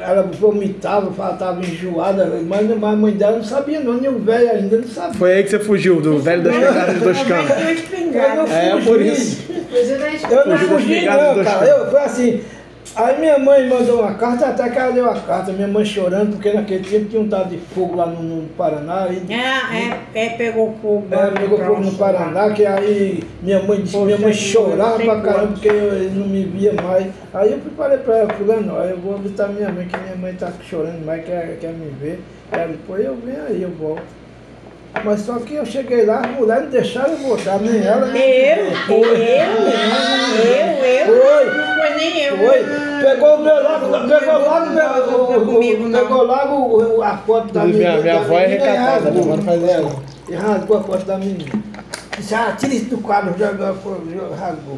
Ela 0.01 0.23
vomitava, 0.23 1.09
estava 1.33 1.61
enjoada, 1.61 2.25
mas 2.47 2.65
mas 2.67 2.93
a 2.93 2.95
mãe 2.95 3.13
dela 3.13 3.37
não 3.37 3.43
sabia, 3.43 3.79
não, 3.79 3.93
nem 3.93 4.09
o 4.09 4.19
velho 4.19 4.49
ainda 4.51 4.77
não 4.77 4.87
sabia. 4.87 5.13
Foi 5.13 5.33
aí 5.33 5.43
que 5.43 5.49
você 5.49 5.59
fugiu 5.59 6.01
do 6.01 6.19
velho 6.19 6.43
das 6.43 6.55
pegadas 6.55 7.01
dos 7.01 7.23
canos. 7.23 7.51
É, 8.51 8.71
fugi. 8.71 8.85
por 8.85 9.01
isso. 9.01 9.43
Eu 10.29 10.47
não 10.47 10.57
fugi 10.57 11.05
não, 11.05 11.43
cara. 11.43 11.65
Eu, 11.65 11.91
foi 11.91 11.99
assim. 12.01 12.41
Aí 12.95 13.19
minha 13.19 13.37
mãe 13.37 13.67
mandou 13.67 14.01
uma 14.01 14.13
carta, 14.13 14.47
até 14.47 14.69
que 14.69 14.77
ela 14.79 14.91
deu 14.93 15.09
a 15.09 15.19
carta, 15.19 15.51
minha 15.51 15.67
mãe 15.67 15.83
chorando, 15.83 16.31
porque 16.31 16.53
naquele 16.53 16.83
tempo 16.87 17.05
tinha 17.09 17.21
um 17.21 17.27
tal 17.27 17.45
de 17.45 17.57
fogo 17.57 17.95
lá 17.95 18.05
no, 18.05 18.21
no 18.23 18.47
Paraná. 18.49 19.07
E, 19.09 19.33
É, 19.33 19.99
é, 20.15 20.25
é, 20.25 20.29
pegou 20.29 20.73
fogo. 20.81 21.07
ela 21.11 21.31
pegou 21.31 21.57
fogo 21.57 21.81
no 21.81 21.91
Paraná, 21.97 22.49
que 22.51 22.65
aí 22.65 23.21
minha 23.41 23.61
mãe 23.63 23.81
disse, 23.81 23.97
minha 23.97 24.17
mãe 24.17 24.31
chorava 24.33 24.97
pra 24.97 25.21
caramba, 25.21 25.47
porque 25.53 25.67
ele 25.67 26.17
não 26.17 26.27
me 26.27 26.45
via 26.45 26.73
mais. 26.81 27.07
Aí 27.33 27.51
eu 27.51 27.59
falei 27.75 27.97
pra 27.97 28.17
ela, 28.17 28.33
fulano, 28.33 28.73
ó, 28.73 28.83
eu 28.85 28.97
vou 28.97 29.17
visitar 29.17 29.49
minha 29.49 29.69
mãe, 29.69 29.85
que 29.87 29.97
minha 29.97 30.15
mãe 30.15 30.33
tá 30.33 30.51
chorando 30.63 31.05
mais, 31.05 31.25
quer, 31.25 31.57
quer 31.59 31.73
me 31.73 31.89
ver. 31.99 32.21
Ela 32.51 32.67
depois 32.67 33.03
eu 33.03 33.15
venho 33.17 33.43
aí, 33.45 33.61
eu 33.61 33.71
volto. 33.71 34.03
Mas 35.03 35.21
só 35.21 35.33
que 35.39 35.55
eu 35.55 35.65
cheguei 35.65 36.05
lá, 36.05 36.21
as 36.21 36.31
mulheres 36.31 36.63
não 36.63 36.71
deixaram 36.71 37.11
eu 37.11 37.17
voltar, 37.17 37.59
nem 37.59 37.85
ela, 37.85 38.07
nem 38.07 38.23
Eu, 38.23 38.57
eu, 38.57 38.95
eu, 40.45 40.85
eu, 40.85 41.21
Foi. 41.21 41.45
não 41.45 41.75
foi 41.75 41.95
nem 41.95 42.19
eu. 42.23 42.37
Foi, 42.37 42.63
pegou 43.03 43.35
o 43.35 43.43
meu 43.43 43.63
logo, 43.63 44.07
pegou 44.07 44.39
logo 44.39 44.69
meu, 45.31 45.45
Comigo, 45.45 45.87
não. 45.89 45.99
pegou 45.99 46.23
logo 46.25 46.95
o- 46.97 47.01
a 47.03 47.17
foto 47.17 47.53
da 47.53 47.63
Minha- 47.65 47.77
menina. 47.77 48.01
minha 48.01 48.15
avó 48.19 48.39
é 48.39 48.47
recatada, 48.47 49.11
minha 49.11 49.23
avó 49.23 49.35
não 49.35 49.43
faz 49.43 49.61
isso, 49.61 49.71
É, 49.71 49.81
não. 49.81 50.03
E 50.27 50.33
rasgou 50.35 50.77
a 50.77 50.83
foto 50.83 51.05
da 51.05 51.17
menina. 51.17 51.51
Disse, 52.17 52.33
ah, 52.33 52.55
tira 52.57 52.73
isso 52.73 52.85
do 52.85 52.97
quadro, 52.99 53.33
foi, 53.83 53.93
rasgou. 54.39 54.77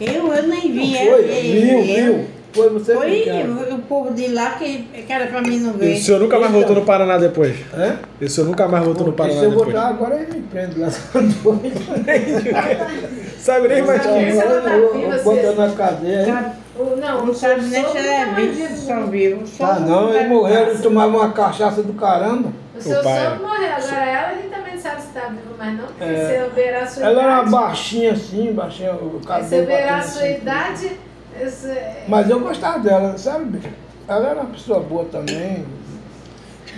Eu, 0.00 0.32
eu 0.32 0.42
nem 0.48 0.72
vi. 0.72 0.94
Foi, 0.96 1.06
eu- 1.08 1.42
viu, 1.42 1.78
eu- 1.78 1.82
viu? 2.14 2.26
Foi 2.52 2.68
você 2.70 2.94
Foi 2.94 3.10
que 3.20 3.30
cara. 3.30 3.74
o 3.74 3.78
povo 3.82 4.12
de 4.12 4.26
lá 4.28 4.50
que, 4.52 4.82
que 5.06 5.12
era 5.12 5.26
pra 5.28 5.40
mim 5.40 5.58
não 5.60 5.74
E 5.74 5.78
ver. 5.78 5.94
o 5.94 5.98
senhor 6.00 6.20
nunca 6.20 6.38
mais 6.38 6.52
voltou 6.52 6.74
no 6.74 6.82
Paraná 6.84 7.16
depois? 7.16 7.56
Hã? 7.72 7.96
E 8.20 8.24
o 8.24 8.28
senhor 8.30 8.46
nunca 8.48 8.66
mais 8.66 8.84
voltou 8.84 9.06
no 9.06 9.12
Paraná 9.12 9.38
Se 9.38 9.44
eu 9.44 9.50
depois? 9.50 9.68
botar 9.72 9.88
agora, 9.88 10.16
ele 10.16 10.34
me 10.34 10.42
prende 10.42 10.80
lá. 10.80 10.88
Sabe 13.38 13.68
nem 13.68 13.82
mais 13.82 14.02
se 14.02 14.08
ela 14.08 14.20
eu 14.20 15.18
se- 15.18 15.24
Botando 15.24 15.56
na 15.56 15.70
cadeia. 15.74 16.52
O- 16.78 16.96
Não, 16.96 17.34
se 17.34 17.40
sogro 17.40 17.98
é 17.98 18.22
é 18.22 18.26
vivo, 18.34 18.52
vivo. 18.54 18.76
são 18.76 19.06
vivos. 19.08 19.50
Só 19.50 19.64
Ah, 19.64 19.80
não, 19.80 20.14
ele 20.14 20.28
morreu, 20.28 20.68
ele 20.70 20.78
tomava 20.78 21.16
uma 21.16 21.32
cachaça 21.32 21.82
do 21.82 21.92
caramba. 21.94 22.50
O 22.76 22.80
seu 22.80 23.00
O 23.00 23.04
pai. 23.04 23.24
sogro 23.24 23.46
morreu, 23.46 23.68
agora 23.72 24.04
ela 24.06 24.32
ele 24.32 24.48
também 24.48 24.74
não 24.74 24.80
sabe 24.80 25.02
se 25.02 25.08
tá 25.08 25.20
vivo 25.28 25.54
mais 25.58 25.76
não, 25.76 25.84
porque 25.86 26.04
É. 26.04 26.26
se 26.26 26.34
eu 26.36 26.50
ver 26.50 26.74
a 26.74 26.86
sua 26.86 27.04
Ela 27.04 27.22
era 27.22 27.32
idade, 27.32 27.50
baixinha 27.50 28.12
assim, 28.12 28.52
baixinha, 28.52 28.92
o 28.94 29.18
se 29.20 29.26
cabelo. 29.26 29.54
eu 29.62 29.66
ver 29.66 29.88
a 29.88 30.02
sua 30.02 30.22
assim. 30.22 30.34
idade, 30.36 30.92
esse- 31.42 31.80
Mas 32.08 32.28
eu 32.30 32.40
gostava 32.40 32.78
dela, 32.78 33.16
sabe? 33.18 33.60
Ela 34.08 34.28
era 34.30 34.40
uma 34.40 34.50
pessoa 34.50 34.80
boa 34.80 35.04
também. 35.06 35.64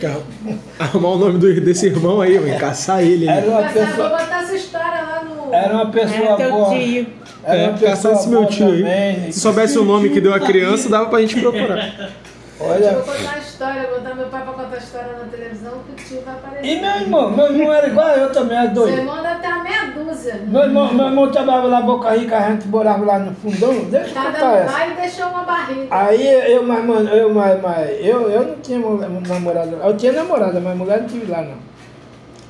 Arrumar 0.79 1.09
o 1.11 1.19
nome 1.19 1.39
do- 1.39 1.61
desse 1.61 1.87
irmão 1.87 2.21
aí, 2.21 2.39
mãe. 2.41 2.59
Caçar 2.59 3.03
ele. 3.03 3.29
Era 3.29 3.41
aí. 3.43 3.49
uma 3.49 3.61
Mas, 3.61 3.73
sabe, 3.73 3.87
vou 3.87 3.95
pessoa, 3.95 4.09
botar 4.19 4.43
essa 4.43 4.55
história 4.57 5.03
lá 5.03 5.25
no... 5.25 5.55
era 5.55 5.75
uma 5.75 5.87
pessoa 5.91 6.29
É 6.33 6.37
teu 6.37 6.51
boa. 6.51 6.71
tio. 6.71 7.07
Era 7.45 7.57
É, 7.59 7.65
uma 7.69 7.73
pessoa 7.79 7.91
caçar 7.91 8.13
esse 8.13 8.29
meu 8.29 8.41
boa 8.41 8.51
tio 8.51 8.67
aí. 8.67 8.79
também. 8.79 9.33
Se 9.33 9.41
soubesse 9.41 9.79
o 9.79 9.85
nome 9.85 10.09
que 10.11 10.21
deu 10.21 10.35
a 10.35 10.41
criança, 10.41 10.89
dava 10.89 11.07
pra 11.09 11.21
gente 11.21 11.41
procurar. 11.41 12.11
Olha. 12.65 12.93
Vou 12.93 13.03
contar 13.15 13.35
a 13.35 13.39
história, 13.39 13.83
vou 13.89 14.01
botar 14.01 14.15
meu 14.15 14.27
pai 14.27 14.43
pra 14.43 14.53
contar 14.53 14.75
a 14.75 14.79
história 14.79 15.13
na 15.19 15.25
televisão, 15.25 15.73
que 15.87 15.93
o 15.93 16.07
tio 16.07 16.23
vai 16.25 16.35
aparecer. 16.35 16.67
E 16.67 16.81
meu 16.81 16.91
irmão, 16.91 17.31
meu 17.31 17.47
irmão 17.53 17.73
era 17.73 17.87
igual 17.89 18.09
eu 18.09 18.33
também, 18.33 18.57
era 18.59 18.67
Seu 18.67 18.75
doido. 18.75 18.99
irmão 18.99 19.23
deve 19.23 19.41
ter 19.41 19.47
a 19.47 19.63
meia 19.63 19.85
dúzia. 19.93 20.35
Meu 20.47 20.63
irmão, 20.63 20.95
meu 20.95 21.07
irmão 21.07 21.31
trabalhava 21.31 21.67
lá 21.69 21.81
Boca 21.83 22.11
Rica, 22.11 22.37
a 22.39 22.51
gente 22.51 22.69
morava 22.69 23.05
lá 23.05 23.19
no 23.19 23.35
fundão, 23.35 23.85
deixa 23.85 24.09
eu 24.11 24.15
Tá 24.15 24.25
contar 24.33 24.57
essa. 24.59 24.87
e 24.87 24.95
deixou 24.95 25.27
uma 25.29 25.43
barriga. 25.45 25.87
Aí 25.91 26.53
eu, 26.53 26.63
mas, 26.67 26.85
mano, 26.85 27.09
eu, 27.11 27.35
mas, 27.35 27.61
mas, 27.61 27.91
eu, 28.01 28.31
eu 28.31 28.45
não 28.49 28.57
tinha 28.57 28.79
namorada. 28.79 29.71
Eu 29.83 29.97
tinha 29.97 30.13
namorada, 30.13 30.61
mas 30.61 30.77
mulher 30.77 31.01
não 31.01 31.09
tive 31.09 31.31
lá 31.31 31.43
não. 31.43 31.57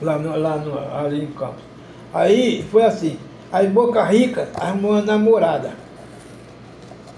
Lá, 0.02 0.18
no, 0.18 0.36
lá 0.36 0.56
no, 0.56 0.96
ali 0.98 1.24
em 1.24 1.28
Campos. 1.28 1.62
Aí 2.12 2.64
foi 2.70 2.82
assim. 2.84 3.18
Aí 3.52 3.68
Boca 3.68 4.02
Rica 4.04 4.48
arrumou 4.60 4.92
uma 4.92 5.02
namorada. 5.02 5.70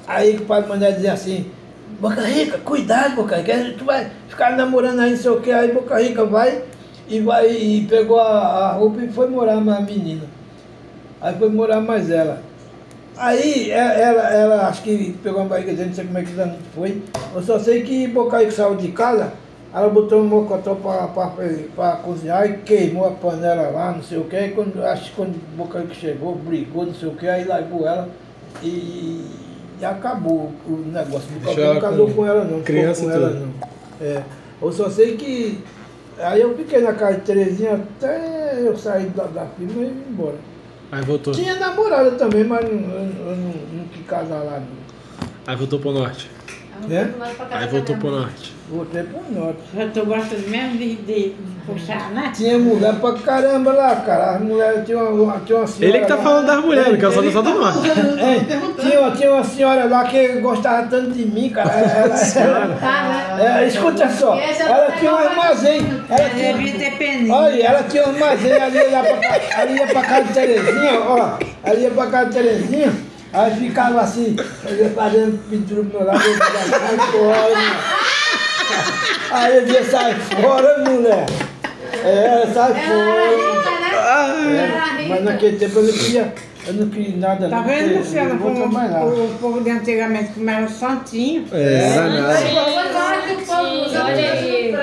Aí 0.07 0.37
o 0.37 0.43
pai 0.43 0.61
mandou 0.67 0.91
dizer 0.93 1.09
assim, 1.09 1.51
Boca 2.01 2.23
Rica, 2.23 2.59
cuidado, 2.59 3.17
Boca 3.17 3.37
Rica, 3.37 3.75
tu 3.79 3.85
vai 3.85 4.11
ficar 4.29 4.57
namorando 4.57 5.01
aí, 5.01 5.13
não 5.13 5.17
sei 5.19 5.31
o 5.31 5.41
que, 5.41 5.51
aí 5.51 5.73
Boca 5.73 5.99
Rica 5.99 6.25
vai 6.25 6.63
e 7.09 7.21
vai 7.21 7.51
e 7.51 7.87
pegou 7.87 8.19
a, 8.19 8.31
a 8.31 8.73
roupa 8.73 9.01
e 9.03 9.09
foi 9.09 9.29
morar 9.29 9.61
mais 9.61 9.79
a 9.79 9.83
menina. 9.83 10.25
Aí 11.21 11.35
foi 11.37 11.49
morar 11.49 11.81
mais 11.81 12.11
ela. 12.11 12.43
Aí 13.17 13.71
ela, 13.71 13.93
ela, 13.93 14.31
ela 14.31 14.69
acho 14.69 14.83
que 14.83 15.17
pegou 15.23 15.41
uma 15.41 15.49
barriga 15.49 15.85
não 15.85 15.95
sei 15.95 16.05
como 16.05 16.19
é 16.19 16.23
que 16.23 16.35
foi. 16.75 17.03
Eu 17.35 17.43
só 17.43 17.59
sei 17.59 17.83
que 17.83 18.09
Bocaico 18.09 18.51
saiu 18.51 18.75
de 18.75 18.89
casa, 18.89 19.33
ela 19.73 19.89
botou 19.89 20.21
um 20.21 20.27
mocotó 20.27 20.75
para 20.75 21.97
cozinhar 21.99 22.49
e 22.49 22.59
queimou 22.59 23.07
a 23.07 23.13
panela 23.13 23.71
lá, 23.71 23.93
não 23.93 24.03
sei 24.03 24.19
o 24.19 24.25
que. 24.25 24.37
Aí 24.37 24.51
quando, 24.51 24.85
acho 24.85 25.11
que 25.11 25.17
quando 25.17 25.57
Bocaico 25.57 25.95
chegou, 25.95 26.35
brigou, 26.35 26.87
não 26.87 26.95
sei 26.95 27.09
o 27.09 27.15
que, 27.15 27.29
aí 27.29 27.45
largou 27.45 27.87
ela 27.87 28.09
e, 28.63 29.25
e 29.81 29.85
acabou 29.85 30.53
o 30.67 30.85
negócio. 30.93 31.29
Não 31.43 31.81
casou 31.81 32.07
com 32.07 32.15
com 32.15 32.27
ela 32.27 32.45
não, 32.45 32.63
criança 32.63 33.05
com 33.05 33.11
ela 33.11 33.31
tudo. 33.31 33.41
não. 33.41 34.07
É, 34.07 34.23
eu 34.61 34.73
só 34.73 34.89
sei 34.89 35.17
que. 35.17 35.59
Aí 36.19 36.41
eu 36.41 36.57
fiquei 36.57 36.81
na 36.81 36.93
casa 36.93 37.19
de 37.19 37.21
Terezinha 37.23 37.75
até 37.75 38.61
eu 38.61 38.77
sair 38.77 39.07
da, 39.09 39.25
da 39.25 39.47
firma 39.47 39.83
e 39.83 39.87
ir 39.87 40.05
embora. 40.09 40.37
Aí 40.93 41.03
voltou. 41.03 41.33
Tinha 41.33 41.57
namorada 41.57 42.13
também, 42.13 42.45
mas 42.45 42.65
não, 42.65 42.71
eu, 42.71 43.01
eu 43.01 43.37
não, 43.37 43.55
não 43.79 43.89
quis 43.93 44.07
casar 44.07 44.43
lá. 44.45 44.61
Não. 44.61 45.29
Aí 45.47 45.57
voltou 45.57 45.79
pro 45.81 45.93
norte. 45.93 46.31
Ela 46.91 47.01
É? 47.01 47.57
Aí 47.57 47.67
voltou 47.69 47.97
pro 47.97 48.11
norte. 48.11 48.55
Voltei 48.71 49.03
pro 49.03 49.21
norte. 49.31 49.59
Tu 49.93 50.07
gosta 50.07 50.37
mesmo 50.49 50.79
de, 50.79 50.95
de, 50.97 51.33
puxar, 51.67 52.11
né? 52.13 52.33
Tinha 52.35 52.59
mulher 52.59 52.95
pra 52.95 53.13
caramba 53.13 53.73
lá, 53.73 53.97
cara. 53.97 54.33
As 54.37 54.41
mulheres 54.41 54.85
tinha 54.87 54.99
uma, 54.99 55.39
tinha 55.41 55.59
uma 55.59 55.67
senhora. 55.67 55.97
Ele 55.97 56.05
que 56.05 56.09
tá 56.09 56.17
lá- 56.17 56.23
falando 56.23 56.47
das 56.47 56.65
mulheres, 56.65 56.93
não 56.93 56.99
quero 56.99 57.13
saber 57.13 57.33
só 57.33 57.43
do 57.43 57.51
norte. 57.55 57.79
É, 57.91 58.81
tinha, 58.83 59.01
uma- 59.01 59.11
tinha 59.13 59.33
uma 59.33 59.45
senhora 59.45 59.85
lá 59.85 60.05
que 60.05 60.29
gostava 60.41 60.87
tanto 60.89 61.11
de 61.11 61.25
mim, 61.27 61.51
cara. 61.51 61.71
Ela, 61.71 62.15
ela, 62.17 62.77
Tá, 62.81 63.37
né? 63.37 63.65
é, 63.65 63.67
escuta 63.69 64.09
só, 64.09 64.35
Essa 64.35 64.63
ela 64.65 64.87
tá 64.87 64.93
tinha 64.93 65.13
um 65.13 65.17
armazém. 65.17 65.81
Ela 66.09 66.31
tinha, 66.31 66.55
Devia 66.55 66.79
ter 66.79 66.97
peninha. 66.99 67.35
olha, 67.35 67.63
ela 67.67 67.83
tinha 67.83 68.03
um 68.03 68.11
armazém 68.11 68.53
ali, 68.53 68.91
lá 68.91 69.03
pra, 69.03 69.17
ca- 69.19 69.61
ali 69.61 69.77
ia 69.77 69.87
pra 69.87 70.03
casa 70.03 70.25
de 70.25 70.33
Terezinha, 70.33 71.01
ó. 71.07 71.39
Ali 71.63 71.83
ia 71.83 71.91
pra 71.91 72.07
casa 72.07 72.27
de 72.31 72.35
Terezinha, 72.35 72.93
aí 73.35 73.57
ficava 73.57 74.01
assim, 74.01 74.37
eu 74.65 74.77
ia 74.77 74.91
fazendo 74.91 75.39
pintura 75.51 75.83
pro 75.85 75.99
meu 75.99 76.07
lado, 76.07 76.23
eu 76.25 76.99
fora. 77.13 78.05
Aí 79.33 79.57
eu 79.57 79.65
dizia, 79.65 79.85
sai 79.85 80.15
fora, 80.15 80.79
mulher. 80.79 81.27
É, 82.05 82.47
sai 82.53 82.75
fora. 82.75 83.55
rica, 83.57 83.71
né? 83.81 85.05
É, 85.05 85.09
mas 85.09 85.25
naquele 85.25 85.57
tempo 85.59 85.79
eu 85.79 85.83
não 85.85 85.93
queria, 85.93 86.35
eu 86.67 86.75
não 86.75 86.89
queria 86.89 87.17
nada. 87.17 87.49
Tá 87.49 87.61
vendo, 87.63 88.39
vou 88.39 88.55
como 88.55 88.79
o, 88.79 89.25
o 89.25 89.39
povo 89.41 89.61
de 89.63 89.71
antigamente 89.71 90.33
como 90.33 90.49
era 90.51 90.69
santinho? 90.69 91.47
É, 91.53 91.93
era 91.93 92.09
nada. 92.09 92.39
Agora 92.39 93.23
que 93.23 93.33
o 93.33 93.47
povo 93.47 93.87
usa, 93.87 94.05
Olha 94.05 94.33
aí. 94.33 94.75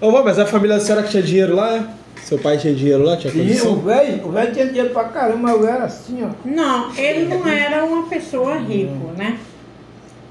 Ô, 0.00 0.10
mas 0.10 0.38
a 0.38 0.46
família 0.46 0.76
da 0.76 0.84
senhora 0.84 1.04
que 1.04 1.10
tinha 1.10 1.22
dinheiro 1.22 1.54
lá? 1.54 1.86
Seu 2.26 2.38
pai 2.38 2.58
tinha 2.58 2.74
dinheiro 2.74 3.04
lá? 3.04 3.16
Tinha 3.16 3.32
Tinha, 3.32 3.44
o 3.44 3.46
condição? 3.46 3.76
velho, 3.76 4.26
o 4.26 4.30
velho 4.32 4.52
tinha 4.52 4.66
dinheiro 4.66 4.90
pra 4.90 5.04
caramba, 5.04 5.38
mas 5.42 5.60
eu 5.60 5.68
era 5.68 5.84
assim, 5.84 6.24
ó. 6.24 6.28
Não, 6.44 6.92
ele 6.96 7.32
não 7.32 7.46
era 7.46 7.84
uma 7.84 8.02
pessoa 8.08 8.56
rico, 8.56 9.12
né? 9.16 9.38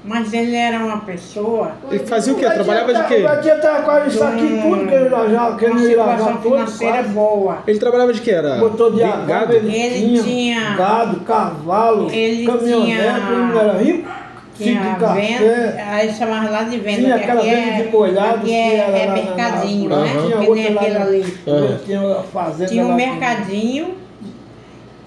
Mas 0.04 0.32
ele 0.32 0.54
era 0.54 0.78
uma 0.84 0.98
pessoa 1.00 1.72
Ele 1.90 1.98
fazia 2.06 2.32
o 2.32 2.36
quê? 2.36 2.44
Trabalhava 2.48 2.94
de 2.94 3.04
quê? 3.08 3.24
O 3.26 3.40
tinha 3.42 3.56
tava 3.56 3.82
quase 3.82 4.08
isso 4.10 4.22
aqui 4.22 4.60
tudo 4.62 4.86
que 4.86 4.94
ele 4.94 5.08
já, 5.32 5.56
que 5.56 5.64
ele 5.64 5.96
lavar 5.96 6.18
todo. 6.34 6.42
financeira 6.42 6.92
quase. 6.98 7.08
boa. 7.08 7.58
Ele 7.66 7.78
trabalhava 7.78 8.12
de 8.12 8.20
quê? 8.20 8.30
Era 8.30 8.56
Botou 8.56 8.92
de 8.92 9.00
gado? 9.00 9.52
ele, 9.54 9.74
Ele 9.74 10.06
tinha, 10.06 10.22
tinha- 10.22 10.76
gado, 10.76 11.20
cavalo, 11.20 12.08
Ele 12.12 12.46
caminhonete, 12.46 12.94
tinha- 12.94 13.28
ele 13.32 13.52
não 13.52 13.60
era 13.60 13.72
rico, 13.78 14.08
Tinha 14.56 14.80
tinha 14.80 14.94
de 14.94 15.00
café. 15.00 15.20
venda, 15.20 15.82
aí 15.90 16.12
chamava 16.14 16.50
lá 16.50 16.62
de 16.62 16.78
venda, 16.78 16.96
Tinha 17.02 17.18
que 17.18 17.24
aquela 17.24 17.40
aqui 17.40 17.50
venda 17.50 17.68
é, 17.70 17.82
de 17.82 17.88
molhado 17.90 18.34
aqui 18.36 18.44
que 18.46 18.54
é, 18.54 18.76
era 18.76 18.96
é 18.98 19.06
lá 19.06 19.06
na- 19.06 19.12
mercadinho, 19.14 19.88
na- 19.90 19.96
né? 20.00 20.08
Tinha 20.08 20.36
Que 20.38 20.50
nem 20.50 20.66
aquele 20.76 20.94
na- 20.98 21.04
ali. 21.04 21.38
Aham. 21.46 21.78
Tinha 21.84 22.00
a 22.12 22.22
fazenda 22.22 22.70
Tinha 22.70 22.86
um 22.86 22.94
mercadinho, 22.94 23.94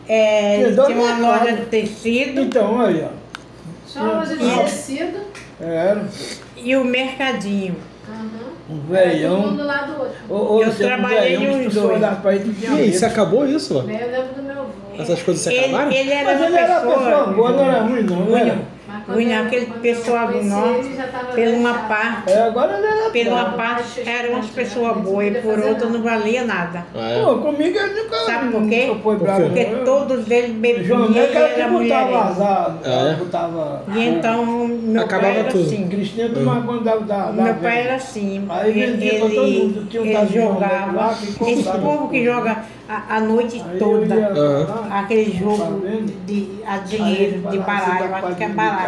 é, 0.07 0.55
Tinha 0.57 0.71
tinha 0.85 0.97
uma 0.97 1.13
mercados. 1.15 1.21
loja 1.45 1.53
de 1.57 1.65
tecido 1.67 2.41
Então, 2.41 2.81
aí, 2.81 3.03
ó. 3.05 3.09
Só 3.85 3.99
uma 4.01 4.13
loja 4.19 4.35
de 4.35 4.45
tecido. 4.63 5.19
Era 5.61 6.03
e 6.55 6.75
o 6.77 6.83
mercadinho. 6.85 7.75
Aham. 8.07 8.27
um 8.69 8.95
Era 8.95 9.09
velhão. 9.09 9.39
mundo 9.41 9.57
do 9.57 9.65
lado 9.65 9.93
do 9.93 9.99
outro. 10.01 10.15
Eu 10.29 10.71
você 10.71 10.83
é 10.83 10.85
um 10.85 10.89
trabalhei 10.89 11.37
velhão, 11.37 11.57
nos 11.63 11.73
dois. 11.73 12.01
ele, 12.01 12.55
E 12.61 12.67
aí, 12.67 12.89
isso 12.91 13.05
acabou 13.05 13.45
isso? 13.47 13.73
Eu 13.73 13.81
lembro 13.85 14.33
do 14.35 14.43
meu 14.43 14.53
avô. 14.61 14.69
Essas 14.97 15.21
coisas 15.23 15.43
se 15.43 15.49
Ele, 15.53 15.65
acabaram? 15.65 15.91
ele 15.91 16.11
era 16.11 16.23
Mas 16.25 16.37
uma 16.37 16.45
ele 16.47 16.57
era 16.57 16.75
pessoa, 16.75 16.97
pessoa 16.97 17.27
boa, 17.33 17.51
não 17.51 17.63
era 17.65 17.79
ruim, 17.81 18.01
não, 18.03 18.15
ruim, 18.15 18.51
eu- 19.07 19.41
aquele 19.45 19.65
pessoal 19.81 20.27
do 20.27 20.43
norte, 20.43 20.87
ele, 20.87 20.99
pela 21.35 21.55
uma 21.57 21.73
parte, 21.73 22.31
É, 22.31 22.41
agora 22.43 22.77
ele 22.77 22.85
era 22.87 23.09
pela 23.09 23.35
uma 23.35 23.51
parte 23.53 24.01
eram 24.07 24.33
umas 24.33 24.45
pessoas 24.47 24.97
boas 24.97 25.27
e 25.27 25.31
por 25.41 25.59
outra 25.59 25.87
não 25.87 26.01
valia 26.01 26.43
nada. 26.45 26.85
Ah, 26.95 26.99
é? 27.11 27.23
Pô, 27.23 27.35
comigo 27.37 27.77
ele 27.77 28.01
nunca, 28.03 28.15
Sabe 28.25 28.51
por 28.51 28.67
quê? 28.67 28.91
Porque 29.01 29.65
todos 29.85 30.29
eles 30.29 30.51
bebiam 30.55 31.11
e 31.11 31.17
era 31.17 31.67
botava 31.67 31.71
mulher. 31.71 32.13
azar, 32.15 32.77
Ah, 32.83 32.89
é? 32.89 33.13
botava... 33.15 33.83
E 33.87 34.07
então 34.07 34.45
meu 34.67 35.01
Acabava 35.03 35.33
pai 35.33 35.39
era 35.39 35.49
tudo. 35.51 35.63
assim. 35.65 35.87
Cristina 35.87 36.29
tomava 36.29 36.61
conta 36.67 36.99
da, 36.99 37.31
Meu 37.31 37.53
pai 37.55 37.83
era 37.85 37.95
assim, 37.95 38.45
Aí 38.49 38.69
ele, 38.69 38.91
vendia 38.91 39.19
pra 39.19 39.29
todo 39.29 39.47
mundo, 39.47 39.87
tinha 39.89 40.01
um 40.03 40.05
ele 40.05 40.27
João 40.27 40.59
Neto 40.59 40.69
jogava, 40.69 41.17
esse 41.49 41.69
povo 41.79 42.09
que 42.09 42.23
joga 42.25 42.57
a, 42.87 43.15
a 43.17 43.19
noite 43.19 43.63
toda, 43.77 44.15
aquele 44.91 45.31
jogo 45.37 45.81
de 46.25 46.59
a 46.65 46.77
dinheiro, 46.77 47.21
ele 47.35 47.47
de 47.49 47.57
baralho, 47.59 47.97
"Você 47.97 48.03
eu 48.03 48.09
tá 48.09 48.17
acho 48.27 48.35
que 48.35 48.43
é 48.43 48.47
baralho. 48.49 48.78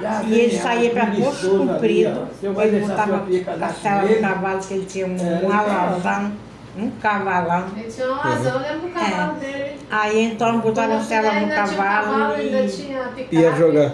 Já 0.00 0.22
E 0.24 0.40
ele 0.40 0.58
saía 0.58 0.90
para 0.90 1.06
Poço 1.06 1.58
Comprido, 1.58 2.28
ele 2.42 2.80
com 2.80 4.06
no 4.06 4.12
ele? 4.12 4.20
cavalo, 4.20 4.58
que 4.60 4.74
ele 4.74 4.86
tinha 4.86 5.06
um, 5.06 5.16
Era 5.18 5.46
um 5.46 5.48
um 5.48 5.52
alazão, 5.52 6.32
um 6.76 6.90
cavalão. 6.90 7.64
Ele 7.76 7.90
tinha 7.92 8.06
uma 8.08 8.16
razão, 8.16 8.52
eu 8.54 8.60
lembro 8.60 8.88
do 8.88 8.94
cavalo 8.94 9.36
É. 9.36 9.46
dele. 9.46 9.76
Aí 9.90 10.24
então 10.24 10.60
botava 10.60 10.96
a 10.96 11.00
cela 11.00 11.32
no 11.32 11.48
cavalo 11.48 12.34
e. 12.40 13.36
Ia 13.36 13.52
jogar. 13.54 13.92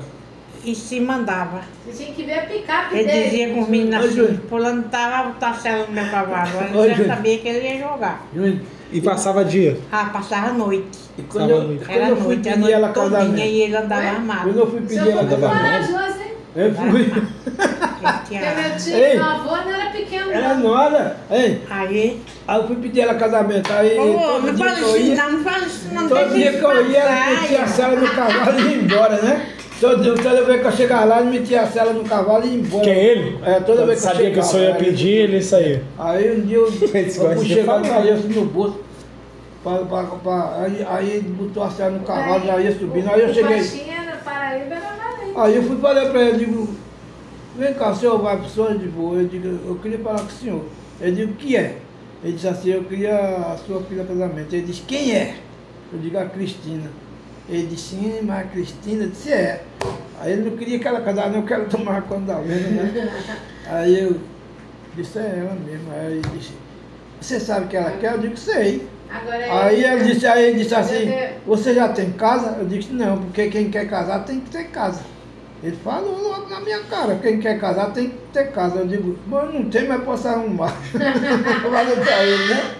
e 0.65 0.75
se 0.75 1.01
mandava. 1.01 1.61
Você 1.87 2.05
tinha 2.05 2.15
que 2.15 2.23
ver 2.23 2.39
a 2.39 2.43
picape 2.43 2.95
Ele 2.95 3.05
dele. 3.05 3.25
dizia 3.25 3.55
com 3.55 3.61
os 3.63 3.69
meninos 3.69 4.05
assim, 4.05 4.41
fulano 4.49 4.83
tava 4.85 5.29
botar 5.31 5.51
a 5.51 5.55
cela 5.55 5.87
no 5.87 5.93
meu 5.93 6.11
cavalo. 6.11 6.51
Eu 6.75 6.95
já 6.95 7.07
sabia 7.07 7.39
que 7.39 7.49
ele 7.49 7.67
ia 7.67 7.79
jogar. 7.89 8.27
Júnior, 8.35 8.59
E 8.93 9.01
passava 9.01 9.45
dia. 9.45 9.79
Ah, 9.91 10.07
passava 10.07 10.49
a 10.49 10.53
noite. 10.53 10.99
E 11.19 11.23
quando 11.23 11.51
à 11.51 11.53
eu, 11.53 11.63
noite. 11.63 11.85
quando 11.85 11.97
Era 11.97 12.09
eu 12.09 12.17
fui 12.17 12.35
noite, 12.35 12.49
a 12.49 12.57
noite 12.57 12.73
ela 12.73 12.89
todinha 12.89 13.19
casamento, 13.19 13.41
e 13.41 13.61
ele 13.63 13.77
andava 13.77 14.01
Oi? 14.01 14.09
armado. 14.09 14.43
quando 14.43 14.59
eu 14.59 14.71
fui 14.71 14.81
pedir 14.81 15.09
ela 15.11 15.25
corajoso, 15.25 16.21
hein? 16.21 16.33
eu 16.57 16.75
fui. 16.75 17.13
Porque 18.01 18.39
meu 18.39 18.77
tio, 18.79 18.97
Ei. 18.97 19.17
meu 19.17 19.25
avô 19.25 19.57
não 19.57 19.75
era 19.75 19.91
pequeno, 19.91 20.31
Era 20.33 20.55
nora, 20.55 21.17
hein? 21.31 21.61
Aí, 21.69 22.23
Aí 22.49 22.57
eu 22.59 22.67
fui 22.67 22.77
pedir 22.77 23.01
ela 23.01 23.15
casamento, 23.15 23.71
aí 23.73 23.99
ô, 23.99 24.19
todo 24.19 24.47
não 24.47 24.57
fala 24.57 24.73
que 24.75 24.81
eu 24.81 24.97
isso 24.97 24.99
ia, 24.99 25.17
não, 25.17 25.33
não 25.33 25.45
fala 25.45 25.67
isso 25.67 25.89
não. 25.93 26.09
todo 26.09 26.35
dia 26.35 26.53
que 26.53 26.65
eu 26.65 26.91
ia, 26.91 26.99
ela 26.99 27.41
metia 27.41 27.63
a 27.63 27.67
cela 27.67 27.97
no 28.01 28.09
cavalo 28.09 28.59
e 28.59 28.63
ia 28.63 28.77
embora, 28.77 29.21
né? 29.21 29.47
Toda, 29.81 30.15
toda 30.15 30.45
vez 30.45 30.61
que 30.61 30.67
eu 30.67 30.73
chegava 30.73 31.05
lá, 31.07 31.21
ele 31.23 31.31
metia 31.39 31.63
a 31.63 31.67
cela 31.67 31.93
no 31.95 32.05
cavalo 32.05 32.45
e 32.45 32.49
ia 32.49 32.55
embora. 32.57 32.85
Quem 32.85 32.93
ele? 32.95 33.39
É, 33.45 33.61
toda 33.61 33.87
vez 33.87 34.01
que 34.01 34.07
eu 34.07 34.13
Sabia 34.13 34.31
que 34.31 34.39
o 34.39 34.43
senhor 34.43 34.63
ia 34.69 34.75
aí- 34.75 34.85
pedir, 34.85 35.09
ele 35.09 35.43
saía. 35.43 35.83
Aí 35.99 36.37
um 36.39 36.41
dia 36.43 36.57
eu, 36.59 36.67
eu 36.69 37.35
de 37.43 37.49
chegar 37.49 37.65
falar. 37.65 37.89
com 37.89 37.93
a 37.95 37.97
aliança 37.97 38.29
no 38.29 38.45
bolso. 38.45 38.79
Pra, 39.63 39.77
pra, 39.79 40.03
pra, 40.05 40.63
aí, 40.63 40.87
aí 40.89 41.11
ele 41.11 41.29
botou 41.31 41.63
a 41.63 41.71
cela 41.71 41.91
no 41.91 42.01
cavalo, 42.05 42.47
já 42.47 42.59
ia 42.61 42.73
subindo. 42.79 43.09
Aí 43.11 43.21
eu 43.23 43.33
cheguei. 43.35 43.61
Aí 45.37 45.57
eu 45.57 45.63
fui 45.63 45.77
e 45.77 45.81
falei 45.81 46.09
pra 46.09 46.23
ele, 46.23 46.39
digo, 46.39 46.69
vem 47.57 47.75
cá, 47.75 47.91
o 47.91 47.97
senhor 47.97 48.19
vai 48.21 48.37
pro 48.39 48.49
senhor? 48.49 48.73
Eu 48.73 48.79
digo, 48.79 49.15
eu 49.17 49.27
digo, 49.27 49.49
eu 49.69 49.75
queria 49.77 49.99
falar 49.99 50.21
com 50.21 50.27
o 50.27 50.31
senhor. 50.31 50.65
Eu 51.01 51.13
digo, 51.15 51.33
o 51.33 51.37
que 51.37 51.57
é? 51.57 51.77
Ele 52.23 52.33
disse 52.35 52.49
assim, 52.49 52.71
eu 52.71 52.85
queria 52.85 53.17
a 53.17 53.57
sua 53.67 53.81
filha 53.83 54.05
casamento. 54.05 54.53
Ele 54.55 54.63
disse, 54.67 54.83
quem 54.83 55.13
é? 55.15 55.37
Eu 55.93 55.99
digo, 55.99 56.19
a 56.19 56.25
Cristina. 56.27 56.91
Ele 57.51 57.67
disse, 57.67 57.97
sim, 57.97 58.21
mas 58.23 58.41
a 58.41 58.43
Cristina? 58.45 59.07
Disse, 59.07 59.33
é. 59.33 59.63
Aí 60.21 60.33
ele 60.33 60.49
não 60.51 60.57
queria 60.57 60.79
que 60.79 60.87
ela 60.87 61.01
casasse, 61.01 61.31
não, 61.31 61.39
eu 61.41 61.47
quero 61.47 61.65
tomar 61.69 62.03
conta 62.03 62.35
da 62.35 62.41
venda, 62.41 62.83
né? 62.85 63.11
Aí 63.67 64.01
eu 64.01 64.17
disse, 64.97 65.19
é 65.19 65.23
ela 65.39 65.57
mesmo. 65.67 65.91
Aí 65.93 66.13
ele 66.13 66.23
disse, 66.37 66.53
você 67.21 67.41
sabe 67.41 67.67
o 67.67 67.69
que 67.69 67.77
ela 67.77 67.91
quer? 67.93 68.13
Eu 68.15 68.19
digo, 68.19 68.37
sei. 68.37 68.87
Agora 69.13 69.65
Aí 69.67 69.83
ele 69.85 70.05
disse, 70.05 70.25
aí 70.27 70.45
ele 70.51 70.59
disse 70.63 70.75
assim, 70.75 71.07
te- 71.07 71.31
você 71.45 71.75
já 71.75 71.89
tem 71.89 72.13
casa? 72.13 72.57
Eu 72.61 72.67
disse, 72.67 72.93
não, 72.93 73.19
porque 73.19 73.49
quem 73.49 73.69
quer 73.69 73.89
casar 73.89 74.25
tem 74.25 74.39
que 74.41 74.51
ter 74.51 74.65
casa. 74.69 75.01
Ele 75.63 75.77
falou 75.83 76.23
logo 76.23 76.49
na 76.49 76.61
minha 76.61 76.79
cara, 76.85 77.17
quem 77.17 77.41
quer 77.41 77.59
casar 77.59 77.93
tem 77.93 78.11
que 78.11 78.17
ter 78.33 78.53
casa. 78.53 78.79
Eu 78.79 78.87
digo, 78.87 79.19
mas 79.27 79.53
não 79.53 79.65
tem, 79.69 79.89
mas 79.89 80.03
posso 80.05 80.29
arrumar. 80.29 80.75
Pra 80.93 82.25
ele, 82.25 82.55
né? 82.55 82.75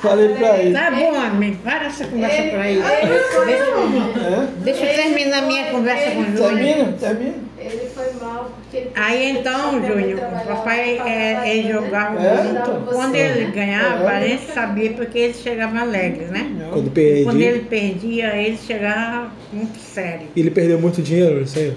Falei 0.00 0.28
pra 0.34 0.58
ele. 0.58 0.72
Tá 0.74 0.90
bom, 0.90 1.14
homem. 1.14 1.54
Para 1.62 1.86
essa 1.86 2.06
conversa 2.06 2.42
por 2.44 2.58
aí. 2.60 2.76
Ele 2.76 3.18
foi 3.20 3.46
Deixa, 3.46 4.48
deixa 4.60 4.84
eu 4.86 4.94
terminar 4.94 5.42
minha 5.42 5.70
conversa 5.70 6.10
com 6.12 6.20
o 6.20 6.24
Júnior. 6.24 6.48
Termina, 6.56 6.92
termina. 6.98 7.34
Ele 7.58 7.90
foi 7.94 8.06
mal 8.18 8.50
porque 8.56 8.76
ele 8.78 8.90
Aí 8.94 9.30
então, 9.32 9.72
Júnior, 9.86 10.18
o 10.18 10.46
papai 10.46 10.98
é, 11.06 11.42
ele 11.58 11.72
jogava 11.72 12.18
É, 12.18 12.42
muito. 12.42 12.92
Quando 12.92 13.14
ele 13.14 13.50
ganhava, 13.52 14.10
É. 14.10 14.16
a 14.16 14.26
gente 14.28 14.50
sabia 14.52 14.90
porque 14.92 15.18
ele 15.18 15.34
chegava 15.34 15.78
alegre, 15.80 16.24
né? 16.26 16.50
Quando 16.70 16.72
Quando 16.72 16.90
perdi. 16.92 17.42
ele 17.42 17.60
perdia, 17.68 18.36
ele 18.36 18.56
chegava 18.56 19.30
muito 19.52 19.78
sério. 19.78 20.28
Ele 20.34 20.50
perdeu 20.50 20.78
muito 20.80 21.02
dinheiro, 21.02 21.44
aí. 21.58 21.74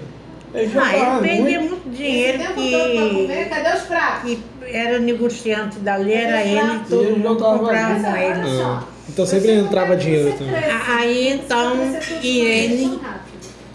Ele 0.54 0.70
Ah, 0.78 1.18
ele 1.20 1.28
perdia 1.28 1.60
muito. 1.60 1.70
muito 1.74 1.90
dinheiro 1.96 2.38
pra 2.38 2.52
que, 2.54 3.44
cadê 3.50 3.76
os 3.76 3.82
pratos? 3.82 4.22
que 4.30 4.38
era 4.74 4.98
negociante 4.98 5.78
dali, 5.78 6.12
era 6.12 6.42
ele, 6.42 6.58
Ele 6.58 6.80
todo 6.88 7.16
mundo 7.16 7.38
jogava 7.38 7.58
comprava 7.58 8.00
com 8.00 8.16
ele. 8.16 8.62
Ah, 8.62 8.82
então 9.08 9.26
sempre 9.26 9.52
entrava 9.52 9.96
dinheiro 9.96 10.32
também. 10.32 10.64
Aí 10.88 11.28
então, 11.28 11.76
Irene 12.22 13.00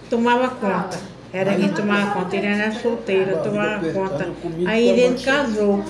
tomava 0.09 0.49
conta. 0.49 0.99
Era 1.31 1.55
quem 1.55 1.69
tomava 1.69 2.11
conta. 2.11 2.35
Irene 2.35 2.61
era 2.61 2.71
solteira, 2.71 3.37
tomava 3.37 3.91
conta. 3.91 4.29
Aí 4.65 4.89
Irene 4.89 5.19
casou. 5.19 5.83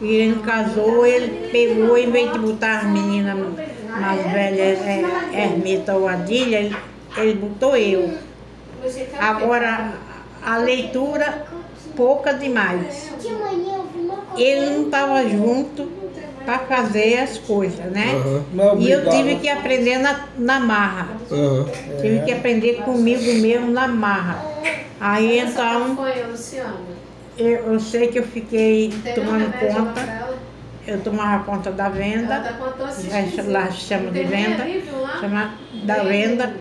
Irene 0.00 0.36
casou, 0.36 1.06
ele 1.06 1.48
pegou, 1.50 1.96
em 1.96 2.10
vez 2.10 2.32
de 2.32 2.38
botar 2.38 2.78
as 2.80 2.84
meninas 2.84 3.36
mais 3.88 4.22
velhas, 4.30 4.78
é, 4.82 5.02
Ermita 5.32 5.94
ou 5.94 6.06
Adília, 6.06 6.60
ele, 6.60 6.76
ele 7.16 7.34
botou 7.34 7.74
eu. 7.76 8.12
Agora, 9.18 9.94
a 10.44 10.58
leitura, 10.58 11.46
pouca 11.96 12.34
demais. 12.34 13.10
Ele 14.36 14.70
não 14.70 14.84
estava 14.86 15.26
junto 15.28 15.88
para 16.44 16.58
fazer 16.60 17.18
as 17.18 17.38
coisas, 17.38 17.84
né? 17.90 18.06
Não, 18.52 18.78
E 18.78 18.90
eu 18.90 19.08
tive 19.10 19.36
que 19.36 19.48
aprender 19.48 19.98
na, 19.98 20.26
na 20.38 20.60
marra. 20.60 21.08
Aham. 21.30 21.66
Tive 22.00 22.20
que 22.24 22.32
aprender 22.32 22.74
comigo 22.82 23.32
mesmo 23.40 23.70
na 23.72 23.88
marra. 23.88 24.44
Aí 25.00 25.38
Essa 25.38 25.50
então, 25.62 25.96
foi 25.96 26.22
a 26.22 26.26
Luciana. 26.26 26.74
eu, 27.36 27.46
eu 27.72 27.80
sei 27.80 28.08
que 28.08 28.18
eu 28.18 28.22
fiquei 28.22 28.92
tomando 29.14 29.52
conta, 29.58 30.00
ela? 30.00 30.38
eu 30.86 31.00
tomava 31.00 31.44
conta 31.44 31.70
da 31.70 31.84
Ela 31.86 31.94
venda, 31.94 32.40
tá 32.40 32.52
com 32.52 32.64
a 32.64 32.68
tosse 32.68 33.42
lá- 33.42 33.70
chama 33.72 34.10
de 34.10 34.22
venda, 34.22 34.64
chama 35.20 35.54
da 35.84 36.02
venda 36.04 36.54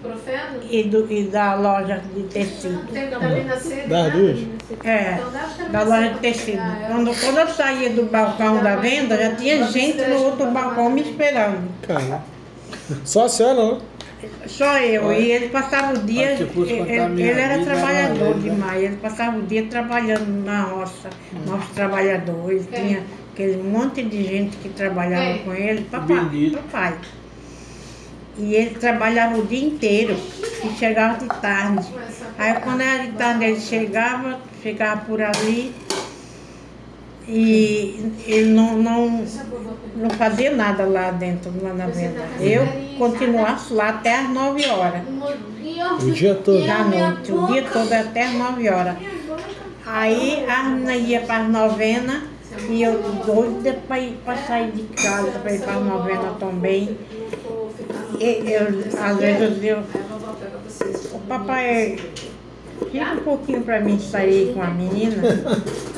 Ibuprofeno? 0.00 0.60
e, 0.70 0.82
do, 0.84 1.12
e 1.12 1.24
da 1.24 1.54
loja 1.54 2.02
de 2.14 2.22
tecido. 2.24 2.86
Tem 2.92 3.04
vitamina 3.04 3.56
C? 3.56 3.74
Das 3.74 3.88
nada? 3.88 4.10
duas? 4.10 4.38
É, 4.84 5.12
Então 5.14 5.70
da 5.70 5.82
loja 5.82 6.08
de 6.10 6.18
tecido. 6.20 6.62
Quando, 6.88 7.20
quando 7.20 7.38
eu 7.38 7.48
saía 7.48 7.90
do 7.90 8.04
balcão 8.04 8.62
da 8.62 8.76
venda, 8.76 9.16
já 9.16 9.34
tinha 9.34 9.66
gente 9.66 10.02
no 10.02 10.22
outro 10.24 10.50
balcão 10.50 10.90
me 10.90 11.02
esperando. 11.02 11.68
Cara. 11.82 12.22
Só 13.04 13.24
a 13.24 13.28
senhora, 13.28 13.54
não? 13.54 13.80
Só 14.46 14.78
eu. 14.78 15.12
E 15.12 15.30
ele 15.30 15.48
passava 15.48 15.92
o 15.94 15.98
dia. 15.98 16.32
Ele, 16.32 17.22
ele 17.22 17.40
era 17.40 17.62
trabalhador 17.64 18.36
né? 18.36 18.50
demais. 18.50 18.82
Ele 18.82 18.96
passava 18.96 19.38
o 19.38 19.42
dia 19.42 19.66
trabalhando 19.66 20.44
na 20.44 20.62
roça, 20.62 21.10
nosso 21.46 21.72
trabalhador. 21.74 22.50
Ele 22.50 22.64
Quem? 22.70 22.86
tinha 22.86 23.02
aquele 23.32 23.62
monte 23.62 24.02
de 24.02 24.24
gente 24.24 24.56
que 24.56 24.68
trabalhava 24.70 25.34
Quem? 25.34 25.42
com 25.42 25.54
ele. 25.54 25.82
Papai, 25.90 26.52
papai. 26.54 26.94
E 28.38 28.54
ele 28.54 28.74
trabalhava 28.74 29.38
o 29.38 29.46
dia 29.46 29.64
inteiro 29.66 30.16
e 30.64 30.68
chegava 30.78 31.18
de 31.18 31.26
tarde. 31.40 31.86
Aí 32.38 32.54
quando 32.60 32.82
era 32.82 33.04
de 33.04 33.12
tarde 33.12 33.44
ele 33.44 33.60
chegava, 33.60 34.38
ficava 34.62 35.00
por 35.02 35.22
ali 35.22 35.74
e 37.28 38.12
ele 38.26 38.50
não, 38.50 38.76
não, 38.76 39.24
não 39.96 40.10
fazia 40.10 40.54
nada 40.54 40.84
lá 40.84 41.10
dentro, 41.10 41.52
lá 41.62 41.72
na 41.72 41.86
venda. 41.86 42.24
Eu 42.38 42.66
continuasse 42.98 43.72
lá 43.72 43.88
até 43.88 44.18
as 44.18 44.28
9 44.28 44.66
horas 44.66 45.02
O 46.02 46.10
dia 46.10 46.34
todo. 46.34 46.64
da 46.64 46.84
noite, 46.84 47.32
o 47.32 47.46
dia 47.46 47.64
todo 47.64 47.92
até 47.92 48.26
as 48.26 48.32
9 48.34 48.68
horas. 48.68 48.96
Aí 49.84 50.44
a 50.48 50.62
menina 50.64 50.94
ia 50.94 51.20
para 51.20 51.42
as 51.44 51.48
novenas 51.48 52.22
e 52.68 52.82
eu 52.82 53.00
doida 53.24 53.78
para 53.86 53.98
ir 54.00 54.18
para 54.24 54.36
sair 54.38 54.72
de 54.72 54.82
casa, 54.82 55.30
para 55.38 55.52
ir 55.52 55.60
para 55.60 55.74
as 55.74 55.84
novenas 55.84 56.38
também. 56.38 56.96
Eu, 58.20 59.02
às 59.02 59.16
vezes 59.18 59.42
eu 59.42 59.50
dizia, 59.50 59.84
o 61.12 61.18
papai, 61.20 61.98
fica 62.90 63.12
um 63.12 63.18
pouquinho 63.18 63.62
para 63.62 63.80
mim 63.80 63.98
sair 63.98 64.52
com 64.54 64.62
a 64.62 64.68
menina. 64.68 65.22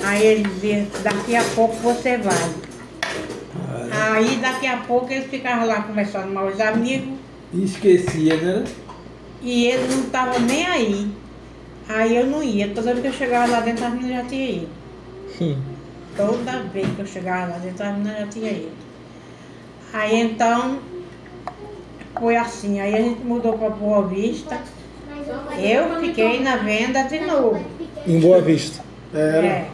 Aí 0.04 0.26
ele 0.26 0.42
dizia, 0.44 0.86
daqui 1.02 1.36
a 1.36 1.44
pouco 1.54 1.76
você 1.76 2.16
vai. 2.18 2.68
Aí 3.90 4.36
daqui 4.36 4.66
a 4.66 4.78
pouco 4.78 5.12
eles 5.12 5.28
ficavam 5.28 5.66
lá 5.66 5.82
conversando 5.82 6.32
com 6.32 6.46
os 6.46 6.60
amigos. 6.60 7.18
E 7.52 7.64
esquecia, 7.64 8.36
né? 8.36 8.64
E 9.42 9.66
ele 9.66 9.94
não 9.94 10.02
estava 10.04 10.38
nem 10.38 10.66
aí. 10.66 11.10
Aí 11.88 12.16
eu 12.16 12.26
não 12.26 12.42
ia. 12.42 12.68
Toda 12.74 12.92
vez 12.92 13.00
que 13.00 13.06
eu 13.06 13.12
chegava 13.12 13.50
lá 13.50 13.60
dentro, 13.60 13.84
as 13.84 13.94
meninas 13.94 14.16
já 14.16 14.24
tinham 14.24 14.50
ido. 14.50 14.68
Hum. 15.40 15.56
Toda 16.16 16.62
vez 16.64 16.86
que 16.94 17.00
eu 17.00 17.06
chegava 17.06 17.52
lá 17.52 17.58
dentro, 17.58 17.84
as 17.84 17.92
meninas 17.96 18.18
já 18.18 18.26
tinham 18.26 18.52
ido. 18.52 18.72
Aí 19.92 20.20
então, 20.20 20.78
foi 22.18 22.36
assim. 22.36 22.80
Aí 22.80 22.94
a 22.94 23.00
gente 23.02 23.20
mudou 23.20 23.58
para 23.58 23.70
Boa 23.70 24.06
Vista. 24.06 24.58
Eu 25.58 26.00
fiquei 26.00 26.40
na 26.40 26.56
venda 26.56 27.02
de 27.04 27.20
novo. 27.20 27.64
Em 28.06 28.20
Boa 28.20 28.40
Vista. 28.40 28.82
Era. 29.12 29.46
É. 29.46 29.68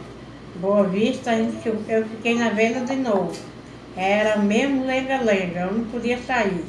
Boa 0.55 0.83
Vista, 0.83 1.31
a 1.31 1.35
gente, 1.35 1.67
eu 1.67 2.05
fiquei 2.05 2.35
na 2.35 2.49
venda 2.49 2.81
de 2.81 2.95
novo. 2.95 3.33
Era 3.95 4.37
mesmo 4.37 4.85
lenga-lenga, 4.85 5.61
eu 5.61 5.73
não 5.73 5.85
podia 5.85 6.17
sair. 6.17 6.63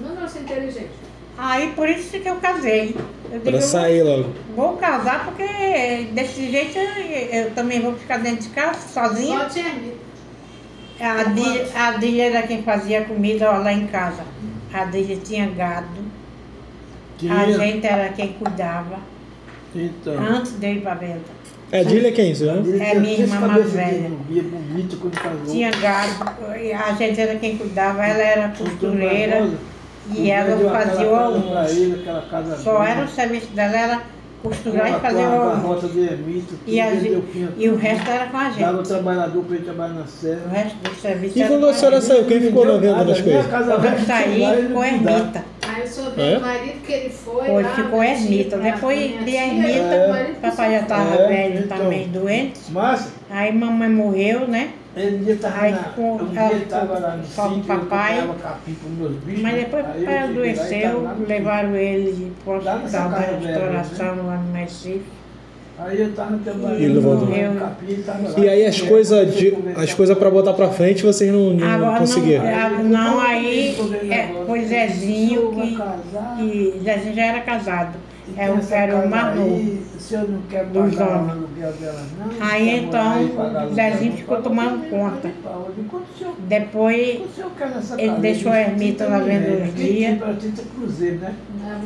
Não, 0.00 0.22
é 0.22 0.40
inteligente. 0.40 0.90
Aí 1.36 1.72
por 1.74 1.88
isso 1.88 2.18
que 2.18 2.28
eu 2.28 2.36
casei. 2.36 2.96
Eu 3.30 3.40
Pra 3.40 3.52
digo, 3.52 3.62
sair 3.62 4.02
logo. 4.02 4.32
Vou 4.56 4.76
casar 4.76 5.26
porque 5.26 6.08
desse 6.12 6.50
jeito 6.50 6.76
eu, 6.76 7.42
eu 7.44 7.50
também 7.52 7.80
vou 7.80 7.94
ficar 7.94 8.18
dentro 8.18 8.42
de 8.42 8.48
casa 8.48 8.88
sozinha. 8.88 9.38
Só 9.38 9.44
tinha. 9.48 9.74
A 11.00 11.24
Dília, 11.24 11.66
a 11.74 11.92
Dília 11.92 12.24
era 12.26 12.46
quem 12.46 12.62
fazia 12.62 13.04
comida 13.04 13.50
ó, 13.50 13.58
lá 13.58 13.72
em 13.72 13.86
casa. 13.86 14.22
A 14.72 14.84
Dília 14.84 15.16
tinha 15.16 15.46
gado, 15.50 15.86
a 17.30 17.50
gente 17.52 17.86
era 17.86 18.08
quem 18.10 18.32
cuidava 18.32 18.98
Então. 19.74 20.14
antes 20.18 20.52
de 20.58 20.66
ir 20.66 20.80
para 20.82 20.94
venda. 20.94 21.38
É, 21.70 21.84
Dília 21.84 22.10
quem? 22.12 22.30
Ele 22.30 22.82
É 22.82 22.90
tinha 22.90 23.00
minha 23.00 23.18
irmã 23.20 23.40
mais 23.46 23.72
velha. 23.72 24.08
bonito 24.08 24.96
quando 24.96 25.20
casou. 25.20 25.46
Tinha 25.54 25.70
gado, 25.70 26.24
e 26.58 26.72
a 26.72 26.92
gente 26.94 27.20
era 27.20 27.34
quem 27.36 27.58
cuidava, 27.58 28.04
ela 28.06 28.22
era 28.22 28.48
costureira 28.56 29.50
e 30.10 30.30
ela 30.30 30.70
fazia 30.70 31.08
o 31.08 31.14
almoço. 31.14 31.76
ele, 31.76 32.00
aquela 32.00 32.22
casa 32.22 32.56
Só 32.56 32.74
grande. 32.78 32.90
era 32.90 33.04
o 33.04 33.08
serviço 33.08 33.46
dela, 33.48 33.76
era 33.76 34.02
costurar 34.42 34.90
e 34.96 35.00
fazer 35.00 35.26
o 35.26 35.54
rota 35.56 35.88
de 35.88 36.00
ermita, 36.00 36.54
E, 36.66 36.80
a 36.80 36.94
gente- 36.94 37.22
e 37.56 37.68
o 37.68 37.76
resto 37.76 38.08
era 38.10 38.26
com 38.26 38.36
a 38.36 38.48
Dava 38.50 38.76
gente. 38.78 38.88
trabalhador 38.88 39.44
pra 39.44 39.56
ele 39.56 39.64
trabalhar 39.64 39.94
na 39.94 40.02
O 40.02 40.06
serra. 40.06 40.40
resto 40.52 40.76
do 40.76 40.94
serviço 40.94 41.38
E 41.38 41.42
era 41.42 41.50
quando 41.50 41.60
com 41.62 41.66
a 41.66 41.70
a 41.70 41.74
senhora 41.74 42.00
saiu, 42.00 42.24
quem 42.24 42.40
ficou 42.40 42.66
na 42.66 42.76
venda 42.78 43.04
das 43.04 43.20
coisas? 43.20 43.44
eu 43.46 44.06
saí, 44.06 44.62
ficou 44.68 44.84
ermita. 44.84 45.44
Aí 45.68 45.82
eu 45.82 45.86
soube 45.86 46.20
É? 46.22 46.34
do 46.36 46.40
marido 46.40 46.82
que 46.86 46.92
ele 46.92 47.10
foi. 47.10 47.46
Foi, 47.46 47.62
lá, 47.62 47.68
ficou 47.70 48.02
ermita. 48.02 48.56
Depois 48.56 48.98
de 49.24 49.36
ermita, 49.36 49.78
o 50.30 50.34
que 50.34 50.40
papai 50.40 50.70
já 50.72 50.80
estava 50.80 51.14
É, 51.14 51.28
velho 51.28 51.64
então. 51.64 51.78
também, 51.78 52.08
doente. 52.08 52.60
Mas 52.70 53.08
Aí 53.30 53.52
mamãe 53.52 53.90
morreu, 53.90 54.48
né? 54.48 54.70
Ele 55.00 55.24
dia 55.24 55.36
tava 55.36 55.60
Aí 55.60 55.72
na, 55.72 55.78
ficou- 55.78 56.14
um 56.22 56.26
dia 56.26 56.40
tava 56.68 56.86
ficou 56.86 57.00
lá 57.00 57.16
no 57.16 57.22
com 57.22 57.28
sítio, 57.54 57.72
eu 57.72 57.78
papai. 57.80 58.16
comprava 58.20 58.38
capim 58.42 58.72
meus 58.98 59.12
bichos. 59.24 59.42
Mas 59.42 59.54
depois 59.54 59.84
o 59.84 59.88
eu 59.88 59.94
papai 60.04 60.18
adoeceu, 60.18 61.08
levaram 61.28 61.76
ele 61.76 62.32
para 62.44 62.52
o 62.52 62.56
hospital 62.56 63.08
da 63.10 63.18
restauração 63.18 64.26
lá 64.26 64.36
no 64.36 64.52
Recife. 64.54 65.02
Aí 65.80 66.00
eu 66.00 66.12
tava 66.12 66.36
trabalhando. 66.38 66.80
E 66.82 66.86
no 66.88 67.00
eu- 67.36 67.60
capim, 67.60 68.02
tava. 68.04 68.40
E 68.40 68.48
aí 68.48 68.66
as 68.66 68.80
Eu 68.80 68.86
coisas 68.88 69.28
as 69.76 69.94
coisas 69.94 70.18
pra 70.18 70.28
botar 70.28 70.52
pra 70.52 70.68
frente 70.70 71.04
vocês 71.04 71.32
não, 71.32 71.50
não 71.54 71.70
Agora 71.70 71.98
conseguiram. 72.00 72.42
não, 72.44 72.50
ah, 72.52 72.68
não, 72.82 73.20
aí 73.20 73.76
é, 74.10 74.44
foi 74.44 74.64
Zezinho 74.64 75.52
que, 75.52 75.76
que 76.36 76.80
Zezinho 76.82 77.14
já 77.14 77.26
era 77.26 77.40
casado. 77.42 77.96
É, 78.36 78.46
tem 78.46 78.54
o- 78.54 78.58
essa 78.58 78.74
era 78.76 78.92
o 78.96 78.98
casa 78.98 79.08
mais 79.10 79.36
novo. 79.36 79.54
aí, 79.56 79.82
Se 79.98 80.14
eu 80.14 80.28
não 80.28 80.40
quero 80.48 80.66
dos 80.68 80.94
pagar 80.94 81.06
aluguel 81.30 81.72
dela, 81.72 82.02
não. 82.18 82.46
Aí 82.48 82.78
então 82.78 83.74
Zezinho 83.74 84.12
ficou 84.16 84.40
tomando 84.42 84.84
eu 84.84 84.88
conta. 84.88 85.30
Depois, 86.46 87.20
ele 87.98 88.10
casa? 88.10 88.20
deixou 88.20 88.52
a 88.52 88.60
ermita 88.60 89.04
30 89.04 89.06
lá 89.08 89.18
vendo. 89.18 89.74
Quem 89.74 89.84
dias. 89.86 89.96
tinha 89.98 90.16
pra 90.16 90.32
30 90.34 90.62
cruzeiro, 90.74 91.16
né? 91.18 91.34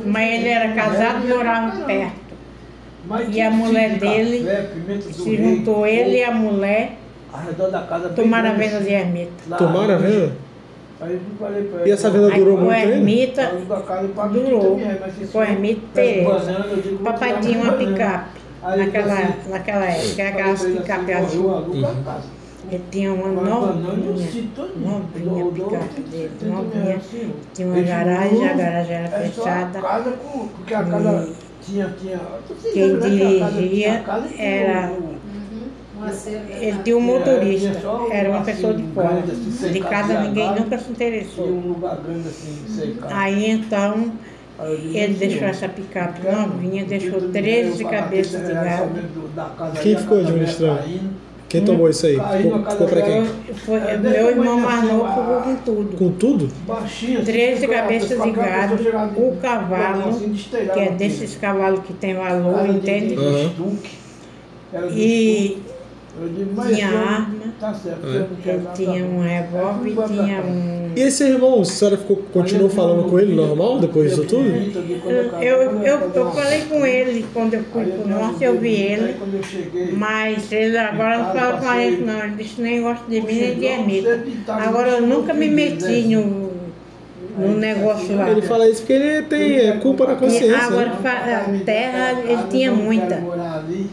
mas 0.05 0.33
ele 0.33 0.47
era 0.49 0.73
casado 0.73 1.25
e 1.25 1.29
morava 1.29 1.85
perto. 1.85 2.23
E 3.29 3.41
a 3.41 3.51
mulher 3.51 3.89
de 3.93 3.99
dele 3.99 4.47
Se 5.11 5.35
juntou 5.35 5.85
ele 5.85 6.17
e 6.19 6.23
a 6.23 6.31
mulher, 6.31 6.97
ao 7.33 7.41
redor 7.41 7.69
da 7.69 7.81
casa 7.81 8.09
bem 8.09 8.15
tomaram 8.25 8.51
a 8.51 8.53
venda 8.53 8.79
de 8.79 8.89
ermita. 8.93 9.31
Tomaram 9.57 9.95
a 9.95 9.97
venda? 9.97 10.31
Aí 11.03 11.13
eu 11.13 11.19
falei 11.39 11.63
pra 11.63 11.79
E 11.79 11.81
ele, 11.83 11.91
essa 11.91 12.09
venda 12.09 12.27
Aí 12.33 12.39
durou 12.39 12.55
o 12.55 12.61
muito 12.61 12.73
ainda? 12.73 12.95
ermita 12.95 13.51
durou. 14.31 14.59
30 14.61 14.69
mil 14.69 14.77
reais, 14.77 14.99
mas 15.01 15.13
se 15.15 15.25
Ficou 15.25 15.41
a 15.41 15.49
ermita 15.51 16.01
Papai 17.03 17.39
tinha 17.41 17.57
uma 17.63 17.73
picape 17.73 18.29
Aí 18.63 18.79
naquela, 18.79 19.13
assim, 19.13 19.49
naquela 19.49 19.85
época, 19.85 20.27
aquelas 20.29 20.63
picape 20.63 21.13
azul. 21.13 21.75
Ele 22.71 22.81
tinha 22.89 23.13
uma 23.13 23.25
um 23.27 23.33
novinha, 23.33 23.91
novinha 23.91 25.79
tem 25.93 26.03
dele, 26.03 26.31
70 26.39 26.45
novinha. 26.55 26.95
assim. 26.95 27.33
Tinha 27.53 27.67
uma 27.67 27.81
garagem, 27.81 28.49
a 28.49 28.53
garagem 28.53 28.95
era 28.95 29.17
É 29.17 29.29
fechada. 29.29 29.81
casa 29.81 30.11
com. 30.11 30.47
Porque 30.47 30.73
a 30.73 30.81
E 30.81 30.85
casa 30.85 31.29
tinha. 31.61 31.93
tinha 31.99 32.19
vocês 32.53 32.73
Quem 32.73 32.99
dirigia 32.99 34.03
e 34.31 34.41
era- 34.41 34.91
o- 34.91 34.93
Uhum. 34.93 35.17
Uma 35.92 35.92
cerca. 35.92 35.92
Ele 36.59 36.79
tinha 36.83 36.97
um 36.97 37.01
É, 37.01 37.19
motorista, 37.19 37.89
um 37.91 38.11
era 38.11 38.29
uma 38.29 38.41
pessoa 38.41 38.73
de 38.73 38.83
assim, 38.83 38.91
fora. 38.93 39.23
assim, 39.27 39.71
De 39.71 39.79
casa 39.79 40.19
ninguém 40.21 40.55
nunca 40.55 40.77
se 40.77 40.91
interessou. 40.91 41.77
assim, 42.27 42.57
cercado. 42.67 43.13
Aí 43.13 43.51
então 43.51 44.11
ele 44.59 44.99
assim, 44.99 45.13
deixou 45.13 45.47
essa 45.47 45.67
picape 45.67 46.21
novinha, 46.27 46.85
deixou 46.85 47.13
título 47.13 47.27
de 47.31 47.39
13 47.39 47.83
eu 47.83 47.89
pagar 47.89 48.03
cabeças 48.03 48.41
30 48.41 48.47
de 48.47 48.53
gado. 48.53 49.79
Quem 49.81 49.97
ficou 49.97 50.19
administrando? 50.19 50.81
Quem 51.49 51.63
tomou 51.63 51.87
isso 51.87 52.07
aí? 52.07 52.13
Ficou, 52.41 52.65
ficou 52.65 52.87
pra 52.87 53.01
quem? 53.03 53.13
dela- 53.23 53.35
Foi, 53.63 53.77
É, 53.79 53.97
meu 53.97 54.29
irmão 54.31 54.59
mais 54.59 54.79
assim, 54.83 54.87
novo 54.93 55.07
ficou 55.09 55.41
com 55.41 55.55
tudo. 55.57 55.97
Com 55.97 56.11
tudo? 56.13 56.49
Baixinho, 56.67 57.17
assim, 57.21 57.31
13 57.31 57.61
fica- 57.61 57.73
cabeças 57.73 58.23
de 58.23 58.31
gado, 58.31 58.75
o 59.17 59.37
cavalo, 59.39 60.09
assim, 60.09 60.33
que 60.73 60.79
é 60.79 60.89
desses 60.91 61.35
cavalos 61.35 61.81
que 61.85 61.93
tem 61.93 62.15
valor, 62.15 62.67
entende? 62.67 63.15
de 63.15 64.93
E 64.95 65.57
digo, 66.29 66.51
mas 66.55 66.75
tinha 66.75 66.89
eu- 66.89 66.97
arma, 66.99 67.43
Tá 67.59 67.73
certo, 67.73 68.05
É. 68.05 68.51
eu 68.55 68.61
tinha 68.75 69.05
um 69.05 69.21
revólver 69.21 69.89
e 69.89 69.95
tinha 70.13 70.41
um. 70.41 70.91
E 70.95 71.01
esse 71.01 71.23
irmão, 71.23 71.61
a 71.61 71.65
senhora 71.65 71.97
ficou, 71.97 72.17
continuou 72.33 72.69
falando 72.69 73.09
com 73.09 73.17
ele 73.17 73.33
normal 73.33 73.79
depois 73.79 74.09
disso 74.09 74.25
tudo? 74.25 74.43
Eu, 75.41 75.81
eu, 75.81 76.11
eu 76.13 76.31
falei 76.31 76.61
com 76.69 76.85
ele 76.85 77.25
quando 77.33 77.53
eu 77.53 77.63
fui 77.71 77.85
pro 77.85 78.07
norte, 78.07 78.43
eu 78.43 78.59
vi 78.59 78.73
ele, 78.75 79.15
eu 79.73 79.97
mas 79.97 80.51
ele 80.51 80.77
agora 80.77 81.17
não 81.19 81.33
fala 81.33 81.57
com 81.61 81.67
a 81.69 81.79
gente 81.79 82.01
não, 82.01 82.19
ele 82.19 82.35
disse 82.35 82.61
nem 82.61 82.81
gosta 82.81 83.05
de 83.09 83.21
mim 83.21 83.33
nem 83.33 83.55
de 83.55 83.67
Anitta. 83.67 84.23
Agora 84.47 84.89
eu 84.89 85.01
nunca 85.07 85.33
me 85.33 85.47
meti 85.49 86.01
no, 86.15 86.51
no 87.37 87.57
negócio 87.57 88.15
lá. 88.15 88.29
Ele 88.29 88.41
fala 88.41 88.69
isso 88.69 88.81
porque 88.81 88.93
ele 88.93 89.21
tem 89.23 89.57
é, 89.57 89.71
culpa 89.77 90.05
na 90.05 90.15
consciência. 90.15 90.57
Agora, 90.57 90.89
né? 90.89 90.95
fa- 91.01 91.45
terra, 91.65 92.21
ele 92.27 92.43
tinha 92.51 92.71
muita. 92.71 93.15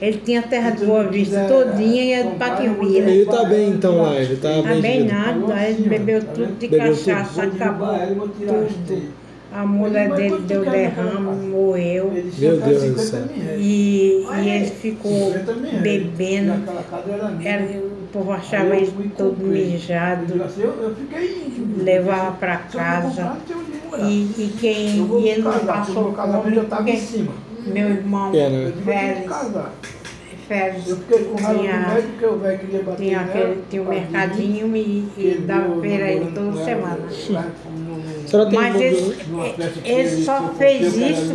Ele 0.00 0.20
tinha 0.24 0.42
terra 0.42 0.70
de 0.70 0.84
Boa 0.84 1.04
Vista 1.04 1.44
todinha 1.48 2.04
e 2.04 2.14
a 2.14 2.22
de 2.22 2.36
Paquimbira. 2.36 3.10
Ele 3.10 3.24
tá 3.26 3.44
bem 3.44 3.70
então 3.70 4.02
lá, 4.02 4.16
ele 4.16 4.36
tá 4.36 4.48
Tá 4.62 4.62
bem. 4.62 4.80
bem 4.80 4.96
de 4.98 5.02
vida. 5.04 5.14
nada, 5.14 5.54
aí 5.54 5.72
ele 5.74 5.88
bebeu 5.88 6.22
tudo 6.22 6.58
de 6.58 6.68
Bebeu 6.68 6.88
cachaça, 6.92 7.42
acabou 7.42 8.28
tudo. 8.28 9.20
A 9.52 9.66
mulher 9.66 10.12
dele 10.14 10.38
deu 10.46 10.64
derrame, 10.64 11.48
morreu. 11.48 12.12
Meu 12.38 12.60
Deus 12.60 12.82
do 12.84 12.98
céu. 13.00 13.24
E, 13.58 14.24
e 14.44 14.48
ele 14.48 14.66
ficou 14.66 15.34
bebendo. 15.82 16.52
Era, 17.44 17.64
o 17.64 18.06
povo 18.12 18.30
achava 18.30 18.76
ele 18.76 19.10
todo 19.16 19.36
mijado, 19.44 20.24
levava 21.82 22.32
pra 22.32 22.56
casa. 22.58 23.36
E, 23.98 24.30
e 24.38 24.52
quem 24.60 25.04
e 25.20 25.28
ele 25.30 25.42
não 25.42 25.58
passou 25.60 26.12
fome 26.14 26.60
porque 26.68 26.96
meu 27.66 27.90
irmão 27.90 28.32
né? 28.32 28.72
Félix, 28.84 29.32
Félix 30.48 30.88
Eu 30.88 30.96
fiquei 30.96 31.24
com 31.24 31.34
raiva 31.36 31.52
do 31.52 31.60
tinha, 31.60 31.78
médico 31.78 32.08
porque 32.10 32.26
o 32.26 32.38
velho 32.38 32.58
queria 32.58 32.82
bater 32.82 32.96
tinha, 33.04 33.18
nela, 33.20 33.30
aquele, 33.30 33.62
tinha 33.70 33.82
um 33.82 33.88
mercadinho 33.88 34.76
e, 34.76 34.80
e 35.16 35.44
dava 35.46 35.80
feira 35.80 36.04
a 36.06 36.10
ele 36.10 36.32
toda 36.32 36.64
semana. 36.64 36.98
Mas 38.52 38.80
ele, 38.80 39.00
do- 39.00 39.80
ele 39.84 40.24
só 40.24 40.54
fez 40.56 40.96
isso 40.96 41.32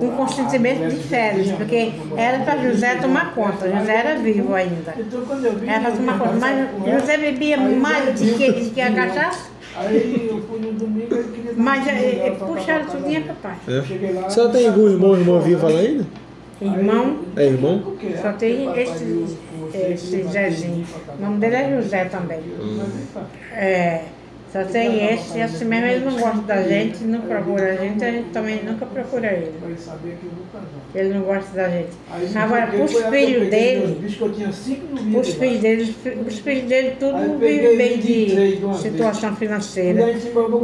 com 0.00 0.10
consentimento 0.16 0.88
de 0.88 0.96
Félix, 0.96 1.52
porque 1.52 1.92
era 2.16 2.38
para 2.44 2.62
José 2.70 2.96
tomar 2.96 3.34
conta, 3.34 3.70
José 3.70 3.94
era 3.96 4.14
vivo 4.18 4.54
ainda. 4.54 4.94
Então, 4.98 5.20
quando 5.22 5.44
eu 5.44 5.56
vi, 5.56 5.68
Era 5.68 5.80
para 5.80 5.90
tomar 5.92 6.18
conta, 6.18 6.32
mas 6.34 7.00
José 7.00 7.16
bebia 7.18 7.56
mais 7.58 8.18
do 8.20 8.36
que 8.36 8.70
que 8.70 8.80
a 8.80 8.92
cachaça, 8.92 9.50
Aí 9.78 10.28
eu 10.30 10.42
fui 10.42 10.58
no 10.60 10.72
domingo 10.72 11.14
ele 11.14 11.28
queria 11.34 11.52
dar 11.52 11.62
mas 11.62 11.86
um 11.86 11.88
puxaram 12.54 12.86
tudinho 12.86 13.18
a 13.18 13.24
a 13.30 13.34
papai. 13.34 13.56
É. 13.68 13.82
Cheguei 13.82 14.12
lá, 14.12 14.30
tem 14.48 14.66
algum 14.68 14.88
irmão 14.88 15.10
ou 15.10 15.18
irmã 15.18 15.40
viva 15.40 15.68
lá 15.68 15.78
ainda? 15.80 16.06
Irmão, 16.60 17.18
É 17.36 17.44
irmão? 17.44 17.96
só 18.22 18.32
tem 18.32 18.66
esse, 18.80 19.36
esse 19.74 20.22
Zezinho. 20.24 20.86
O 21.18 21.22
nome 21.22 21.38
dele 21.38 21.54
é 21.54 21.82
José 21.82 22.06
também. 22.06 22.40
É, 23.52 24.04
só 24.52 24.62
tem 24.64 25.12
esse, 25.12 25.36
e 25.38 25.42
assim 25.42 25.64
mesmo 25.66 25.86
ele 25.86 26.04
não 26.04 26.16
gosta 26.18 26.40
da 26.42 26.62
gente, 26.62 27.04
não 27.04 27.20
procura 27.22 27.72
a 27.72 27.76
gente, 27.76 28.04
a 28.04 28.10
gente 28.10 28.28
também 28.30 28.62
nunca 28.64 28.86
procura 28.86 29.26
ele. 29.32 29.52
Ele 30.94 31.14
não 31.14 31.20
gosta 31.22 31.50
da 31.54 31.68
gente. 31.68 31.88
Agora, 32.38 32.66
pros 32.68 32.92
filhos 33.10 33.48
dele, 33.50 33.98
os 35.18 35.28
filhos 35.34 35.60
dele, 35.60 35.96
os 36.26 36.38
filhos 36.38 36.64
dele 36.64 36.90
tudo 36.98 37.12
peguei 37.38 37.76
bem 37.76 37.98
de 37.98 38.26
situação 38.78 39.36
financeira. 39.36 40.00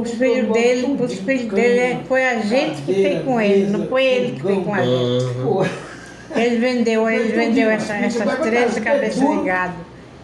Os 0.00 0.10
filhos 0.12 0.52
dele, 0.52 0.96
os 1.04 1.12
filhos 1.18 1.52
dele, 1.54 1.78
é- 1.80 2.00
foi 2.08 2.24
a 2.24 2.40
gente 2.40 2.82
que 2.82 2.94
fez 2.94 3.24
com 3.24 3.40
ele, 3.40 3.66
não 3.70 3.86
foi 3.88 4.04
ele 4.06 4.32
que 4.32 4.42
fez 4.42 4.64
com 4.64 4.74
a 4.74 4.78
gente. 4.84 5.24
Ele 6.34 6.56
vendeu, 6.56 7.10
ele 7.10 7.32
vendeu 7.32 7.68
essa, 7.68 7.94
essas 7.94 8.38
13 8.38 8.80
cabeças 8.80 9.20
de 9.40 9.44
gado. 9.44 9.74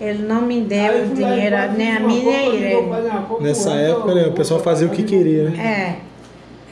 Ele 0.00 0.22
não 0.22 0.42
me 0.42 0.60
deu 0.60 1.04
e 1.04 1.08
dinheiro, 1.08 1.56
nem 1.76 1.92
a 1.96 2.00
mim, 2.00 2.22
nem 2.24 2.56
ele. 2.56 2.76
compra 2.76 3.40
Nessa 3.40 3.70
época, 3.74 4.14
né, 4.14 4.26
o 4.28 4.32
pessoal 4.32 4.60
fazia 4.60 4.86
o 4.86 4.90
que 4.90 5.02
queria, 5.02 5.50
né? 5.50 5.96
É. 6.04 6.08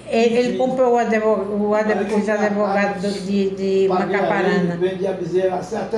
Ele, 0.09 0.37
ele 0.37 0.57
comprou 0.57 0.95
o 0.95 0.97
advogado, 0.99 1.49
o 1.61 1.75
advogado, 1.75 2.17
os 2.23 2.29
advogados 2.29 3.03
do- 3.03 3.27
de, 3.27 3.51
de 3.51 3.89
Macaparana. 3.89 4.79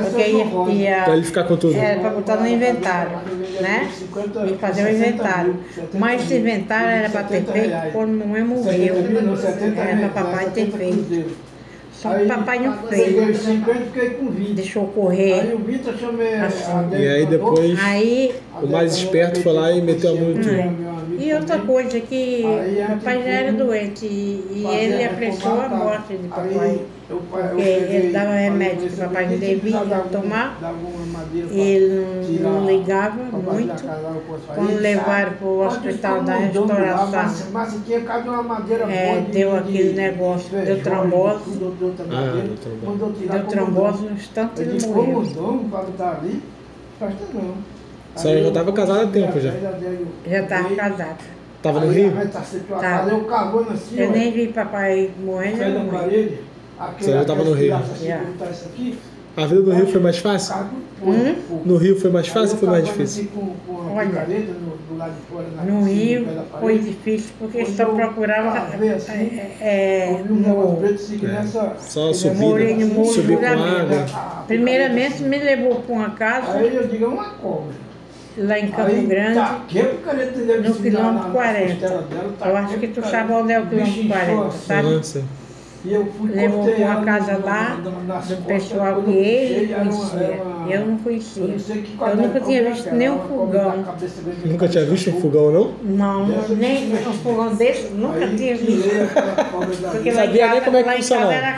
Porque 0.09 0.31
João. 0.31 0.71
ia, 0.71 1.03
Pra 1.03 1.13
ele 1.13 1.21
ia 1.21 1.27
ficar 1.27 1.45
com 1.45 1.57
tudo. 1.59 1.77
era 1.77 2.01
para 2.01 2.11
botar 2.11 2.37
no 2.37 2.49
inventário, 2.49 3.19
né? 3.61 3.91
E 4.51 4.57
fazer 4.57 4.85
o 4.85 4.91
inventário. 4.91 5.57
Mas 5.93 6.23
esse 6.23 6.37
inventário 6.37 6.89
era 6.89 7.11
para 7.11 7.23
ter 7.25 7.43
feito 7.45 7.93
quando 7.93 8.13
mamãe 8.17 8.43
morreu. 8.43 8.95
Era 9.77 10.09
para 10.09 10.23
papai 10.25 10.51
ter 10.55 10.71
feito. 10.71 11.48
Só 11.99 12.15
que 12.15 12.27
papai 12.27 12.61
não 12.61 12.77
Peguei 12.79 13.17
fez. 13.27 13.39
50 13.39 13.81
fiquei 13.93 14.11
com 14.11 14.31
20. 14.31 14.49
Deixou 14.55 14.85
Aí 14.85 14.89
correr. 14.95 15.55
o 15.55 15.59
Vitor 15.59 15.95
chamei 15.99 16.35
Assim. 16.37 16.71
a 16.95 16.99
E 16.99 17.09
aí 17.09 17.27
depois 17.27 17.79
Aí, 17.85 18.35
o 18.63 18.67
mais 18.69 18.95
esperto 18.95 19.43
foi 19.43 19.53
lá 19.53 19.73
e 19.73 19.83
meteu 19.83 20.13
a 20.13 20.15
mão 20.15 20.31
em 20.31 20.35
tudo. 20.35 21.19
e 21.19 21.33
outra 21.35 21.59
coisa 21.59 21.99
que 21.99 22.45
papai 22.89 23.23
já 23.25 23.31
era 23.31 23.53
doente 23.53 24.07
e, 24.07 24.45
e 24.55 24.67
ele 24.67 25.05
apressou 25.05 25.61
a 25.61 25.69
morte 25.69 26.17
de 26.17 26.29
papai. 26.29 26.79
Porque 27.09 27.63
ele 27.63 28.13
dava 28.13 28.33
remédio 28.33 28.91
que 28.91 28.97
papai 28.97 29.29
não 29.31 29.39
devia 29.39 29.81
tomar. 30.13 30.59
Ele 31.51 32.39
não, 32.43 32.61
não 32.61 32.67
ligava 32.67 33.17
muito. 33.23 33.83
Quando 34.55 34.79
levaram 34.79 35.33
para 35.33 35.47
o 35.47 35.67
hospital 35.67 36.23
da 36.23 36.37
restauração, 36.37 37.49
é, 38.91 39.21
deu 39.33 39.57
aquele 39.57 39.95
negócio, 39.95 40.51
deu 40.51 40.83
trombose. 40.83 41.45
Ah, 42.11 42.33
deu 42.35 42.57
trombose. 42.57 43.27
Deu 43.27 43.45
trombose 43.45 44.03
no 44.05 44.13
instante 44.13 44.61
Eu 44.61 44.69
ele 44.69 44.87
morreu. 44.87 45.23
dono 45.23 45.69
para 45.71 45.89
estar 45.89 46.19
ali? 46.19 46.43
Presta 46.99 47.25
não. 47.33 47.55
A 48.15 48.19
senhora 48.19 48.43
já 48.43 48.49
estava 48.49 48.73
casada 48.73 49.03
há 49.05 49.07
tempo 49.07 49.41
já. 49.41 49.53
Já 50.27 50.41
estava 50.43 50.75
casado. 50.75 51.19
Tava 51.63 51.81
no 51.81 51.91
Rio? 51.91 52.13
Tava. 52.81 53.11
Eu 53.11 53.25
cavando 53.25 53.71
assim, 53.73 53.99
Eu 53.99 54.11
nem 54.11 54.31
vi 54.31 54.49
papai 54.49 55.11
morrer, 55.25 55.57
Você 56.99 57.13
já 57.13 57.25
tava 57.25 57.45
no 57.45 57.53
Rio. 57.53 57.75
Aqui, 57.77 58.99
A 59.37 59.47
vida 59.47 59.61
no 59.63 59.73
Rio 59.73 59.87
foi 59.87 60.01
mais 60.01 60.19
fácil? 60.19 60.55
Hum? 61.01 61.35
No 61.65 61.77
Rio 61.77 62.01
foi 62.01 62.11
mais 62.11 62.27
fácil 62.27 62.55
ou 62.55 62.59
foi 62.59 62.69
mais 62.69 62.85
difícil? 62.85 63.29
com- 63.33 63.55
com 63.67 63.83
a 63.83 63.93
Olha, 63.95 64.27
no- 64.27 64.77
do 64.89 64.97
lado 64.99 65.13
de 65.13 65.21
fora, 65.33 65.45
na- 65.57 65.63
No 65.63 65.85
Rio 65.85 66.27
foi 66.61 66.79
difícil 66.79 67.31
porque 67.39 67.65
só 67.67 67.85
procurava 67.87 68.69
é, 68.81 68.99
é, 69.61 70.23
que 71.19 71.27
nessa- 71.27 71.77
Só 71.79 72.13
subir, 72.13 72.77
no 72.77 72.87
morro 72.95 73.13
subir 73.13 73.39
com 73.39 73.47
água. 73.47 74.07
Primeiramente 74.47 75.23
me 75.23 75.39
levou 75.39 75.77
para 75.77 75.95
uma 75.95 76.11
casa 76.11 76.53
Aí 76.59 76.75
eu 76.75 76.87
digo, 76.89 77.05
é 77.05 77.09
uma 77.09 77.31
cobra. 77.31 77.75
lá 78.39 78.59
em 78.59 78.69
Campo 78.69 78.91
Aí, 78.91 79.07
Grande. 79.07 79.39
no 79.39 80.75
quilômetro 80.75 80.93
na- 80.93 81.13
na 81.13 81.31
40. 81.31 81.71
costela 81.89 82.03
dela, 82.03 82.35
Eu 82.45 82.57
acho 82.57 82.79
que 82.79 82.89
tu 82.89 83.07
sabe 83.07 83.33
onde 83.33 83.53
é 83.53 83.61
o 83.61 83.67
quilômetro 83.67 84.01
inchou 84.01 84.09
40, 84.17 84.47
assim. 84.47 84.67
sabe? 84.67 84.89
Nossa. 84.91 85.23
E 85.85 85.95
eu 85.95 86.07
fui 86.19 86.31
Levou 86.33 86.65
pra 86.65 86.77
uma 86.77 87.05
casa 87.05 87.39
lá 87.45 87.77
do 87.81 88.45
pessoal 88.47 89.03
que 89.03 89.11
ele 89.13 89.75
conhecia. 89.75 90.41
Eu 90.69 90.87
não 90.87 90.99
conhecia. 90.99 91.43
Eu 91.45 92.17
nunca 92.17 92.41
tinha 92.41 92.61
cobra 92.63 92.71
visto 92.75 92.95
nem 92.95 93.11
um 93.11 93.19
fogão. 93.21 93.85
Nunca 94.45 94.69
tinha 94.69 94.85
visto 94.85 95.11
um 95.11 95.21
fogão, 95.21 95.51
não? 95.53 95.73
Não, 95.85 96.49
nem 96.57 96.93
um 96.95 97.13
fogão 97.15 97.55
desse, 97.55 97.93
nunca 97.93 98.27
Aí 98.27 98.37
tinha 98.37 98.57
visto. 98.57 98.89
Porque 99.93 100.11
lá 100.11 100.25
em 100.25 100.27
Sabia 100.27 100.43
nem 100.49 100.51
casa, 100.51 100.61
como 100.63 100.77
é 100.77 100.83
que 100.83 100.87
lá 100.89 100.95
em 100.95 100.99
casa 100.99 101.09
funcionava. 101.15 101.33
era 101.33 101.53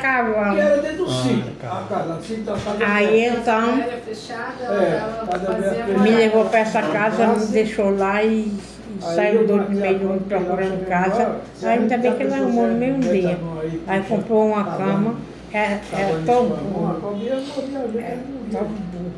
Que 0.54 0.60
era 0.60 0.76
dentro 0.82 0.96
do 0.98 1.04
Ah, 1.10 1.22
sítio. 1.22 1.52
tá. 1.60 2.16
Assim, 2.20 2.44
Aí 2.84 3.24
então 3.26 3.68
É, 3.78 5.02
fazia 5.30 5.48
vez 5.54 5.86
morada. 5.88 6.02
me 6.02 6.10
levou 6.10 6.44
para 6.44 6.58
essa 6.60 6.82
casa, 6.82 7.26
me 7.26 7.46
deixou 7.46 7.96
lá 7.96 8.22
e, 8.22 8.28
Aí 8.28 8.52
saiu 9.00 9.40
a 9.40 9.68
meio 9.68 9.98
do 9.98 10.04
mundo 10.06 10.24
procurando 10.28 10.86
casa. 10.86 11.36
ainda 11.62 11.98
bem 11.98 12.14
que 12.14 12.22
ele 12.22 12.34
arrumou 12.34 12.66
no 12.66 12.74
mesmo 12.74 13.00
dia. 13.00 13.38
aí 13.86 14.02
comprou 14.08 14.46
uma 14.46 14.64
tá 14.64 14.76
cama, 14.76 15.10
bom. 15.10 15.16
é, 15.52 15.78
Tá 15.90 15.98
é 15.98 16.12
bom, 16.12 16.22
tão 16.24 16.44
isso, 16.46 16.54
tá 16.54 16.60
bom. 16.62 16.86
A 16.86 16.92
burro, 16.92 17.00
cobra 17.00 17.18
ia 17.24 17.34
morrer, 17.34 17.76
a 17.76 17.86
gente 17.86 17.98
é, 17.98 18.16
não 18.16 18.50
tão 18.50 18.68
viu. 18.68 18.76
burro. 18.92 19.10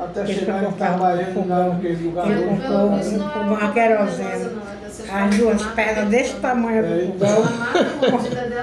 Até 0.00 0.26
chegar 0.26 0.62
em 0.62 0.68
Itabaiana, 0.68 1.44
lá 1.48 1.68
naquele 1.70 2.04
lugar. 2.04 2.30
Ele 2.30 2.42
comprou 2.44 2.90
um 2.90 3.02
fogão 3.02 3.54
a 3.60 3.72
querosene. 3.72 4.50
As 5.10 5.36
duas 5.36 5.62
pedras 5.62 6.08
desse 6.08 6.34
tamanho 6.36 6.84
É, 6.84 6.88
do 6.88 7.12
fogão, 7.12 7.42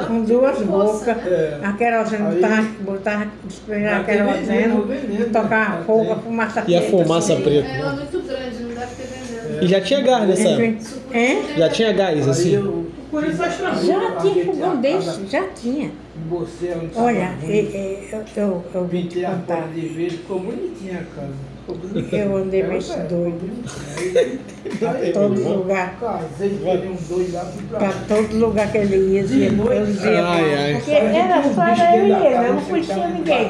com 0.07 0.21
duas 0.23 0.61
bocas. 0.61 1.17
É. 1.27 1.59
A 1.61 1.73
querosene 1.73 2.35
botava, 2.35 2.67
botava 2.81 3.23
a 3.23 4.03
querosene, 4.03 5.25
tocava 5.33 5.75
né? 5.77 5.83
fogo, 5.85 6.11
a 6.13 6.15
fumaça 6.17 6.63
E 6.67 6.75
a 6.75 6.79
preta, 6.81 6.97
fumaça 6.97 7.35
preta? 7.35 7.67
Ela 7.67 7.91
é 7.91 7.95
muito 7.95 8.27
grande, 8.27 8.63
não 8.63 8.69
deve 8.69 8.95
ter. 8.95 9.24
E 9.61 9.67
já 9.67 9.81
tinha 9.81 10.01
gás 10.01 10.27
nessa 10.27 10.49
época? 10.49 11.17
Hein? 11.17 11.43
Já 11.57 11.69
tinha 11.69 11.93
gás, 11.93 12.27
assim? 12.27 12.51
Já 13.85 14.15
tinha 14.21 14.45
fogão 14.45 14.81
desse, 14.81 15.25
já 15.27 15.43
tinha. 15.49 15.91
Olha, 16.95 17.33
e- 17.43 17.45
ruim, 17.45 17.51
e- 17.53 18.09
eu, 18.11 18.23
eu, 18.35 18.63
eu 18.73 18.85
vim 18.85 19.01
te 19.03 19.07
Pintei 19.07 19.25
a 19.25 19.31
porta 19.31 19.67
de 19.73 19.81
verde, 19.81 20.17
ficou 20.17 20.39
bonitinha 20.39 20.99
a 20.99 21.15
casa. 21.15 21.55
Eu 22.11 22.37
andei 22.37 22.61
meio 22.61 22.83
perto, 22.83 23.07
doido. 23.09 23.49
Aí- 25.01 25.11
todo 25.13 25.49
lugar. 25.49 25.97
Lá. 26.01 26.19
todo 28.07 28.37
lugar 28.37 28.71
que 28.71 28.77
ele 28.77 29.13
ia, 29.13 29.21
eu 29.21 29.25
dizia, 29.85 30.25
ai. 30.25 30.73
porque 30.75 30.91
era 30.91 31.43
só 31.53 31.63
era 31.63 31.97
eu 31.97 32.05
e 32.07 32.11
ele, 32.11 32.47
eu 32.47 32.53
não 32.53 32.61
conhecia 32.61 33.07
ninguém. 33.07 33.47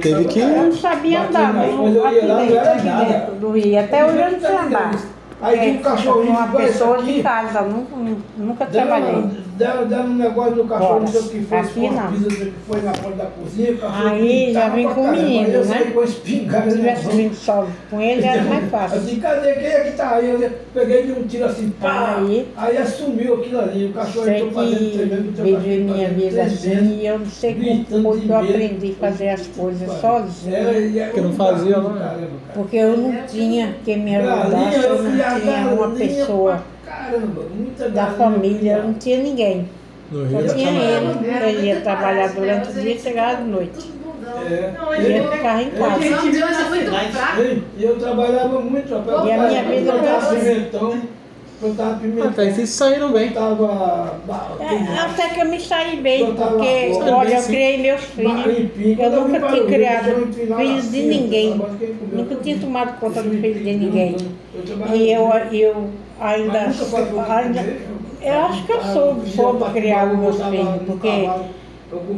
Teve 0.00 0.24
que- 0.26 0.38
Eu 0.40 0.48
não 0.48 0.72
sabia 0.72 1.22
andar, 1.22 1.52
mas 1.54 1.70
eu 1.70 2.06
aqui 2.06 2.20
dentro, 2.20 2.68
aqui 2.70 3.12
dentro 3.12 3.34
do 3.36 3.50
Rio, 3.50 3.80
até 3.80 4.04
hoje 4.06 4.18
eu 4.18 4.30
não 4.32 4.40
sei 4.40 4.56
andar. 4.56 5.19
Aí 5.42 5.58
tinha 5.58 5.72
um 5.72 5.76
É, 5.76 5.78
cachorrinho 5.82 6.30
uma 6.30 6.48
pessoa 6.48 6.98
aqui. 6.98 7.14
de 7.14 7.22
casa, 7.22 7.62
nunca, 7.62 7.96
nunca 8.36 8.66
trabalhei. 8.66 9.30
Deram, 9.60 9.86
deram 9.86 10.04
um 10.06 10.16
negócio 10.16 10.56
no 10.56 10.64
cachorro, 10.66 11.00
não 11.00 11.06
sei 11.06 11.20
o 11.20 11.24
que 11.28 11.40
foi, 11.42 11.58
Aqui 11.58 11.90
não. 11.90 12.12
pizza 12.12 12.28
que 12.44 12.52
foi 12.66 12.80
na 12.82 12.92
porta 12.92 13.16
da 13.16 13.26
cozinha, 13.26 13.72
o 13.72 13.78
cachorro 13.78 14.08
Aí 14.08 14.52
já 14.52 14.68
vem 14.70 14.88
com 14.88 15.00
o 15.02 15.10
menino, 15.12 15.48
eu 15.48 15.64
né? 15.64 15.66
saí 15.78 15.90
com 15.92 16.00
a 16.00 16.04
espingarda 16.04 16.70
Se 16.70 16.76
tivesse 16.78 17.06
mão. 17.06 17.16
vindo 17.16 17.34
só 17.34 17.66
com 17.90 18.00
ele, 18.00 18.24
era 18.26 18.42
mais 18.42 18.64
Eu 18.64 18.70
fácil. 18.70 19.00
disse, 19.02 19.16
cadê? 19.16 19.52
Quem 19.52 19.66
é 19.66 19.80
que 19.80 19.96
tá 19.96 20.10
aí? 20.16 20.30
Eu 20.30 20.50
peguei 20.74 21.02
de 21.04 21.12
um 21.12 21.22
tiro 21.24 21.44
assim, 21.44 21.70
pá! 21.80 22.16
Aí- 22.18 22.48
Aí, 22.56 22.76
assumiu 22.78 23.34
aquilo 23.34 23.60
ali, 23.60 23.84
o 23.86 23.92
cachorro 23.92 24.24
Sei 24.24 24.36
entrou 24.36 24.50
pra 24.52 24.62
dentro, 24.62 24.78
que 24.82 25.32
tremendo, 25.34 25.60
vivi 25.62 25.78
minha 25.92 26.08
vida 26.08 26.42
assim 26.42 26.98
e 27.00 27.06
eu 27.06 27.18
não 27.18 27.26
sei 27.26 27.84
como 27.90 28.12
foi 28.12 28.20
que 28.20 28.28
eu 28.28 28.36
aprendi 28.36 28.96
a 28.98 29.06
fazer 29.06 29.28
as 29.28 29.46
coisas 29.48 29.90
sozinha. 30.00 30.56
era 30.56 31.10
Que 31.12 31.20
não 31.20 31.32
fazia 31.32 31.76
né? 31.78 31.98
cara. 31.98 32.28
Porque 32.54 32.76
eu 32.76 32.96
não 32.96 33.14
tinha 33.26 33.74
quem 33.84 33.98
me 34.00 34.16
ajudasse, 34.16 34.84
eu 34.84 35.02
não 35.02 35.40
tinha 35.40 35.74
uma 35.74 35.88
pessoa 35.90 36.62
Caramba, 37.10 37.42
muita 37.54 37.88
da 37.88 38.06
família, 38.06 38.76
eu 38.78 38.84
não 38.84 38.94
tinha 38.94 39.18
ninguém. 39.18 39.68
No 40.10 40.28
Só 40.30 40.38
Rio. 40.38 40.54
tinha 40.54 40.70
ele. 40.70 41.48
Ele 41.58 41.66
ia 41.68 41.80
trabalhar 41.80 42.28
durante 42.28 42.70
o 42.70 42.72
dia 42.72 42.94
e 42.94 42.98
chegava 42.98 43.42
de 43.42 43.48
noite. 43.48 43.90
É. 44.50 44.72
Não, 44.78 44.94
E 44.94 44.98
ele- 45.04 45.18
eu 45.18 45.32
ficava 45.32 45.62
em 45.62 45.66
Eu- 45.66 45.72
casa. 45.84 45.98
Não, 46.10 46.30
de 46.30 46.44
hoje 46.44 46.60
é 46.60 46.68
muito 46.68 47.12
fraco. 47.12 47.40
Ei, 47.42 47.62
E 47.78 47.84
eu 47.84 47.96
trabalhava 47.98 48.60
muito, 48.60 48.94
rapaz. 48.94 49.24
E 49.28 49.32
a 49.32 49.38
minha 49.48 49.62
vida 49.64 49.92
foi 49.92 50.00
plantava 50.00 50.16
assim. 50.18 50.38
pimentão, 50.40 51.00
plantava 51.60 51.94
pimentão. 51.98 52.28
Até 52.30 52.46
que 52.46 52.52
vocês 52.52 52.68
saíram 52.70 53.12
bem. 53.12 53.30
Plantava 53.30 54.18
É, 54.60 54.98
até 55.00 55.28
que 55.30 55.40
eu 55.40 55.46
me 55.46 55.60
saí 55.60 55.96
bem, 56.00 56.26
porque, 56.34 56.90
olha, 57.10 57.30
eu 57.30 57.38
assim. 57.38 57.46
criei 57.52 57.78
meus 57.78 58.00
filhos. 58.02 58.98
Eu 58.98 59.10
nunca 59.10 59.48
tinha 59.48 59.64
criado 59.64 60.04
filhos 60.32 60.82
de 60.90 60.90
cinta, 60.90 61.06
ninguém. 61.08 61.60
Nunca 62.12 62.34
tinha 62.36 62.58
tomado 62.58 62.98
conta 63.00 63.20
Assim, 63.20 63.28
dos 63.30 63.40
filhos 63.40 63.58
de 63.64 63.72
ninguém. 63.74 64.16
Eu 64.54 64.96
E 64.96 65.12
eu, 65.12 65.30
eu 65.52 65.90
ainda, 66.20 66.60
ainda 67.28 67.76
eu 68.22 68.38
acho 68.44 68.64
que 68.66 68.72
eu 68.72 68.82
soube, 68.82 69.30
soube 69.30 69.64
criar 69.72 70.12
os 70.12 70.18
meus 70.18 70.36
filhos, 70.36 70.82
porque 70.86 71.28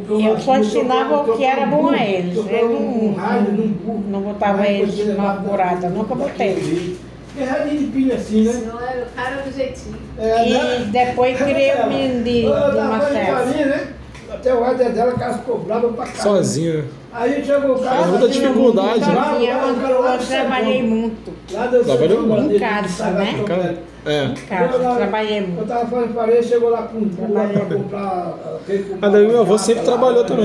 eu 0.09 0.39
só 0.39 0.57
ensinava 0.57 1.21
o 1.21 1.37
que 1.37 1.43
era 1.43 1.65
bom 1.65 1.89
a 1.89 2.05
eles. 2.05 2.37
Eu 2.37 2.69
não, 2.69 3.95
não 4.09 4.21
botava 4.21 4.67
eles 4.67 4.97
numa 4.99 5.07
levava 5.33 5.49
furada, 5.49 5.81
da- 5.81 5.89
nunca 5.89 6.13
botei. 6.15 6.61
jeito. 6.61 7.13
É 7.35 7.45
radinho 7.45 7.79
de 7.79 7.85
pilha 7.87 8.15
assim, 8.15 8.43
né? 8.43 8.61
Era 8.91 9.05
o 9.05 9.09
cara 9.15 9.41
do 9.41 9.51
jeitinho. 9.51 9.95
É, 10.19 10.47
E 10.47 10.53
né? 10.53 10.89
depois 10.91 11.35
criei 11.41 11.73
o 11.73 11.87
menino 11.87 12.23
de, 12.23 12.41
de 12.43 12.47
fazendo 12.47 12.89
Marcelo. 12.89 13.87
Né? 14.33 14.39
Até 14.39 14.53
o 14.53 14.61
rádio 14.63 14.91
dela, 14.93 15.13
ela 15.19 15.33
ficou 15.33 15.59
brava 15.59 15.87
pra 15.89 16.05
caramba. 16.05 16.21
Sozinho. 16.23 16.85
Aí 17.13 17.45
chegou 17.45 17.75
o 17.75 17.79
cara. 17.79 18.01
É 18.01 18.05
muita 18.07 18.27
dificuldade, 18.27 18.99
né? 19.01 19.13
lá- 19.15 19.31
Sozinha, 19.33 19.57
lá- 19.57 19.89
eu, 19.89 20.01
lá- 20.01 20.15
eu 20.15 20.27
trabalhei 20.27 20.83
muito. 20.83 21.31
Lá 21.51 21.67
do 21.67 21.83
Trabalhou 21.83 22.21
muito. 22.23 22.55
Em 22.55 22.59
casa, 22.59 23.05
né? 23.11 23.35
É. 24.05 24.23
Em 24.25 24.33
casa, 24.33 24.77
lá, 24.79 24.95
trabalhei 24.95 25.37
Eu 25.39 25.47
muito. 25.47 25.65
tava 25.67 25.85
fazendo 25.85 26.13
farinha, 26.13 26.43
chegou 26.43 26.69
lá 26.71 26.81
com 26.83 26.97
um 26.97 27.01
burro 27.05 27.33
lá 27.35 27.47
pra 27.47 27.65
comprar. 27.77 28.33
Mas 28.99 29.11
daí 29.11 29.27
meu 29.27 29.39
avô 29.41 29.51
batata 29.51 29.63
sempre 29.65 29.83
trabalhou 29.85 30.21
né? 30.23 30.27
também. 30.27 30.41